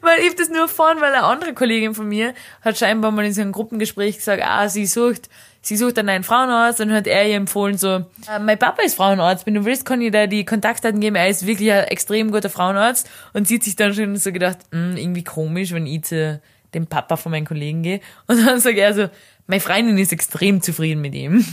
Weil 0.00 0.20
ich 0.20 0.34
das 0.34 0.48
nur 0.48 0.62
erfahren, 0.62 0.98
weil 1.00 1.12
eine 1.12 1.24
andere 1.24 1.52
Kollegin 1.54 1.94
von 1.94 2.08
mir 2.08 2.32
hat 2.62 2.78
scheinbar 2.78 3.10
mal 3.10 3.24
in 3.24 3.32
so 3.32 3.40
einem 3.42 3.52
Gruppengespräch 3.52 4.16
gesagt, 4.16 4.42
ah, 4.44 4.68
sie 4.68 4.86
sucht, 4.86 5.28
sie 5.62 5.76
sucht 5.76 5.98
einen 5.98 6.06
neuen 6.06 6.22
Frauenarzt 6.22 6.80
und 6.80 6.92
hat 6.92 7.06
er 7.06 7.28
ihr 7.28 7.36
empfohlen 7.36 7.76
so, 7.76 8.04
"Ah, 8.26 8.38
mein 8.38 8.58
Papa 8.58 8.82
ist 8.82 8.94
Frauenarzt, 8.96 9.46
wenn 9.46 9.54
du 9.54 9.64
willst, 9.64 9.84
kann 9.84 10.00
ich 10.00 10.12
da 10.12 10.26
die 10.26 10.44
Kontaktdaten 10.44 11.00
geben, 11.00 11.16
er 11.16 11.28
ist 11.28 11.46
wirklich 11.46 11.72
ein 11.72 11.84
extrem 11.84 12.30
guter 12.30 12.50
Frauenarzt 12.50 13.08
und 13.32 13.46
sie 13.48 13.56
hat 13.56 13.64
sich 13.64 13.76
dann 13.76 13.94
schon 13.94 14.16
so 14.16 14.32
gedacht, 14.32 14.58
hm, 14.70 14.96
irgendwie 14.96 15.24
komisch, 15.24 15.72
wenn 15.72 15.86
ich 15.86 16.04
zu 16.04 16.40
dem 16.74 16.86
Papa 16.86 17.16
von 17.16 17.32
meinen 17.32 17.46
Kollegen 17.46 17.82
gehe 17.82 18.00
und 18.26 18.44
dann 18.44 18.60
sagt 18.60 18.76
er 18.78 18.94
so, 18.94 19.08
meine 19.46 19.60
Freundin 19.60 19.96
ist 19.98 20.12
extrem 20.12 20.60
zufrieden 20.60 21.00
mit 21.00 21.14
ihm. 21.14 21.44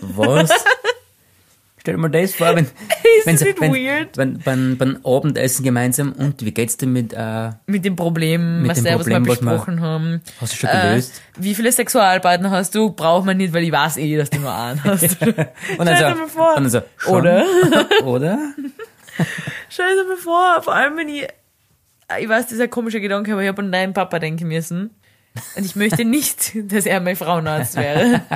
Was? 0.00 0.50
Stell 1.78 1.94
dir 1.94 2.00
mal 2.00 2.10
das 2.10 2.36
vor, 2.36 2.54
wenn, 2.54 2.66
wenn, 3.24 3.40
wenn, 3.40 3.72
weird? 3.74 4.16
wenn, 4.16 4.38
beim, 4.38 4.78
beim 4.78 4.98
Abendessen 5.04 5.64
gemeinsam 5.64 6.12
und 6.12 6.44
wie 6.44 6.52
geht's 6.52 6.76
dir 6.76 6.86
mit, 6.86 7.12
äh, 7.12 7.50
mit 7.66 7.84
dem 7.84 7.96
Problem, 7.96 8.62
Mit 8.62 8.70
was, 8.70 8.76
dem 8.78 8.84
der, 8.84 8.98
was 9.00 9.06
wir 9.06 9.14
Problem, 9.16 9.26
was 9.32 9.42
wir- 9.42 9.50
besprochen 9.50 9.80
haben. 9.80 10.20
hast 10.40 10.52
du 10.52 10.56
schon 10.58 10.70
Äh, 10.70 10.82
gelöst? 10.90 11.20
wie 11.38 11.54
viele 11.56 11.72
Sexualpartner 11.72 12.50
hast 12.52 12.76
du? 12.76 12.90
Braucht 12.92 13.26
man 13.26 13.36
nicht, 13.36 13.52
weil 13.52 13.64
ich 13.64 13.72
weiß 13.72 13.96
eh, 13.96 14.16
dass 14.16 14.30
du 14.30 14.38
nur 14.38 14.54
einen 14.54 14.82
hast. 14.84 15.02
und 15.22 15.36
dann 15.36 15.96
Stell 15.96 16.12
dir 16.12 16.14
mal 16.20 16.28
vor. 16.28 16.56
und 16.56 16.62
dann 16.62 16.70
so, 16.70 16.82
schon? 16.98 17.14
Oder? 17.20 17.44
Oder? 18.04 18.38
Stell 19.68 19.96
dir 19.96 20.04
mal 20.08 20.16
vor, 20.16 20.62
vor 20.62 20.74
allem 20.76 20.96
wenn 20.96 21.08
ich, 21.08 21.26
ich 22.18 22.28
weiß, 22.28 22.44
das 22.44 22.52
ist 22.54 22.60
ein 22.60 22.70
komischer 22.70 23.00
Gedanke, 23.00 23.32
aber 23.32 23.42
ich 23.42 23.48
habe 23.48 23.62
an 23.62 23.72
deinen 23.72 23.92
Papa 23.92 24.18
denken 24.18 24.48
müssen. 24.48 24.90
Und 25.56 25.64
ich 25.64 25.76
möchte 25.76 26.04
nicht, 26.04 26.52
dass 26.72 26.84
er 26.86 27.00
mein 27.00 27.16
Frauenarzt 27.16 27.76
wäre. 27.76 28.22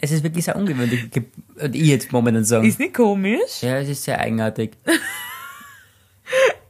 Es 0.00 0.10
ist 0.12 0.22
wirklich 0.22 0.44
sehr 0.44 0.56
ungewöhnlich. 0.56 1.10
ge- 1.10 1.24
Und 1.60 1.74
ich 1.74 1.86
jetzt 1.86 2.12
momentan 2.12 2.44
sagen. 2.44 2.66
Ist 2.66 2.78
nicht 2.78 2.94
komisch? 2.94 3.62
Ja, 3.62 3.78
es 3.78 3.88
ist 3.88 4.04
sehr 4.04 4.18
eigenartig. 4.20 4.72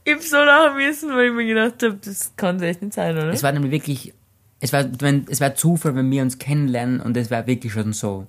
Ich 0.04 0.12
hab 0.14 0.22
so 0.22 0.36
lachen 0.38 0.76
müssen, 0.78 1.14
weil 1.14 1.26
ich 1.26 1.32
mir 1.32 1.46
gedacht 1.46 1.82
habe, 1.82 1.96
das 2.04 2.32
kann 2.36 2.60
echt 2.60 2.82
nicht 2.82 2.94
sein, 2.94 3.16
oder? 3.16 3.28
Es 3.28 3.42
war 3.44 3.52
nämlich 3.52 3.70
wirklich, 3.70 4.12
es 4.58 4.72
war, 4.72 4.84
wenn, 5.00 5.26
es 5.30 5.40
war 5.40 5.54
Zufall, 5.54 5.94
wenn 5.94 6.10
wir 6.10 6.22
uns 6.22 6.38
kennenlernen 6.38 7.00
und 7.00 7.16
es 7.16 7.30
war 7.30 7.46
wirklich 7.46 7.72
schon 7.72 7.92
so. 7.92 8.26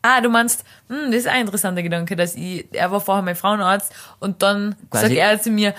Ah, 0.00 0.20
du 0.22 0.30
meinst, 0.30 0.64
hm, 0.88 1.06
das 1.10 1.16
ist 1.20 1.28
ein 1.28 1.42
interessanter 1.42 1.82
Gedanke, 1.82 2.16
dass 2.16 2.34
ich, 2.34 2.66
er 2.72 2.90
war 2.90 3.00
vorher 3.00 3.22
mein 3.22 3.36
Frauenarzt 3.36 3.92
und 4.20 4.42
dann 4.42 4.74
Quasi- 4.90 5.02
sagt 5.08 5.12
er 5.16 5.40
zu 5.42 5.50
mir, 5.50 5.74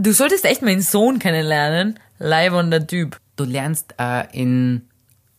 du 0.00 0.12
solltest 0.12 0.44
echt 0.44 0.62
meinen 0.62 0.82
Sohn 0.82 1.18
kennenlernen. 1.18 1.98
Leibender 2.18 2.86
Typ. 2.86 3.18
Du 3.36 3.44
lernst 3.44 3.94
äh, 3.98 4.26
in 4.36 4.88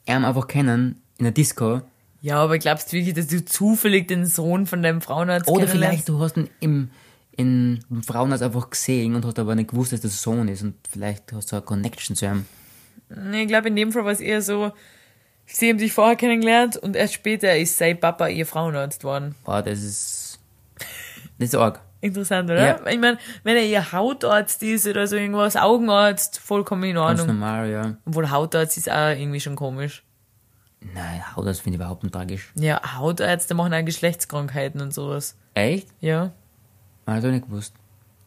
ihm 0.08 0.26
einfach 0.26 0.48
kennen, 0.48 1.02
in 1.18 1.26
der 1.26 1.34
Disco. 1.34 1.82
Ja, 2.22 2.38
aber 2.38 2.58
glaubst 2.60 2.92
du 2.92 2.98
wirklich, 2.98 3.16
dass 3.16 3.28
du 3.28 3.44
zufällig 3.44 4.08
den 4.08 4.26
Sohn 4.26 4.66
von 4.68 4.84
deinem 4.84 5.02
Frauenarzt 5.02 5.48
Oder 5.48 5.68
vielleicht 5.68 6.08
du 6.08 6.20
hast 6.20 6.38
ihn 6.38 6.50
im, 6.60 6.92
in 7.32 7.84
im 7.90 8.04
Frauenhaus 8.04 8.42
einfach 8.42 8.70
gesehen 8.70 9.16
und 9.16 9.26
hast 9.26 9.40
aber 9.40 9.56
nicht 9.56 9.72
gewusst, 9.72 9.94
dass 9.94 10.02
das 10.02 10.22
Sohn 10.22 10.48
ist 10.48 10.62
und 10.62 10.76
vielleicht 10.90 11.34
hast 11.34 11.52
du 11.52 11.56
eine 11.56 11.66
Connection 11.66 12.16
zu 12.16 12.26
ihm. 12.26 12.46
Nee, 13.10 13.44
ich 13.44 13.48
glaube, 13.48 13.70
in 13.70 13.76
dem 13.76 13.92
Fall 13.92 14.06
war 14.06 14.12
es 14.12 14.20
eher 14.20 14.42
so, 14.42 14.72
sie 15.46 15.70
haben 15.70 15.80
sich 15.80 15.94
vorher 15.94 16.16
kennengelernt 16.16 16.78
und 16.78 16.96
erst 16.96 17.14
später 17.16 17.58
ist 17.58 17.78
sein 17.78 18.00
Papa 18.00 18.28
ihr 18.28 18.46
Frauenarzt 18.46 19.04
worden. 19.04 19.36
Boah, 19.44 19.64
das 19.64 19.82
ist, 19.82 20.40
das 21.40 21.50
ist 21.50 21.56
arg. 21.56 21.82
Interessant, 22.02 22.50
oder? 22.50 22.80
Ja. 22.84 22.88
Ich 22.88 23.00
meine, 23.00 23.18
wenn 23.44 23.56
er 23.56 23.64
ihr 23.64 23.92
Hautarzt 23.92 24.64
ist 24.64 24.88
oder 24.88 25.06
so 25.08 25.16
irgendwas, 25.16 25.56
Augenarzt, 25.56 26.40
vollkommen 26.40 26.84
in 26.84 26.96
Ganz 26.96 27.22
Ordnung. 27.22 27.40
normal, 27.40 27.70
ja. 27.70 27.96
Obwohl 28.06 28.30
Hautarzt 28.32 28.78
ist 28.78 28.90
auch 28.92 29.10
irgendwie 29.10 29.40
schon 29.40 29.56
komisch. 29.56 30.04
Nein, 30.82 31.22
Haut, 31.36 31.46
das 31.46 31.60
finde 31.60 31.76
ich 31.76 31.80
überhaupt 31.82 32.04
nicht 32.04 32.14
tragisch. 32.14 32.52
Ja, 32.56 32.98
Hautärzte 32.98 33.54
machen 33.54 33.74
auch 33.74 33.86
Geschlechtskrankheiten 33.86 34.82
und 34.82 34.94
sowas. 34.94 35.38
Echt? 35.54 35.88
Ja. 36.00 36.32
Also 37.06 37.28
nicht 37.28 37.46
gewusst. 37.46 37.76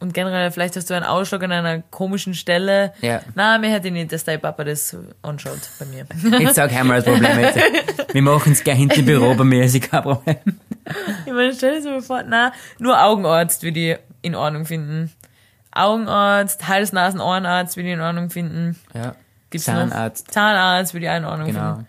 Und 0.05 0.13
generell, 0.13 0.51
vielleicht 0.51 0.77
hast 0.77 0.91
du 0.91 0.95
einen 0.95 1.07
Ausschlag 1.07 1.43
an 1.45 1.51
einer 1.51 1.81
komischen 1.81 2.35
Stelle. 2.35 2.93
Ja. 3.01 3.23
Na, 3.35 3.57
mir 3.57 3.71
hätte 3.71 3.91
nicht, 3.91 4.13
dass 4.13 4.23
dein 4.25 4.39
Papa 4.39 4.63
das 4.65 4.95
anschaut 5.23 5.61
bei 5.79 5.87
mir. 5.87 6.05
Jetzt 6.41 6.57
sag 6.57 6.71
einmal 6.75 7.01
das 7.01 7.07
Problem 7.11 7.39
jetzt. 7.41 7.59
Wir 8.13 8.21
machen 8.21 8.53
es 8.53 8.63
gleich 8.63 8.77
hinten 8.77 9.01
im 9.01 9.07
Büro, 9.07 9.35
bei 9.35 9.45
mir 9.45 9.65
ist 9.65 9.81
kein 9.91 10.03
Problem. 10.03 10.37
Ich 11.25 11.33
meine, 11.33 11.55
stell 11.55 11.81
dir 11.81 11.83
so 11.83 12.01
vor, 12.03 12.23
na, 12.23 12.53
nur 12.79 13.03
Augenarzt 13.03 13.63
würde 13.63 13.81
ich 13.93 13.99
in 14.21 14.35
Ordnung 14.35 14.67
finden. 14.67 15.11
Augenarzt, 15.73 16.69
Hals-, 16.69 16.93
Nasen-, 16.93 17.21
Ohrenarzt 17.21 17.77
würde 17.79 17.89
ich 17.89 17.95
in 17.95 18.03
Ordnung 18.03 18.29
finden. 18.29 18.79
Ja. 18.93 19.15
Gibt's 19.49 19.65
Zahnarzt. 19.65 20.27
Noch? 20.27 20.35
Zahnarzt 20.35 20.93
würde 20.93 21.07
ich 21.07 21.11
auch 21.13 21.17
in 21.17 21.25
Ordnung 21.25 21.47
Genau. 21.47 21.75
finden. 21.77 21.87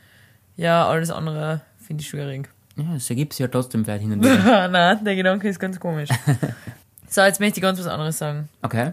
Ja, 0.55 0.87
alles 0.87 1.11
andere 1.11 1.59
finde 1.85 2.01
ich 2.01 2.07
schwierig. 2.07 2.47
Ja, 2.77 2.95
es 2.95 3.09
ergibt 3.09 3.33
sich 3.33 3.39
ja 3.39 3.47
trotzdem 3.49 3.83
vielleicht 3.83 4.03
hin 4.03 4.13
und 4.13 4.23
wieder. 4.23 4.67
na, 4.71 4.95
der 4.95 5.15
Gedanke 5.17 5.49
ist 5.49 5.59
ganz 5.59 5.79
komisch. 5.79 6.09
so, 7.15 7.21
jetzt 7.21 7.39
möchte 7.39 7.59
ich 7.59 7.61
ganz 7.61 7.79
was 7.79 7.87
anderes 7.87 8.17
sagen. 8.17 8.49
Okay. 8.61 8.91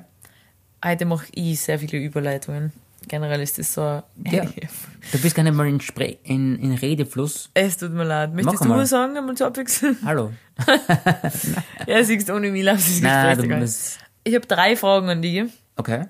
Heute 0.85 1.07
mache 1.07 1.27
ich 1.33 1.61
sehr 1.61 1.81
viele 1.81 1.99
Überleitungen. 1.99 2.73
Generell 3.09 3.41
ist 3.41 3.59
das 3.59 3.75
so. 3.75 3.81
Ja. 3.81 4.45
Du 4.45 5.19
bist 5.21 5.35
gar 5.35 5.43
nicht 5.43 5.57
mal 5.57 5.67
in, 5.67 5.81
Spre 5.81 6.19
in, 6.23 6.57
in 6.61 6.73
Redefluss. 6.73 7.51
Es 7.55 7.79
tut 7.79 7.91
mir 7.91 8.05
leid. 8.05 8.33
Möchtest 8.33 8.55
Mach 8.55 8.63
du 8.63 8.69
mal. 8.69 8.79
was 8.79 8.91
sagen, 8.91 9.17
einmal 9.17 9.37
zu 9.37 9.45
abwechseln? 9.45 9.97
Hallo. 10.05 10.33
ja, 11.89 12.05
siehst 12.05 12.29
du, 12.29 12.35
ohne 12.35 12.53
mich 12.53 12.63
läuft 12.63 12.89
das 12.89 13.01
Nein, 13.01 13.39
Gespräch 13.39 13.59
du. 13.59 14.05
Ich 14.23 14.35
habe 14.37 14.47
drei 14.47 14.77
Fragen 14.77 15.09
an 15.09 15.21
dich. 15.21 15.43
Okay. 15.75 16.05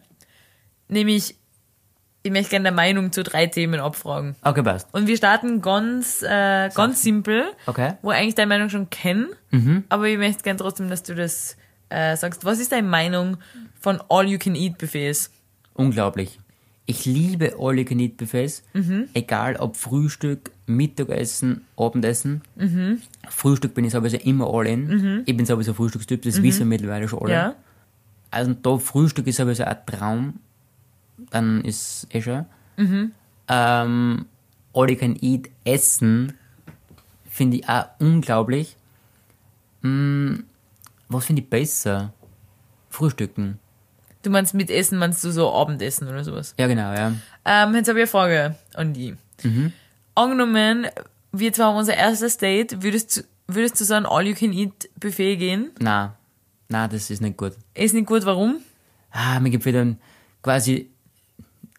Nämlich, 0.88 1.34
ich 2.24 2.30
möchte 2.30 2.50
gerne 2.50 2.64
der 2.64 2.72
Meinung 2.72 3.10
zu 3.12 3.22
drei 3.22 3.46
Themen 3.46 3.80
abfragen. 3.80 4.36
Okay, 4.42 4.62
passt. 4.62 4.86
Und 4.92 5.06
wir 5.06 5.16
starten 5.16 5.62
ganz, 5.62 6.22
äh, 6.22 6.68
ganz 6.74 7.02
simpel, 7.02 7.44
Okay. 7.64 7.94
wo 8.02 8.12
ich 8.12 8.18
eigentlich 8.18 8.34
deine 8.34 8.50
Meinung 8.50 8.68
schon 8.68 8.90
kenne. 8.90 9.28
Mhm. 9.50 9.84
Aber 9.88 10.08
ich 10.08 10.18
möchte 10.18 10.42
gerne 10.42 10.58
trotzdem, 10.58 10.90
dass 10.90 11.02
du 11.04 11.14
das 11.14 11.56
äh, 11.92 12.16
sagst. 12.16 12.44
Was 12.44 12.58
ist 12.58 12.72
deine 12.72 12.88
Meinung 12.88 13.36
von 13.80 14.00
All-You-Can-Eat-Buffets? 14.08 15.30
Unglaublich. 15.74 16.38
Ich 16.84 17.06
liebe 17.06 17.54
All 17.58 17.78
You 17.78 17.84
Can 17.84 18.00
Eat 18.00 18.16
Buffets. 18.16 18.64
Egal 19.14 19.56
ob 19.56 19.76
Frühstück, 19.76 20.50
Mittagessen, 20.66 21.64
Abendessen. 21.76 22.42
Frühstück 23.28 23.74
bin 23.74 23.84
ich 23.84 23.92
sowieso 23.92 24.16
immer 24.16 24.52
all 24.52 24.66
in. 24.66 25.22
Ich 25.24 25.36
bin 25.36 25.46
sowieso 25.46 25.74
Frühstückstyp, 25.74 26.22
das 26.22 26.42
wissen 26.42 26.60
wir 26.60 26.66
mittlerweile 26.66 27.08
schon 27.08 27.22
alle. 27.22 27.32
Ja? 27.32 27.54
Also 28.30 28.52
da 28.54 28.78
Frühstück 28.78 29.26
ist 29.28 29.36
sowieso 29.36 29.64
ein 29.64 29.76
Traum. 29.86 30.40
Dann 31.30 31.64
ist 31.64 32.08
eh 32.10 32.20
schon. 32.20 32.46
Ähm, 33.48 34.26
All 34.74 34.90
You 34.90 34.96
Can 34.96 35.16
Eat 35.20 35.50
Essen 35.64 36.32
finde 37.30 37.58
ich 37.58 37.68
auch 37.68 37.86
unglaublich. 38.00 38.76
Hm, 39.82 40.44
was 41.12 41.24
finde 41.26 41.42
ich 41.42 41.48
besser? 41.50 42.12
Frühstücken. 42.90 43.58
Du 44.22 44.30
meinst 44.30 44.54
mit 44.54 44.70
Essen, 44.70 44.98
meinst 44.98 45.24
du 45.24 45.30
so 45.32 45.52
Abendessen 45.52 46.06
oder 46.08 46.22
sowas? 46.24 46.54
Ja, 46.58 46.66
genau, 46.68 46.92
ja. 46.92 47.12
Ähm, 47.44 47.74
jetzt 47.74 47.88
habe 47.88 47.98
ich 47.98 48.02
eine 48.02 48.06
Frage 48.06 48.56
an 48.74 48.92
die. 48.92 49.16
Angenommen, 50.14 50.86
wir 51.32 51.52
zwei 51.52 51.64
haben 51.64 51.76
unser 51.76 51.96
erstes 51.96 52.36
Date, 52.38 52.82
würdest, 52.82 53.16
du- 53.16 53.22
würdest 53.54 53.80
du 53.80 53.84
so 53.84 53.94
ein 53.94 54.06
All-You-Can-Eat-Buffet 54.06 55.36
gehen? 55.36 55.70
Na, 55.80 56.16
na, 56.68 56.86
das 56.88 57.10
ist 57.10 57.20
nicht 57.22 57.36
gut. 57.36 57.54
Ist 57.74 57.94
nicht 57.94 58.06
gut, 58.06 58.24
warum? 58.24 58.60
ah, 59.10 59.40
mir 59.40 59.50
gibt 59.50 59.64
wieder 59.66 59.86
quasi, 60.42 60.90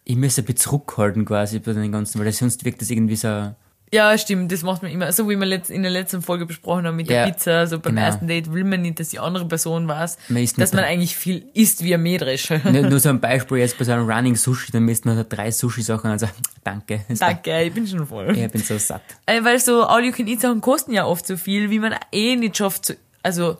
ich 0.03 0.15
müsste 0.15 0.41
ein 0.41 0.45
bisschen 0.45 0.57
zurückhalten 0.57 1.25
quasi 1.25 1.57
bei 1.59 1.73
den 1.73 1.91
ganzen, 1.91 2.19
weil 2.23 2.31
sonst 2.31 2.63
wirkt 2.65 2.81
das 2.81 2.89
irgendwie 2.91 3.15
so, 3.15 3.55
Ja, 3.93 4.17
stimmt, 4.17 4.51
das 4.51 4.63
macht 4.63 4.81
man 4.81 4.91
immer. 4.91 5.11
So 5.11 5.29
wie 5.29 5.35
wir 5.35 5.45
letzt- 5.45 5.69
in 5.69 5.83
der 5.83 5.91
letzten 5.91 6.21
Folge 6.23 6.47
besprochen 6.47 6.87
haben 6.87 6.95
mit 6.95 7.09
der 7.09 7.27
Ja, 7.27 7.31
Pizza, 7.31 7.67
so 7.67 7.77
beim 7.79 7.93
genau. 7.95 8.07
ersten 8.07 8.27
Date 8.27 8.51
will 8.51 8.63
man 8.63 8.81
nicht, 8.81 8.99
dass 8.99 9.09
die 9.09 9.19
andere 9.19 9.45
Person 9.47 9.87
weiß, 9.87 10.17
Man 10.29 10.41
isst 10.41 10.57
dass 10.59 10.71
nicht 10.71 10.81
man 10.81 10.83
eigentlich 10.89 11.15
viel 11.15 11.45
isst 11.53 11.83
wie 11.83 11.93
ein 11.93 12.01
Mähdresch. 12.01 12.49
nur, 12.63 12.81
nur 12.89 12.99
so 12.99 13.09
ein 13.09 13.19
Beispiel 13.21 13.57
jetzt 13.59 13.77
bei 13.77 13.85
so 13.85 13.91
einem 13.91 14.09
Running 14.09 14.35
Sushi, 14.35 14.71
dann 14.71 14.83
misst 14.83 15.05
man 15.05 15.15
so 15.15 15.23
drei 15.27 15.51
Sushi-Sachen 15.51 16.09
und 16.11 16.17
sagt, 16.17 16.33
danke. 16.63 17.01
Das 17.07 17.21
war- 17.21 17.29
Danke, 17.35 17.61
ich 17.63 17.73
bin 17.73 17.85
schon 17.85 18.07
voll. 18.07 18.35
Ich 18.35 18.51
bin 18.51 18.61
so 18.61 18.77
satt. 18.79 19.03
Äh, 19.27 19.43
Weil 19.43 19.59
so 19.59 19.83
All-You-Can-Eat-Sachen 19.85 20.59
kosten 20.61 20.91
ja 20.93 21.05
oft 21.05 21.27
so 21.27 21.37
viel, 21.37 21.69
wie 21.69 21.77
man 21.79 21.93
eh 22.11 22.35
nicht 22.35 22.57
schafft 22.57 22.85
zu, 22.87 22.95
also, 23.21 23.57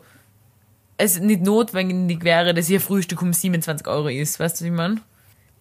es 0.98 1.18
nicht 1.20 1.42
notwendig 1.42 2.24
wäre, 2.24 2.54
dass 2.54 2.68
ihr 2.70 2.80
Frühstück 2.80 3.22
um 3.22 3.32
27 3.32 3.86
Euro 3.86 4.08
ist, 4.08 4.38
weißt 4.40 4.60
du, 4.60 4.64
wie 4.64 4.70
man? 4.70 5.00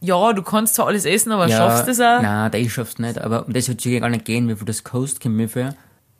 Ja, 0.04 0.34
du 0.34 0.41
kannst 0.43 0.76
zwar 0.76 0.88
alles 0.88 1.06
essen, 1.06 1.32
aber 1.32 1.47
schaffst 1.49 1.88
du 1.88 1.91
es 1.91 1.99
auch? 1.99 2.22
Nein, 2.22 2.51
das 2.51 2.72
schaffst 2.72 2.99
du 2.99 3.04
nicht, 3.04 3.18
aber 3.20 3.47
um 3.47 3.54
das 3.54 3.70
wird 3.70 3.80
sicher 3.82 4.01
gar 4.01 4.10
nicht 4.10 4.26
gehen, 4.26 4.49
wie 4.49 4.56
viel 4.56 4.66
das 4.66 4.84
kommt 4.84 5.26
mir 5.26 5.47
für. 5.49 5.76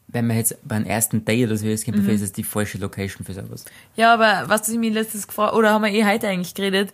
wenn 0.08 0.28
man 0.28 0.38
jetzt 0.38 0.56
beim 0.68 0.86
ersten 0.86 1.26
Date 1.26 1.48
oder 1.48 1.58
so 1.58 1.68
ist, 1.68 1.88
mhm. 1.88 2.10
ist 2.10 2.24
das 2.24 2.32
die 2.32 2.44
falsche 2.44 2.78
Location 2.78 3.26
für 3.26 3.34
sowas. 3.34 3.66
Ja, 3.96 4.14
aber 4.14 4.44
was 4.48 4.70
ich 4.70 4.78
mir 4.78 4.92
letztens 4.92 5.28
gefragt, 5.28 5.54
oder 5.54 5.72
haben 5.72 5.84
wir 5.84 5.92
eh 5.92 6.06
heute 6.06 6.28
eigentlich 6.28 6.54
geredet, 6.54 6.94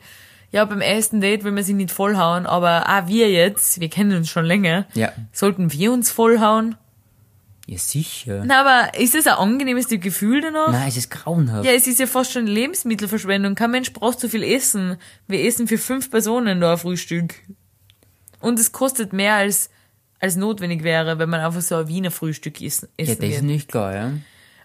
ja, 0.52 0.66
beim 0.66 0.82
ersten 0.82 1.22
Date 1.22 1.44
will 1.44 1.52
man 1.52 1.64
sich 1.64 1.76
nicht 1.76 1.92
vollhauen, 1.92 2.48
aber 2.48 2.90
ah, 2.90 3.08
wir 3.08 3.30
jetzt, 3.30 3.80
wir 3.80 3.90
kennen 3.90 4.18
uns 4.18 4.30
schon 4.30 4.46
länger, 4.46 4.86
Ja. 4.96 5.12
sollten 5.32 5.72
wir 5.72 5.92
uns 5.92 6.10
vollhauen? 6.12 6.76
Ja, 7.72 7.78
sicher. 7.78 8.44
Na, 8.48 8.62
aber 8.62 9.00
ist 9.00 9.14
das 9.14 9.28
ein 9.28 9.34
angenehmes 9.34 9.88
Gefühl 9.90 10.42
danach? 10.42 10.72
Nein, 10.72 10.88
es 10.88 10.98
ist 10.98 11.12
grauenhaft. 11.12 11.66
Ja, 11.66 11.72
es 11.72 11.86
ist 11.86 12.00
ja 12.00 12.08
fast 12.08 12.32
schon 12.32 12.48
Lebensmittelverschwendung. 12.48 13.54
Kein 13.54 13.70
Mensch 13.70 13.94
braucht 13.94 14.20
so 14.20 14.28
viel 14.28 14.42
Essen. 14.44 14.98
Wir 15.28 15.44
essen 15.46 15.68
für 15.68 15.78
fünf 15.78 16.10
Personen 16.10 16.62
da 16.62 16.72
ein 16.72 16.78
Frühstück. 16.80 17.36
Und 18.40 18.58
es 18.58 18.72
kostet 18.72 19.14
mehr 19.14 19.36
als, 19.36 19.70
als 20.20 20.36
notwendig 20.36 20.82
wäre, 20.84 21.20
wenn 21.20 21.30
man 21.30 21.42
einfach 21.42 21.62
so 21.62 21.76
ein 21.76 21.88
Wiener 21.88 22.10
Frühstück 22.10 22.60
essen, 22.60 22.90
ja, 23.00 23.06
das 23.06 23.16
ist 23.16 23.20
geht. 23.22 23.44
nicht 23.44 23.68
klar, 23.70 23.94
ja. 23.94 24.12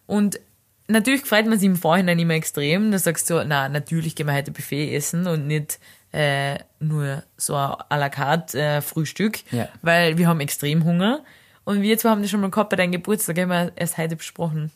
Und 0.06 0.40
natürlich 0.88 1.22
freut 1.22 1.46
man 1.46 1.58
sich 1.58 1.66
im 1.66 1.76
Vorhinein 1.76 2.18
immer 2.18 2.34
extrem. 2.34 2.90
Da 2.90 2.98
sagst 2.98 3.28
du, 3.28 3.44
na, 3.46 3.68
natürlich 3.68 4.14
gehen 4.16 4.28
wir 4.28 4.34
heute 4.34 4.50
Buffet 4.50 4.94
essen 4.96 5.26
und 5.26 5.46
nicht 5.46 5.78
äh, 6.12 6.58
nur 6.80 7.22
so 7.36 7.54
ein 7.54 7.72
à 7.90 7.98
la 7.98 8.08
carte 8.08 8.58
äh, 8.58 8.80
Frühstück, 8.80 9.40
Ja. 9.52 9.68
weil 9.82 10.16
wir 10.16 10.26
haben 10.26 10.40
extrem 10.40 10.84
Hunger. 10.84 11.22
Und 11.64 11.82
wir 11.82 11.96
zwei 11.98 12.10
haben 12.10 12.22
das 12.22 12.30
schon 12.30 12.40
mal 12.40 12.50
gehabt 12.50 12.70
bei 12.70 12.76
deinem 12.76 12.92
Geburtstag, 12.92 13.38
haben 13.38 13.48
wir 13.48 13.72
erst 13.76 13.96
heute 13.98 14.16
besprochen. 14.16 14.70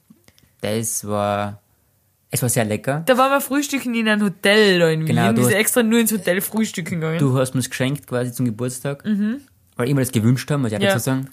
Das 0.60 1.06
war, 1.06 1.60
es 2.30 2.42
war 2.42 2.48
sehr 2.48 2.64
lecker. 2.64 3.02
Da 3.06 3.16
waren 3.18 3.30
wir 3.30 3.40
frühstücken 3.40 3.94
in 3.94 4.08
einem 4.08 4.22
Hotel 4.22 4.78
da 4.78 4.88
in 4.88 5.00
Wien. 5.00 5.06
Genau, 5.06 5.30
du 5.32 5.38
wir 5.38 5.44
sind 5.44 5.54
extra 5.54 5.82
nur 5.82 6.00
ins 6.00 6.12
Hotel 6.12 6.40
frühstücken 6.40 6.96
gegangen. 7.00 7.18
Du 7.18 7.36
hast 7.38 7.54
mir 7.54 7.60
es 7.60 7.70
geschenkt 7.70 8.06
quasi 8.06 8.32
zum 8.32 8.46
Geburtstag, 8.46 9.04
weil 9.76 9.88
ich 9.88 9.94
mir 9.94 10.00
das 10.00 10.12
gewünscht 10.12 10.50
habe, 10.50 10.62
muss 10.62 10.72
ich 10.72 10.78
auch 10.78 10.82
Ja. 10.82 10.92
dazu 10.94 11.04
sagen. 11.04 11.28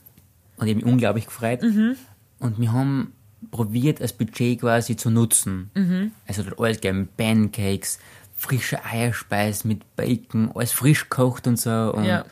Und 0.58 0.68
ich 0.68 0.74
habe 0.74 0.84
mich 0.84 0.86
unglaublich 0.86 1.26
gefreut. 1.26 1.62
Und 1.64 2.60
wir 2.60 2.72
haben 2.74 3.14
probiert, 3.52 4.02
das 4.02 4.14
Budget 4.14 4.60
quasi 4.62 4.96
zu 4.96 5.10
nutzen. 5.10 5.72
Also 6.28 6.44
dort 6.44 6.60
alles 6.60 6.82
gegeben, 6.82 7.08
Pancakes, 7.18 8.00
frische 8.36 8.84
Eierspeis 8.86 9.64
mit 9.64 9.96
Bacon, 9.96 10.52
alles 10.54 10.74
frisch 10.74 11.04
gekocht 11.10 11.48
und 11.48 11.58
so. 11.58 11.94
Und 11.96 12.04
Ja. 12.06 12.26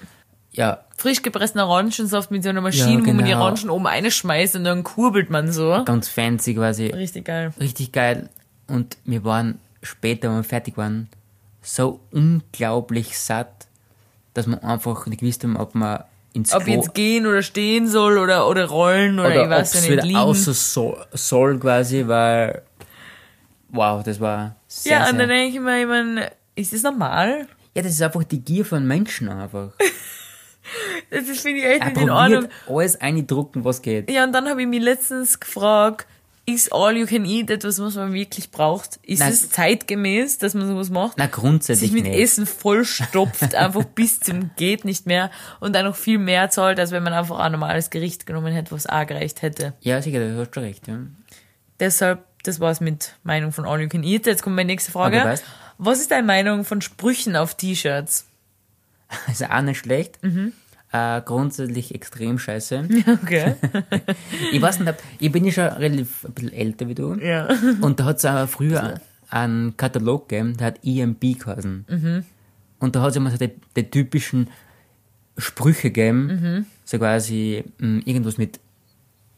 Ja, 0.53 0.83
Frisch 0.97 1.21
gepressten 1.21 1.59
Orangensaft 1.59 2.31
mit 2.31 2.43
so 2.43 2.49
einer 2.49 2.61
Maschine, 2.61 3.01
Ja, 3.01 3.05
wo 3.05 3.13
man 3.13 3.25
die 3.25 3.31
genau. 3.31 3.43
Orangen 3.43 3.69
oben 3.69 3.87
einschmeißt 3.87 4.55
und 4.55 4.63
dann 4.63 4.83
kurbelt 4.83 5.29
man 5.29 5.51
so. 5.51 5.83
ganz 5.83 6.07
fancy 6.07 6.53
quasi. 6.53 6.87
Richtig 6.87 7.25
geil. 7.25 7.51
Richtig 7.59 7.91
geil. 7.91 8.29
Und 8.67 8.97
wir 9.03 9.23
waren 9.25 9.59
später, 9.81 10.29
wenn 10.29 10.37
wir 10.37 10.43
fertig 10.43 10.77
waren, 10.77 11.09
so 11.61 11.99
unglaublich 12.11 13.17
satt, 13.17 13.67
dass 14.33 14.47
wir 14.47 14.63
einfach 14.63 15.05
nicht 15.07 15.19
gewusst 15.19 15.43
haben, 15.43 15.57
ob 15.57 15.73
wir 15.73 16.05
ins 16.33 16.53
Ob 16.53 16.63
Klo 16.63 16.73
jetzt 16.73 16.93
gehen 16.93 17.25
oder 17.25 17.41
stehen 17.41 17.87
soll 17.87 18.17
oder, 18.17 18.47
oder 18.47 18.65
rollen 18.65 19.19
oder, 19.19 19.29
oder 19.29 19.43
ich 19.43 19.49
weiß 19.49 19.75
nicht, 19.75 19.89
wieder 19.91 20.03
liegen. 20.03 20.17
außer 20.17 20.53
so, 20.53 20.97
soll 21.11 21.59
quasi, 21.59 22.07
weil 22.07 22.61
wow, 23.69 24.03
das 24.03 24.19
war 24.19 24.55
sehr, 24.67 24.99
ja, 24.99 25.09
und 25.09 25.17
dann 25.17 25.29
denke 25.29 25.57
ich 25.57 25.61
mir, 25.61 25.81
ich 25.81 25.87
mein, 25.87 26.25
ist 26.55 26.73
das 26.73 26.83
normal? 26.83 27.47
ja, 27.75 27.81
das 27.81 27.93
ist 27.93 28.01
einfach 28.01 28.23
die 28.23 28.39
Gier 28.39 28.65
von 28.65 28.85
Menschen 28.85 29.29
einfach. 29.29 29.71
Das 31.09 31.39
finde 31.41 31.59
ich 31.59 31.65
echt 31.65 31.81
Er 31.81 31.89
nicht 31.89 32.01
in 32.01 32.09
Ordnung. 32.09 32.47
alles 32.67 32.99
eindrucken, 33.01 33.63
was 33.65 33.81
geht. 33.81 34.09
Ja, 34.09 34.23
und 34.23 34.31
dann 34.31 34.47
habe 34.49 34.61
ich 34.61 34.67
mich 34.67 34.81
letztens 34.81 35.39
gefragt, 35.39 36.07
ist 36.45 36.73
All 36.73 36.97
You 36.97 37.05
Can 37.05 37.23
Eat 37.25 37.49
etwas, 37.49 37.79
was 37.79 37.95
man 37.95 38.11
wirklich 38.13 38.51
braucht? 38.51 38.99
Ist 39.03 39.19
Nein. 39.19 39.31
es 39.31 39.49
zeitgemäß, 39.49 40.39
dass 40.39 40.53
man 40.53 40.67
sowas 40.67 40.89
macht? 40.89 41.17
Na, 41.17 41.27
grundsätzlich 41.27 41.91
sich 41.91 42.01
mit 42.01 42.09
nicht. 42.11 42.19
Essen 42.19 42.45
vollstopft, 42.45 43.55
einfach 43.55 43.85
bis 43.85 44.19
zum 44.19 44.51
geht 44.57 44.83
nicht 44.83 45.05
mehr 45.05 45.31
und 45.61 45.73
dann 45.73 45.85
noch 45.85 45.95
viel 45.95 46.17
mehr 46.17 46.49
zahlt, 46.49 46.79
als 46.79 46.91
wenn 46.91 47.03
man 47.03 47.13
einfach 47.13 47.39
ein 47.39 47.53
normales 47.53 47.89
Gericht 47.91 48.25
genommen 48.25 48.51
hätte, 48.53 48.71
was 48.71 48.87
auch 48.87 49.05
gereicht 49.07 49.41
hätte. 49.41 49.73
Ja, 49.79 50.01
sicher, 50.01 50.19
du 50.19 50.37
hast 50.37 50.53
schon 50.53 50.63
recht. 50.63 50.87
Ja. 50.87 50.99
Deshalb, 51.79 52.25
das 52.43 52.59
war's 52.59 52.81
mit 52.81 53.15
Meinung 53.23 53.51
von 53.53 53.65
All 53.65 53.81
You 53.81 53.87
Can 53.87 54.03
Eat. 54.03 54.25
Jetzt 54.25 54.43
kommt 54.43 54.55
meine 54.57 54.67
nächste 54.67 54.91
Frage. 54.91 55.21
Passt. 55.21 55.45
was 55.77 55.99
ist 56.01 56.11
deine 56.11 56.27
Meinung 56.27 56.65
von 56.65 56.81
Sprüchen 56.81 57.37
auf 57.37 57.55
T-Shirts? 57.55 58.25
Also 59.27 59.45
auch 59.45 59.61
nicht 59.61 59.79
schlecht. 59.79 60.21
Mhm. 60.23 60.53
Äh, 60.91 61.21
grundsätzlich 61.21 61.93
extrem 61.95 62.37
scheiße. 62.39 62.87
Okay. 63.23 63.55
ich 64.51 64.61
weiß 64.61 64.79
nicht, 64.81 64.93
ich 65.19 65.31
bin 65.31 65.43
ja 65.45 65.51
schon 65.51 65.63
relativ 65.65 66.23
ein 66.25 66.33
bisschen 66.33 66.53
älter 66.53 66.87
wie 66.87 66.95
du. 66.95 67.13
ja. 67.15 67.47
Und 67.81 67.99
da 67.99 68.05
hat 68.05 68.17
es 68.17 68.25
aber 68.25 68.47
früher 68.47 68.99
einen 69.29 69.75
Katalog 69.77 70.29
gegeben, 70.29 70.55
der 70.57 70.67
hat 70.67 70.79
EMB 70.83 71.39
geheißen. 71.39 71.85
Mhm. 71.89 72.23
Und 72.79 72.95
da 72.95 73.01
hat 73.01 73.11
es 73.11 73.15
immer 73.15 73.31
so 73.31 73.37
die, 73.37 73.51
die 73.75 73.89
typischen 73.89 74.49
Sprüche 75.37 75.89
gegeben, 75.89 76.27
Mhm. 76.27 76.65
so 76.85 76.99
quasi 76.99 77.63
mh, 77.79 78.01
irgendwas 78.05 78.37
mit, 78.37 78.59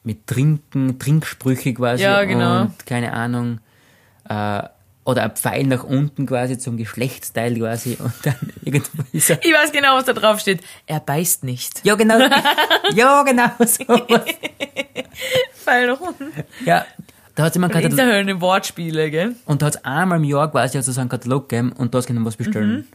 mit 0.03 0.27
Trinken, 0.27 0.99
Trinksprüche 0.99 1.73
quasi. 1.73 2.03
Ja, 2.03 2.23
genau. 2.25 2.63
Und 2.63 2.85
keine 2.85 3.13
Ahnung, 3.13 3.59
äh, 4.27 4.63
oder 5.05 5.23
ein 5.23 5.31
Pfeil 5.35 5.65
nach 5.67 5.83
unten 5.83 6.25
quasi 6.25 6.57
zum 6.57 6.75
Geschlechtsteil 6.77 7.57
quasi 7.57 7.95
und 7.99 8.13
dann 8.23 8.35
irgendwo 8.63 9.03
ist 9.13 9.29
er. 9.29 9.39
Ich 9.45 9.53
weiß 9.53 9.71
genau, 9.71 9.95
was 9.95 10.05
da 10.05 10.13
drauf 10.13 10.39
steht. 10.41 10.61
Er 10.87 10.99
beißt 10.99 11.43
nicht. 11.45 11.79
Ja, 11.85 11.95
genau. 11.95 12.19
ja, 12.93 13.23
genau. 13.23 13.49
So. 13.65 13.83
Pfeil 15.53 15.87
nach 15.87 15.99
unten. 16.01 16.25
Ja, 16.65 16.85
da 17.35 17.43
hat 17.43 17.51
es 17.51 17.55
immer 17.55 17.67
einen 17.67 17.77
Ich 17.77 17.83
Katalog. 17.83 17.97
da 17.97 18.05
hören 18.05 18.41
Wortspiele, 18.41 19.11
gell? 19.11 19.35
Und 19.45 19.61
da 19.61 19.67
hat 19.67 19.75
es 19.75 19.85
einmal 19.85 20.17
im 20.19 20.23
Jahr 20.25 20.49
quasi 20.51 20.77
also 20.77 20.91
so 20.91 20.99
einen 21.01 21.09
Katalog 21.09 21.49
gegeben 21.49 21.71
und 21.71 21.93
da 21.93 22.01
kann 22.01 22.15
man 22.15 22.25
was 22.25 22.35
bestellen. 22.35 22.71
Mhm. 22.71 22.85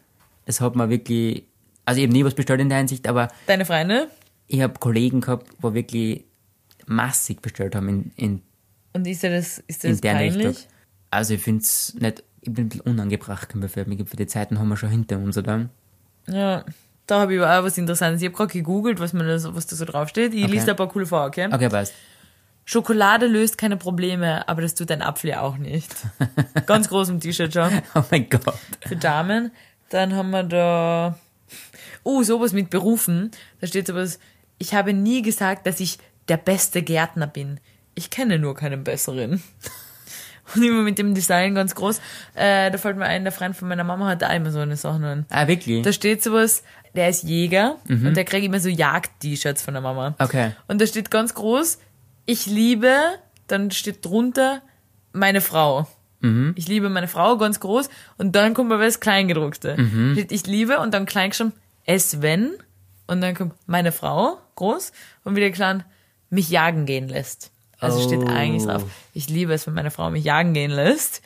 Das 0.47 0.61
hat 0.61 0.75
man 0.77 0.91
wirklich, 0.91 1.45
also 1.85 2.01
ich 2.01 2.07
habe 2.07 2.13
nie 2.13 2.25
was 2.25 2.35
bestellt 2.35 2.61
in 2.61 2.69
der 2.69 2.79
Hinsicht, 2.79 3.07
aber 3.07 3.29
Deine 3.47 3.65
Freunde? 3.65 4.09
ich 4.49 4.61
habe 4.63 4.75
Kollegen 4.79 5.21
gehabt, 5.21 5.47
wo 5.61 5.75
wirklich 5.75 6.25
massig 6.87 7.41
bestellt 7.41 7.75
haben 7.77 7.89
in, 7.89 8.13
in, 8.17 8.43
Und 8.95 9.07
ist 9.07 9.23
dir 9.23 9.31
das, 9.31 9.59
ist 9.67 9.85
das 9.85 10.01
der 10.01 10.13
peinlich? 10.15 10.47
Richtung. 10.47 10.65
Also 11.11 11.35
ich 11.35 11.43
finde 11.43 11.63
es 11.63 11.95
nicht, 11.99 12.23
ich 12.43 12.53
bin 12.53 12.67
ein 12.67 12.69
bisschen 12.69 12.87
unangebracht, 12.87 13.49
kann 13.49 13.61
man 13.61 13.69
für 13.69 13.85
mich. 13.85 14.09
Für 14.09 14.17
die 14.17 14.27
Zeiten 14.27 14.59
haben 14.59 14.69
wir 14.69 14.77
schon 14.77 14.91
hinter 14.91 15.19
uns, 15.19 15.37
oder? 15.37 15.69
Ja. 16.29 16.65
Da 17.07 17.21
habe 17.21 17.35
ich 17.35 17.41
aber 17.41 17.59
auch 17.59 17.65
was 17.65 17.77
Interessantes. 17.77 18.23
Ich 18.23 18.29
habe 18.29 18.37
gerade 18.37 18.53
gegoogelt, 18.53 19.01
was, 19.01 19.13
man 19.13 19.27
da, 19.27 19.39
so- 19.39 19.55
was 19.57 19.67
da 19.67 19.75
so 19.75 19.85
draufsteht. 19.85 20.33
Ich 20.33 20.45
Okay. 20.45 20.53
lese 20.53 20.67
da 20.67 20.73
ein 20.73 20.77
paar 20.77 20.89
coole 20.89 21.07
vor, 21.07 21.25
okay? 21.27 21.49
Okay, 21.53 21.69
passt. 21.69 21.93
Schokolade 22.65 23.27
löst 23.27 23.59
keine 23.59 23.77
Probleme, 23.77 24.49
aber 24.49 24.63
das 24.63 24.77
tut 24.77 24.91
dein 24.91 25.03
Apfel 25.03 25.31
ja 25.31 25.41
auch 25.41 25.57
nicht. 25.57 25.93
Ganz 26.67 26.89
groß 26.89 27.09
im 27.09 27.19
T-Shirt 27.19 27.53
schon. 27.53 27.83
Oh 27.97 28.05
mein 28.13 28.29
Gott. 28.29 28.55
Für 28.87 28.95
Damen. 28.97 29.51
Dann 29.89 30.15
haben 30.15 30.31
wir 30.31 30.45
da, 30.45 31.19
oh, 32.05 32.23
sowas 32.23 32.53
mit 32.53 32.71
Berufen. 32.71 33.33
Da 33.61 33.67
steht 33.67 33.89
sowas, 33.89 34.21
ich 34.59 34.75
habe 34.75 34.93
nie 34.93 35.23
gesagt, 35.23 35.67
dass 35.67 35.81
ich 35.81 35.99
der 36.29 36.37
beste 36.37 36.83
Gärtner 36.83 37.27
bin. 37.27 37.59
Ich 37.97 38.11
kenne 38.11 38.39
nur 38.39 38.55
keinen 38.55 38.85
besseren. 38.85 39.43
Und 40.55 40.63
immer 40.63 40.83
mit 40.83 40.99
dem 40.99 41.15
Design 41.15 41.55
ganz 41.55 41.75
groß. 41.75 42.01
Äh, 42.35 42.71
da 42.71 42.79
fällt 42.79 42.97
mir 42.97 43.07
ein, 43.07 43.25
der 43.25 43.33
Freund 43.33 43.57
von 43.57 43.69
meiner 43.69 43.85
Mama 43.85 44.09
hat 44.09 44.23
da 44.23 44.33
immer 44.33 44.51
so 44.51 44.59
eine 44.59 44.77
Sache 44.77 45.05
an. 45.05 45.27
Ah, 45.31 45.47
wirklich? 45.47 45.83
Da 45.83 45.93
steht 45.93 46.23
sowas, 46.23 46.63
der 46.95 47.09
ist 47.09 47.23
Jäger 47.23 47.77
und 48.07 48.15
der 48.17 48.25
kriegt 48.25 48.45
immer 48.45 48.59
so 48.61 48.69
Jagd-T-Shirts 48.69 49.63
von 49.63 49.75
der 49.75 49.81
Mama. 49.81 50.15
Okay. 50.19 50.53
Und 50.67 50.81
da 50.81 50.87
steht 50.87 51.11
ganz 51.11 51.35
groß, 51.35 51.79
ich 52.27 52.47
liebe, 52.47 52.95
dann 53.47 53.71
steht 53.71 54.05
drunter, 54.05 54.63
meine 55.13 55.41
Frau. 55.41 55.87
Ich 56.57 56.69
liebe 56.69 56.91
meine 56.91 57.09
Frau, 57.09 57.37
ganz 57.39 57.61
groß. 57.61 57.89
Und 58.19 58.37
dann 58.37 58.53
kommt 58.55 58.71
aber 58.73 58.85
das 58.85 59.01
Kleingedruckte. 59.01 59.77
Steht, 60.13 60.33
ich 60.33 60.47
liebe 60.47 60.79
und 60.81 60.93
dann 60.93 61.07
klein 61.07 61.31
geschrieben, 61.31 61.53
es 61.87 62.21
wenn. 62.23 62.51
Und 63.07 63.21
dann 63.23 63.35
kommt 63.35 63.55
meine 63.67 63.91
Frau, 63.91 64.39
groß. 64.57 64.93
Und 65.25 65.35
wieder 65.37 65.51
klein, 65.51 65.83
mich 66.29 66.51
jagen 66.51 66.87
gehen 66.87 67.09
lässt. 67.09 67.51
Also 67.81 68.01
steht 68.03 68.21
Oh. 68.23 68.27
eigentlich 68.29 68.65
drauf, 68.65 68.85
ich 69.15 69.29
liebe 69.29 69.53
es, 69.55 69.67
wenn 69.67 69.75
meine 69.75 69.91
Frau 69.91 70.11
mich 70.11 70.25
jagen 70.25 70.53
gehen 70.55 70.71
lässt. 70.71 71.23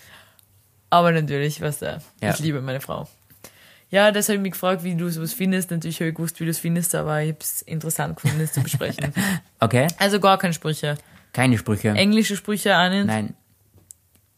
Aber 0.90 1.10
natürlich, 1.12 1.60
was 1.60 1.80
da, 1.80 1.98
Ja. 2.22 2.30
ich 2.30 2.38
liebe 2.38 2.60
meine 2.62 2.80
Frau. 2.80 3.08
Ja, 3.90 4.10
das 4.12 4.28
habe 4.28 4.36
ich 4.36 4.42
mich 4.42 4.52
gefragt, 4.52 4.82
wie 4.84 4.94
du 4.94 5.08
sowas 5.08 5.32
findest. 5.32 5.70
Natürlich 5.70 6.00
habe 6.00 6.08
ich 6.10 6.14
gewusst, 6.16 6.40
wie 6.40 6.44
du 6.44 6.50
es 6.50 6.58
findest, 6.58 6.94
aber 6.94 7.22
ich 7.22 7.28
habe 7.30 7.38
es 7.40 7.62
interessant 7.62 8.16
gefunden, 8.16 8.40
es 8.40 8.52
zu 8.52 8.60
besprechen. 8.62 9.12
Okay. 9.60 9.86
Also 9.98 10.20
gar 10.20 10.36
keine 10.38 10.52
Sprüche. 10.52 10.96
Keine 11.32 11.56
Sprüche. 11.58 11.88
Englische 11.90 12.36
Sprüche 12.36 12.76
auch 12.76 12.88
nicht. 12.90 13.06
Nein. 13.06 13.34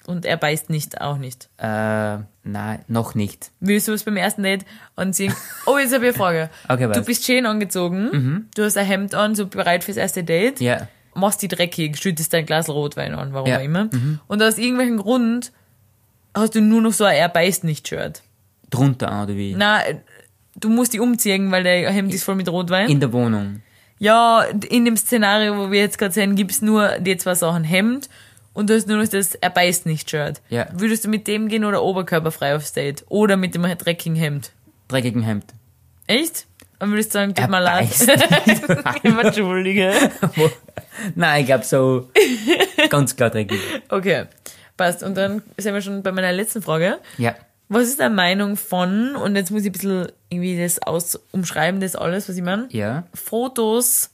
Und 0.07 0.25
er 0.25 0.37
beißt 0.37 0.71
nicht, 0.71 1.01
auch 1.01 1.17
nicht. 1.19 1.49
Äh, 1.59 2.19
nein, 2.45 2.85
noch 2.87 3.17
nicht. 3.17 3.51
Willst 3.59 3.89
du 3.89 3.93
was 3.93 4.05
beim 4.05 4.17
ersten 4.17 4.45
Date 4.45 4.65
anziehen? 4.95 5.35
Oh, 5.67 5.79
jetzt 5.79 5.93
habe 5.93 6.05
ich 6.05 6.11
eine 6.11 6.17
Frage. 6.19 6.51
Okay, 6.69 6.89
was? 6.89 6.97
du 6.97 7.05
bist 7.05 7.25
schön 7.25 7.45
angezogen, 7.45 8.49
du 8.55 8.63
hast 8.63 8.77
ein 8.77 8.87
Hemd 8.87 9.15
an, 9.17 9.35
so 9.35 9.47
bereit 9.49 9.83
fürs 9.83 9.97
erste 9.97 10.23
Date, 10.23 10.61
Ja. 10.61 10.87
Machst 11.17 11.43
die 11.43 11.49
dreckig, 11.49 11.97
schüttest 11.99 12.33
dein 12.33 12.47
Glas 12.47 12.69
Rotwein 12.69 13.15
an, 13.15 13.33
warum 13.33 13.49
Ja. 13.49 13.59
auch 13.59 13.63
immer. 13.63 13.89
Und 14.27 14.43
aus 14.43 14.59
irgendwelchem 14.59 14.99
Grund 14.99 15.53
hast 16.35 16.55
du 16.55 16.61
nur 16.61 16.83
noch 16.83 16.93
so 16.93 17.05
ein 17.05 17.17
Er 17.17 17.29
beißt 17.29 17.65
nicht 17.65 17.89
Shirt. 17.89 18.23
Drunter 18.71 19.23
oder 19.23 19.35
wie? 19.37 19.55
Na, 19.57 19.81
du 20.57 20.69
musst 20.69 20.93
die 20.93 21.01
umziehen, 21.01 21.51
weil 21.51 21.63
der 21.63 21.91
Hemd 21.91 22.13
ist 22.13 22.25
voll 22.25 22.35
mit 22.35 22.49
Rotwein. 22.49 22.89
In 22.89 23.01
der 23.01 23.13
Wohnung. 23.13 23.63
Ja, 23.99 24.43
in 24.69 24.85
dem 24.85 24.97
Szenario, 24.97 25.57
wo 25.57 25.71
wir 25.71 25.81
jetzt 25.81 25.99
gerade 25.99 26.13
sehen, 26.13 26.37
gibt's 26.37 26.61
nur 26.61 26.99
die 26.99 27.17
zwei 27.17 27.35
Sachen 27.35 27.65
Hemd 27.65 28.09
und 28.53 28.69
du 28.69 28.75
hast 28.75 28.89
nur 28.89 28.99
noch 28.99 29.09
das 29.09 29.35
Er 29.37 29.51
beißt 29.51 29.87
nicht 29.87 30.11
Shirt. 30.11 30.43
Ja. 30.51 30.67
Würdest 30.75 31.05
du 31.05 31.09
mit 31.09 31.27
dem 31.27 31.49
gehen 31.49 31.65
oder 31.65 31.83
oberkörperfrei 31.83 32.57
aufs 32.57 32.73
Date? 32.75 33.05
Oder 33.09 33.37
mit 33.37 33.55
dem 33.55 33.63
dreckigen 33.63 34.17
Hemd? 34.17 34.51
Dreckigen 34.89 35.23
Hemd. 35.23 35.47
Echt? 36.07 36.47
Und 36.79 36.91
würdest 36.91 37.13
sagen, 37.13 37.35
tut 37.35 37.49
mir 37.49 37.61
leid. 37.61 37.89
Entschuldige. 39.03 39.93
Nein, 41.15 41.41
ich 41.41 41.47
glaube 41.47 41.65
so 41.65 42.11
ganz 42.91 43.17
klar 43.17 43.31
dreckig. 43.31 43.61
Okay, 43.89 44.27
passt. 44.77 45.03
Und 45.03 45.17
dann 45.17 45.43
sind 45.57 45.75
wir 45.75 45.83
schon 45.83 46.03
bei 46.03 46.13
meiner 46.13 46.33
letzten 46.33 46.63
Frage. 46.63 46.99
Ja. 47.19 47.35
Was 47.69 47.85
ist 47.85 47.99
deine 47.99 48.15
Meinung 48.15 48.57
von, 48.57 49.17
und 49.17 49.35
jetzt 49.35 49.51
muss 49.51 49.63
ich 49.63 49.69
ein 49.69 49.73
bisschen 49.73 50.13
irgendwie 50.29 50.61
das 50.61 50.81
aus 50.81 51.19
umschreiben, 51.33 51.81
das 51.81 51.97
alles, 51.97 52.29
was 52.29 52.37
ich 52.37 52.43
meine? 52.43 52.69
Ja. 52.71 53.05
Fotos, 53.13 54.11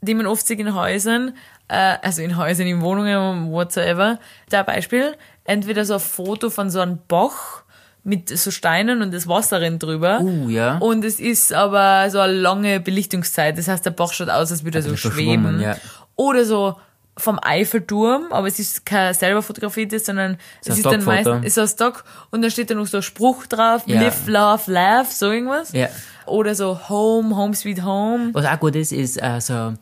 die 0.00 0.14
man 0.14 0.26
oft 0.26 0.46
sieht 0.46 0.58
in 0.58 0.74
Häusern, 0.74 1.36
äh, 1.68 1.96
also 2.02 2.22
in 2.22 2.36
Häusern, 2.36 2.66
in 2.66 2.80
Wohnungen, 2.80 3.52
whatsoever. 3.52 4.18
Da 4.48 4.64
Beispiel, 4.64 5.14
entweder 5.44 5.84
so 5.84 5.94
ein 5.94 6.00
Foto 6.00 6.50
von 6.50 6.70
so 6.70 6.80
einem 6.80 6.98
Bach 7.06 7.62
mit 8.02 8.28
so 8.36 8.50
Steinen 8.50 9.02
und 9.02 9.12
das 9.12 9.26
Wasser 9.28 9.60
rennt 9.60 9.82
drüber. 9.82 10.20
Uh, 10.20 10.48
ja. 10.48 10.78
Und 10.78 11.04
es 11.04 11.20
ist 11.20 11.52
aber 11.52 12.08
so 12.10 12.18
eine 12.20 12.32
lange 12.32 12.80
Belichtungszeit. 12.80 13.58
Das 13.58 13.68
heißt, 13.68 13.84
der 13.84 13.90
Bach 13.90 14.12
schaut 14.12 14.30
aus, 14.30 14.50
als 14.50 14.64
würde 14.64 14.78
er 14.78 14.82
so 14.82 14.90
Also 14.90 15.10
schweben. 15.10 15.60
ja. 15.60 15.76
Oder 16.16 16.44
so 16.44 16.76
vom 17.18 17.38
Eiffelturm, 17.42 18.26
aber 18.30 18.46
es 18.46 18.58
ist 18.58 18.86
kein 18.86 19.12
selber 19.12 19.42
fotografiertes, 19.42 20.06
sondern 20.06 20.38
So 20.62 20.72
es 20.72 20.76
ein 20.76 20.76
ist 20.78 20.86
dann 20.86 21.04
meistens 21.04 21.46
ist 21.46 21.54
so 21.56 21.60
ein 21.62 21.68
Stock 21.68 22.04
und 22.30 22.40
dann 22.40 22.50
steht 22.50 22.70
da 22.70 22.74
noch 22.74 22.86
so 22.86 22.98
ein 22.98 23.02
Spruch 23.02 23.46
drauf, 23.46 23.82
Ja. 23.86 24.00
live, 24.00 24.26
love, 24.26 24.70
laugh, 24.72 25.10
so 25.12 25.30
irgendwas. 25.30 25.72
Ja. 25.72 25.88
Oder 26.24 26.54
so 26.54 26.88
Home, 26.88 27.36
Home 27.36 27.54
Sweet 27.54 27.82
Home. 27.84 28.30
Was 28.32 28.46
auch 28.46 28.58
gut 28.60 28.74
ist, 28.76 28.92
ist 28.92 29.14
so 29.40 29.52
äh, 29.52 29.72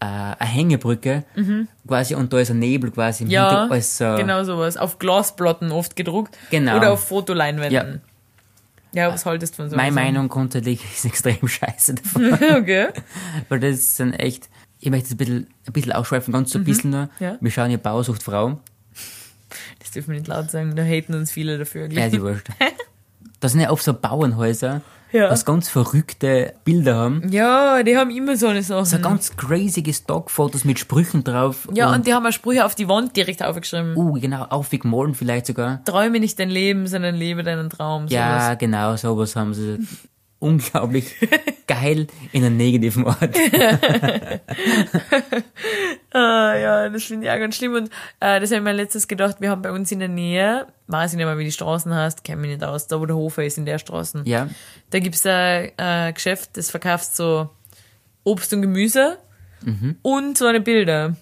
eine 0.00 0.50
Hängebrücke, 0.50 1.24
quasi, 1.86 2.14
und 2.14 2.32
da 2.32 2.38
ist 2.38 2.50
ein 2.50 2.58
Nebel 2.58 2.90
quasi 2.90 3.22
im 3.24 3.28
Mhm. 3.28 3.32
Ja, 3.32 3.44
Hintergrund. 3.48 3.72
als 3.72 3.98
so, 3.98 4.14
genau 4.16 4.44
sowas. 4.44 4.76
Auf 4.76 4.98
Glasplatten 4.98 5.72
oft 5.72 5.96
gedruckt. 5.96 6.36
Genau. 6.50 6.76
Oder 6.76 6.92
auf 6.92 7.06
Fotoleinwänden. 7.08 8.02
Ja, 8.92 9.12
was 9.12 9.26
haltest 9.26 9.54
du 9.54 9.56
von 9.62 9.70
so 9.70 9.76
Meine 9.76 9.92
Meinung 9.92 10.28
grundsätzlich 10.28 10.82
ist 10.94 11.04
extrem 11.04 11.46
scheiße 11.46 11.94
davon. 11.94 12.32
okay. 12.56 12.88
Weil 13.48 13.60
das 13.60 13.96
sind 13.96 14.14
echt, 14.14 14.48
ich 14.80 14.90
möchte 14.90 15.06
es 15.06 15.12
ein 15.12 15.16
bisschen, 15.18 15.46
ein 15.66 15.72
bisschen 15.72 15.92
ausschweifen, 15.92 16.32
ganz 16.32 16.50
so 16.50 16.58
ein 16.58 16.64
bisschen 16.64 16.90
nur. 16.90 17.02
Mhm. 17.04 17.10
Ja. 17.20 17.36
Wir 17.40 17.50
schauen 17.50 17.68
hier 17.68 17.78
Bausucht 17.78 18.22
Frau. 18.22 18.58
Das 19.80 19.90
dürfen 19.92 20.12
wir 20.12 20.18
nicht 20.18 20.28
laut 20.28 20.50
sagen, 20.50 20.74
da 20.76 20.82
haten 20.82 21.14
uns 21.14 21.30
viele 21.30 21.58
dafür. 21.58 21.90
Ja, 21.90 22.08
die 22.08 22.20
wurscht. 22.20 22.48
Das 23.38 23.52
sind 23.52 23.60
ja 23.60 23.68
oft 23.70 23.84
so 23.84 23.92
Bauernhäuser, 23.92 24.80
Ja. 25.12 25.30
was 25.30 25.44
ganz 25.44 25.68
verrückte 25.68 26.54
Bilder 26.64 26.96
haben. 26.96 27.28
Ja, 27.30 27.82
die 27.82 27.96
haben 27.96 28.10
immer 28.10 28.36
so 28.36 28.48
eine 28.48 28.62
Sachen. 28.62 28.84
So 28.84 28.98
ganz 28.98 29.36
crazy 29.36 29.82
Stockfotos 29.92 30.64
mit 30.64 30.78
Sprüchen 30.78 31.22
drauf. 31.24 31.68
ja, 31.72 31.92
und 31.92 32.06
die 32.06 32.14
haben 32.14 32.26
auch 32.26 32.32
Sprüche 32.32 32.64
auf 32.64 32.74
die 32.74 32.88
Wand 32.88 33.16
direkt 33.16 33.42
aufgeschrieben. 33.42 33.96
uh, 33.96 34.12
genau, 34.14 34.44
aufgemahlen 34.44 35.14
vielleicht 35.14 35.46
sogar. 35.46 35.84
Träume 35.84 36.20
nicht 36.20 36.38
dein 36.38 36.50
Leben, 36.50 36.86
sondern 36.86 37.14
lebe 37.14 37.42
deinen 37.42 37.70
Traum. 37.70 38.06
Ja, 38.08 38.40
sowas. 38.40 38.58
genau, 38.58 38.96
sowas 38.96 39.36
haben 39.36 39.54
sie. 39.54 39.78
Unglaublich 40.38 41.14
geil 41.66 42.06
in 42.32 42.44
einem 42.44 42.56
negativen 42.58 43.04
Ort. 43.04 43.36
Ah, 46.12 46.54
ja, 46.56 46.88
das 46.88 47.04
finde 47.04 47.26
ich 47.26 47.32
auch 47.32 47.38
ganz 47.38 47.56
schlimm. 47.56 47.74
Und 47.74 47.88
äh, 48.20 48.40
das 48.40 48.50
habe 48.50 48.56
ich 48.58 48.62
mir 48.62 48.72
letztes 48.72 49.06
gedacht, 49.08 49.36
wir 49.40 49.50
haben 49.50 49.60
bei 49.62 49.70
uns 49.70 49.92
in 49.92 49.98
der 49.98 50.08
Nähe, 50.08 50.66
weiß 50.86 51.12
ich 51.12 51.16
nicht 51.18 51.26
mehr, 51.26 51.36
wie 51.38 51.44
die 51.44 51.52
Straßen 51.52 51.94
heißt, 51.94 52.24
kenne 52.24 52.40
mich 52.40 52.50
nicht 52.52 52.64
aus, 52.64 52.86
da 52.86 53.00
wo 53.00 53.06
der 53.06 53.16
Hofer 53.16 53.44
ist, 53.44 53.58
in 53.58 53.66
der 53.66 53.78
Straßen. 53.78 54.24
Ja, 54.24 54.48
Da 54.90 54.98
gibt's 54.98 55.26
ein 55.26 55.72
äh, 55.76 56.12
Geschäft, 56.12 56.56
das 56.56 56.70
verkauft 56.70 57.14
so 57.16 57.50
Obst 58.24 58.52
und 58.52 58.62
Gemüse 58.62 59.18
Mhm. 59.62 59.96
und 60.02 60.38
so 60.38 60.46
eine 60.46 60.60
Bilder. 60.60 61.16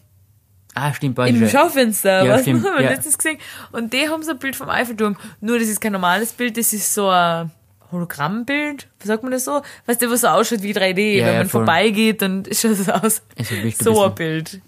ah, 0.75 0.93
stimmt, 0.93 1.15
bei 1.15 1.29
Im. 1.29 1.49
Schaufenster, 1.49 2.25
Ja, 2.25 2.35
was 2.35 2.43
stimmt, 2.43 2.65
haben 2.67 2.75
wir 2.77 2.83
ja. 2.85 2.91
letztens 2.91 3.17
gesehen. 3.17 3.39
Und 3.73 3.93
die 3.93 4.09
haben 4.09 4.23
so 4.25 4.33
ein 4.33 4.39
Bild 4.39 4.55
vom 4.57 4.69
Eiffelturm. 4.69 5.17
Nur 5.41 5.59
das 5.61 5.69
ist 5.69 5.81
kein 5.81 5.93
normales 5.93 6.33
Bild, 6.33 6.57
das 6.57 6.73
ist 6.73 6.93
so 6.93 7.09
ein 7.09 7.51
Hologrammbild. 7.93 8.89
Wie 9.01 9.07
sagt 9.07 9.23
man 9.23 9.33
das 9.33 9.45
so? 9.45 9.63
Weißt 9.87 10.03
du, 10.03 10.11
was 10.11 10.23
so 10.23 10.29
ausschaut 10.29 10.63
wie 10.63 10.73
3D, 10.73 11.17
Ja, 11.19 11.27
wenn 11.27 11.33
ja, 11.33 11.39
man 11.39 11.49
voll. 11.49 11.61
vorbeigeht, 11.65 12.23
dann 12.23 12.45
schaut 12.53 12.73
es 12.73 12.89
aus. 12.89 13.23
Also, 13.39 13.55
So 13.83 14.05
ein 14.05 14.15
Bild. 14.15 14.61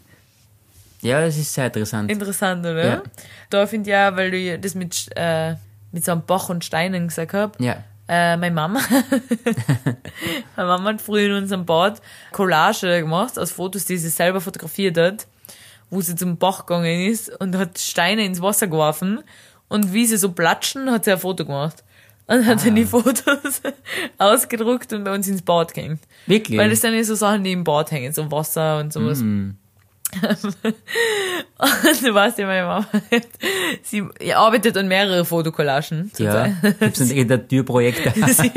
Ja, 1.02 1.20
das 1.20 1.36
ist 1.36 1.52
sehr 1.54 1.66
interessant. 1.66 2.10
Interessant, 2.10 2.60
oder? 2.66 2.84
Ja. 2.86 3.02
Da 3.50 3.66
finde 3.66 3.90
ich 3.90 3.92
ja, 3.92 4.16
weil 4.16 4.30
du 4.30 4.58
das 4.58 4.74
mit, 4.74 5.08
äh, 5.14 5.54
mit 5.92 6.04
so 6.04 6.12
einem 6.12 6.22
Bach 6.26 6.48
und 6.48 6.64
Steinen 6.64 7.08
gesagt 7.08 7.32
hast, 7.34 7.60
ja. 7.60 7.76
äh, 8.08 8.36
meine 8.36 8.54
Mama, 8.54 8.80
meine 10.56 10.68
Mama 10.68 10.90
hat 10.90 11.00
früher 11.00 11.26
in 11.26 11.42
unserem 11.42 11.64
Bad 11.66 12.00
Collage 12.32 13.00
gemacht 13.00 13.38
aus 13.38 13.52
Fotos, 13.52 13.84
die 13.84 13.96
sie 13.98 14.08
selber 14.08 14.40
fotografiert 14.40 14.96
hat, 14.98 15.26
wo 15.90 16.00
sie 16.00 16.16
zum 16.16 16.38
Bach 16.38 16.66
gegangen 16.66 17.06
ist 17.08 17.28
und 17.40 17.56
hat 17.56 17.78
Steine 17.78 18.24
ins 18.24 18.40
Wasser 18.42 18.66
geworfen 18.66 19.22
und 19.68 19.92
wie 19.92 20.06
sie 20.06 20.16
so 20.16 20.32
platschen, 20.32 20.90
hat 20.90 21.04
sie 21.04 21.12
ein 21.12 21.18
Foto 21.18 21.44
gemacht. 21.44 21.84
Und 22.29 22.45
hat 22.47 22.64
dann 22.66 22.74
die 22.74 22.83
Ah. 22.83 22.87
Fotos 22.87 23.62
ausgedruckt 24.18 24.93
und 24.93 25.05
bei 25.05 25.14
uns 25.14 25.29
ins 25.29 25.43
Bad 25.43 25.72
gehängt. 25.74 26.01
Wirklich? 26.27 26.59
Weil 26.59 26.70
das 26.70 26.81
sind 26.81 26.95
ja 26.95 27.05
so 27.05 27.14
Sachen, 27.14 27.45
die 27.45 27.53
im 27.53 27.62
Bad 27.64 27.91
hängen, 27.93 28.12
so 28.12 28.31
Wasser 28.33 28.79
und 28.81 28.93
sowas. 28.93 29.20
Mm. 29.20 29.51
Und 30.22 30.57
du 32.05 32.14
weißt 32.14 32.39
ja, 32.39 32.47
meine 32.47 32.64
Mama, 32.66 32.87
sie 33.83 34.05
arbeitet 34.35 34.77
an 34.77 34.87
mehrere 34.89 35.24
Fotocollagen. 35.24 36.12
ja, 36.18 36.47
gibt's 36.81 37.01
ein 37.01 37.11
irgendein 37.11 37.49
Türprojekt? 37.49 38.14
sie, 38.14 38.51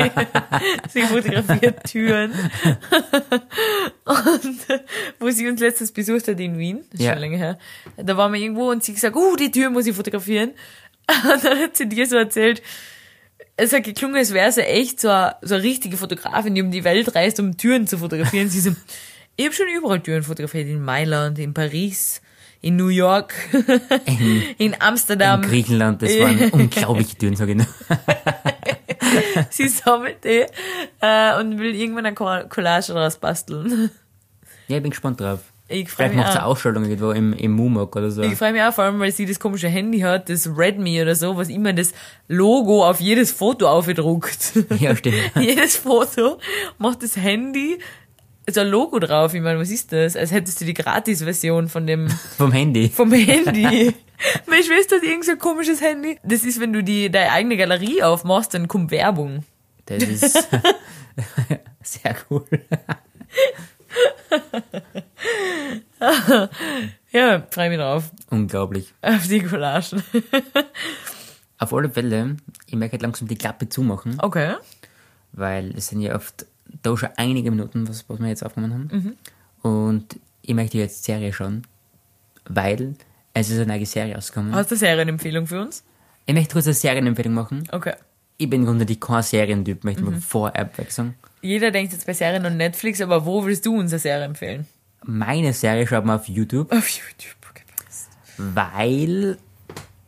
sie 0.88 1.02
fotografiert 1.02 1.84
Türen. 1.84 2.32
Und 4.04 4.58
wo 5.18 5.30
sie 5.30 5.48
uns 5.48 5.60
letztens 5.60 5.92
besucht 5.92 6.28
hat 6.28 6.38
in 6.40 6.58
Wien, 6.58 6.80
das 6.92 7.00
ist 7.00 7.06
Ja. 7.06 7.12
schon 7.12 7.20
länger 7.20 7.38
her, 7.38 7.58
da 7.96 8.16
waren 8.16 8.32
wir 8.32 8.40
irgendwo 8.40 8.70
und 8.70 8.82
sie 8.84 8.94
gesagt, 8.94 9.16
uh, 9.16 9.36
die 9.36 9.50
Tür 9.50 9.70
muss 9.70 9.86
ich 9.86 9.94
fotografieren. 9.94 10.52
Und 11.32 11.44
dann 11.44 11.58
hat 11.58 11.76
sie 11.76 11.88
dir 11.88 12.06
so 12.06 12.16
erzählt, 12.16 12.62
es 13.60 13.72
hat 13.72 13.84
geklungen, 13.84 14.16
als 14.16 14.32
wäre 14.32 14.50
sie 14.52 14.62
echt 14.62 15.00
so 15.00 15.08
eine, 15.08 15.36
so 15.42 15.54
eine 15.54 15.64
richtige 15.64 15.96
Fotografin, 15.96 16.54
die 16.54 16.62
um 16.62 16.70
die 16.70 16.84
Welt 16.84 17.14
reist, 17.14 17.38
um 17.40 17.56
Türen 17.56 17.86
zu 17.86 17.98
fotografieren. 17.98 18.48
Sie 18.48 18.60
so, 18.60 18.70
ich 19.36 19.44
habe 19.46 19.54
schon 19.54 19.66
überall 19.68 20.00
Türen 20.00 20.22
fotografiert, 20.22 20.68
in 20.68 20.82
Mailand, 20.82 21.38
in 21.38 21.54
Paris, 21.54 22.20
in 22.60 22.76
New 22.76 22.88
York, 22.88 23.32
in 24.58 24.76
Amsterdam. 24.80 25.42
In 25.42 25.48
Griechenland, 25.48 26.02
das 26.02 26.10
waren 26.18 26.50
unglaubliche 26.52 27.16
Türen, 27.16 27.36
sag 27.36 27.48
ich 27.48 27.56
nur. 27.56 27.66
sie 29.50 29.68
sammelt 29.68 30.24
die 30.24 30.44
äh, 31.00 31.38
und 31.40 31.58
will 31.58 31.74
irgendwann 31.74 32.06
eine 32.06 32.14
Co- 32.14 32.46
Collage 32.48 32.92
daraus 32.92 33.16
basteln. 33.18 33.90
Ja, 34.68 34.76
ich 34.76 34.82
bin 34.82 34.90
gespannt 34.90 35.20
drauf. 35.20 35.40
Ich 35.70 35.88
Vielleicht 35.88 36.14
mich 36.14 36.22
macht 36.22 36.32
sie 36.32 36.38
eine 36.38 36.46
Ausstellung 36.46 36.84
irgendwo 36.84 37.12
im, 37.12 37.32
im 37.32 37.52
Mumok 37.52 37.94
oder 37.94 38.10
so. 38.10 38.22
Ich 38.22 38.34
freue 38.34 38.52
mich 38.52 38.62
auch 38.62 38.74
vor 38.74 38.84
allem, 38.84 38.98
weil 38.98 39.12
sie 39.12 39.24
das 39.24 39.38
komische 39.38 39.68
Handy 39.68 40.00
hat, 40.00 40.28
das 40.28 40.48
Redmi 40.56 41.00
oder 41.00 41.14
so, 41.14 41.36
was 41.36 41.48
immer 41.48 41.72
das 41.72 41.92
Logo 42.26 42.84
auf 42.84 43.00
jedes 43.00 43.30
Foto 43.30 43.68
aufgedruckt. 43.68 44.52
Ja, 44.78 44.96
stimmt. 44.96 45.16
jedes 45.40 45.76
Foto 45.76 46.38
macht 46.78 47.04
das 47.04 47.16
Handy 47.16 47.78
so 48.48 48.60
ein 48.62 48.68
Logo 48.68 48.98
drauf. 48.98 49.32
Ich 49.34 49.40
meine, 49.40 49.60
was 49.60 49.70
ist 49.70 49.92
das? 49.92 50.16
Als 50.16 50.32
hättest 50.32 50.60
du 50.60 50.64
die 50.64 50.74
Gratis-Version 50.74 51.68
von 51.68 51.86
dem 51.86 52.08
Vom 52.36 52.52
Handy. 52.52 52.88
vom 52.88 53.12
Handy. 53.12 53.94
Meine 54.46 54.62
Schwester 54.64 54.96
hat 54.96 55.02
irgend 55.02 55.24
so 55.24 55.32
ein 55.32 55.38
komisches 55.38 55.80
Handy. 55.80 56.18
Das 56.22 56.42
ist, 56.44 56.60
wenn 56.60 56.72
du 56.72 56.82
die 56.82 57.10
deine 57.10 57.32
eigene 57.32 57.56
Galerie 57.56 58.02
aufmachst, 58.02 58.52
dann 58.54 58.68
kommt 58.68 58.90
Werbung. 58.90 59.44
Das 59.86 60.02
ist 60.02 60.48
sehr 61.82 62.16
cool. 62.28 62.44
Ja, 67.12 67.44
freue 67.50 67.70
mich 67.70 67.78
drauf. 67.78 68.10
Unglaublich. 68.30 68.92
Auf 69.02 69.26
die 69.26 69.40
Collagen. 69.40 70.02
Auf 71.58 71.74
alle 71.74 71.90
Fälle, 71.90 72.36
ich 72.66 72.74
möchte 72.74 72.92
halt 72.92 73.02
langsam 73.02 73.26
die 73.28 73.36
Klappe 73.36 73.68
zumachen, 73.68 74.18
Okay. 74.20 74.54
weil 75.32 75.74
es 75.76 75.88
sind 75.88 76.00
ja 76.00 76.14
oft 76.14 76.46
da 76.82 76.96
schon 76.96 77.08
einige 77.16 77.50
Minuten, 77.50 77.86
was, 77.88 78.08
was 78.08 78.18
wir 78.20 78.28
jetzt 78.28 78.44
aufgenommen 78.46 78.72
haben. 78.92 79.16
Mhm. 79.62 79.68
Und 79.70 80.20
ich 80.42 80.54
möchte 80.54 80.78
jetzt 80.78 81.04
Serie 81.04 81.32
schauen, 81.32 81.66
weil 82.48 82.94
es 83.34 83.50
ist 83.50 83.56
eine 83.58 83.66
neue 83.66 83.84
Serie 83.86 84.14
rausgekommen. 84.14 84.54
Hast 84.54 84.70
du 84.70 84.74
eine 84.76 84.78
Serienempfehlung 84.78 85.46
für 85.48 85.60
uns? 85.60 85.84
Ich 86.26 86.34
möchte 86.34 86.52
kurz 86.54 86.66
eine 86.66 86.74
Serienempfehlung 86.74 87.34
machen. 87.34 87.68
Okay. 87.72 87.94
Ich 88.38 88.48
bin 88.48 88.64
grundsätzlich 88.64 89.00
kein 89.00 89.22
Serientyp, 89.22 89.84
möchte 89.84 90.02
Mhm. 90.02 90.12
mal 90.12 90.20
vorab 90.20 90.78
wechseln. 90.78 91.14
Jeder 91.42 91.70
denkt 91.72 91.92
jetzt 91.92 92.06
bei 92.06 92.14
Serien 92.14 92.46
und 92.46 92.56
Netflix, 92.56 93.00
aber 93.02 93.26
wo 93.26 93.44
willst 93.44 93.66
du 93.66 93.76
uns 93.76 93.92
eine 93.92 93.98
Serie 93.98 94.24
empfehlen? 94.24 94.66
Meine 95.04 95.52
Serie 95.52 95.86
schaut 95.86 96.04
man 96.04 96.18
auf 96.18 96.28
YouTube, 96.28 96.70
Auf 96.72 96.88
YouTube. 96.88 97.36
Okay. 97.50 97.62
weil 98.36 99.38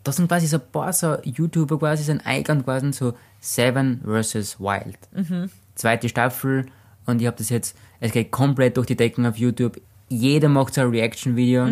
das 0.04 0.16
sind 0.16 0.28
quasi 0.28 0.46
so 0.46 0.56
ein 0.56 0.62
paar 0.72 0.92
so 0.92 1.16
YouTuber 1.22 1.78
quasi 1.78 2.02
sind 2.02 2.26
eingeladen 2.26 2.64
quasi 2.64 2.92
so 2.92 3.14
Seven 3.40 4.00
vs. 4.04 4.60
Wild. 4.60 4.98
Mhm. 5.12 5.50
Zweite 5.74 6.08
Staffel 6.08 6.66
und 7.06 7.20
ich 7.20 7.26
habe 7.26 7.36
das 7.36 7.48
jetzt, 7.50 7.76
es 8.00 8.12
geht 8.12 8.30
komplett 8.30 8.76
durch 8.76 8.86
die 8.86 8.96
Decken 8.96 9.26
auf 9.26 9.36
YouTube. 9.36 9.80
Jeder 10.08 10.48
macht 10.48 10.74
so 10.74 10.82
ein 10.82 10.90
Reaction-Video 10.90 11.64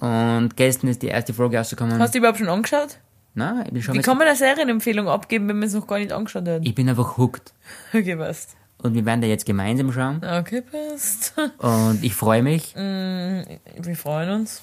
und 0.00 0.56
gestern 0.56 0.88
ist 0.88 1.02
die 1.02 1.08
erste 1.08 1.32
Folge 1.34 1.58
rausgekommen. 1.58 1.96
Mhm. 1.96 2.00
Hast 2.02 2.14
du 2.14 2.18
überhaupt 2.18 2.38
schon 2.38 2.48
angeschaut? 2.48 2.98
Nein, 3.34 3.62
ich 3.66 3.72
bin 3.72 3.82
schon 3.82 3.94
Wie 3.94 4.00
kann 4.00 4.18
man 4.18 4.26
eine 4.26 4.36
Serienempfehlung 4.36 5.08
abgeben, 5.08 5.48
wenn 5.48 5.58
man 5.58 5.68
es 5.68 5.74
noch 5.74 5.86
gar 5.86 5.98
nicht 5.98 6.12
angeschaut 6.12 6.46
hat? 6.48 6.62
ich 6.64 6.74
bin 6.74 6.88
einfach 6.88 7.16
hooked. 7.16 7.52
Okay, 7.94 8.16
passt. 8.16 8.56
Und 8.82 8.94
wir 8.94 9.04
werden 9.04 9.20
da 9.20 9.26
jetzt 9.26 9.44
gemeinsam 9.44 9.92
schauen 9.92 10.22
Okay, 10.24 10.62
passt. 10.62 11.34
und 11.58 12.02
ich 12.02 12.14
freue 12.14 12.42
mich. 12.42 12.74
Wir 12.74 13.96
freuen 13.96 14.30
uns. 14.30 14.62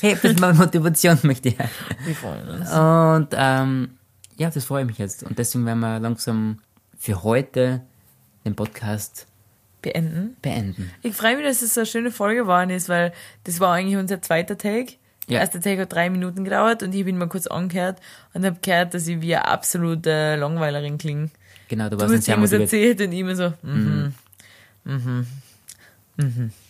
Hey, 0.00 0.12
ein 0.14 0.20
bisschen 0.20 0.56
Motivation 0.56 1.18
möchte 1.22 1.48
ich. 1.50 1.56
Wir 2.04 2.14
freuen 2.14 2.48
uns. 2.48 2.70
Und 2.72 3.28
ähm, 3.32 3.90
ja, 4.36 4.50
das 4.50 4.64
freue 4.64 4.82
ich 4.82 4.88
mich 4.88 4.98
jetzt. 4.98 5.22
Und 5.22 5.38
deswegen 5.38 5.64
werden 5.66 5.80
wir 5.80 5.98
langsam 5.98 6.58
für 6.98 7.22
heute 7.22 7.82
den 8.44 8.54
Podcast 8.54 9.26
Beenden. 9.82 10.36
beenden. 10.42 10.90
Ich 11.02 11.14
freue 11.14 11.36
mich, 11.36 11.46
dass 11.46 11.62
es 11.62 11.74
so 11.74 11.80
eine 11.80 11.86
schöne 11.86 12.10
Folge 12.10 12.42
geworden 12.42 12.70
ist, 12.70 12.88
weil 12.88 13.12
das 13.44 13.60
war 13.60 13.72
eigentlich 13.74 13.96
unser 13.96 14.20
zweiter 14.20 14.58
Take. 14.58 14.94
Der 15.28 15.34
Ja. 15.36 15.40
erste 15.40 15.60
Take 15.60 15.82
hat 15.82 15.92
drei 15.92 16.10
Minuten 16.10 16.44
gedauert 16.44 16.82
und 16.82 16.94
ich 16.94 17.04
bin 17.04 17.18
mal 17.18 17.28
kurz 17.28 17.46
angehört 17.46 17.98
und 18.34 18.44
habe 18.44 18.58
gehört, 18.62 18.94
dass 18.94 19.06
ich 19.06 19.20
wie 19.22 19.34
eine 19.34 19.48
absolute 19.48 20.36
Langweilerin 20.36 20.98
klinge. 20.98 21.30
Genau, 21.68 21.84
du 21.88 21.96
Du 21.96 22.00
warst 22.02 22.12
ein 22.12 22.18
hast 22.18 22.28
irgendwas 22.28 22.52
motiviert. 22.52 23.00
erzählt 23.00 23.00
und 23.08 23.12
immer 23.16 23.36
so, 23.36 23.52
mhm. 23.62 24.12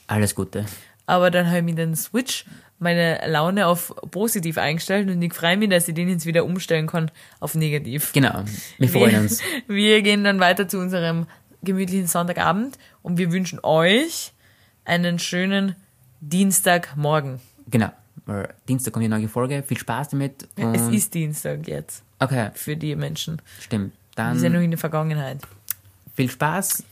Alles 0.07 0.35
Gute. 0.35 0.65
Aber 1.07 1.31
dann 1.31 1.47
habe 1.47 1.59
ich 1.59 1.65
mir 1.65 1.75
den 1.75 1.95
Switch, 1.95 2.45
meine 2.79 3.21
Laune 3.29 3.67
auf 3.67 3.95
positiv 4.11 4.59
eingestellt 4.59 5.09
und 5.09 5.23
ich 5.23 5.33
freue 5.33 5.57
mich, 5.57 5.71
dass 5.71 5.87
ich 5.89 5.95
den 5.95 6.09
jetzt 6.09 6.27
wieder 6.27 6.45
umstellen 6.45 6.87
kann 6.87 7.11
auf 7.41 7.55
negativ. 7.55 8.13
Genau, 8.13 8.45
wir 8.79 8.89
freuen 8.89 9.13
wir, 9.13 9.21
uns. 9.21 9.41
Wir 9.69 10.03
gehen 10.03 10.25
dann 10.25 10.41
weiter 10.41 10.69
zu 10.69 10.79
unserem 10.79 11.27
gemütlichen 11.63 12.07
Sonntagabend 12.07 12.77
und 13.03 13.19
wir 13.19 13.33
wünschen 13.33 13.59
euch 13.63 14.33
einen 14.85 15.19
schönen 15.19 15.75
Dienstagmorgen. 16.21 17.41
Genau, 17.71 17.91
weil 18.27 18.53
Dienstag 18.69 18.93
kommt 18.93 19.05
die 19.05 19.09
neue 19.09 19.29
Folge. 19.29 19.63
Viel 19.63 19.79
Spaß 19.79 20.11
damit. 20.11 20.47
Es 20.57 20.83
ist 20.89 21.15
Dienstag 21.15 21.67
jetzt 21.67 22.03
Okay, 22.19 22.51
für 22.55 22.77
die 22.77 22.95
Menschen. 22.97 23.41
stimmt. 23.61 23.93
Wir 24.17 24.35
sind 24.35 24.43
ja 24.43 24.49
Dann 24.49 24.53
noch 24.55 24.65
in 24.65 24.71
der 24.71 24.79
Vergangenheit. 24.79 25.39
viel 26.15 26.31
Spaß. 26.31 26.83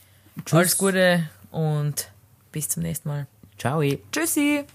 Tschüss. 0.45 0.53
Alles 0.53 0.77
Gute 0.77 1.27
und 1.51 2.09
bis 2.51 2.69
zum 2.69 2.83
nächsten 2.83 3.09
Mal. 3.09 3.27
Ciao. 3.57 3.81
Tschüssi! 4.11 4.65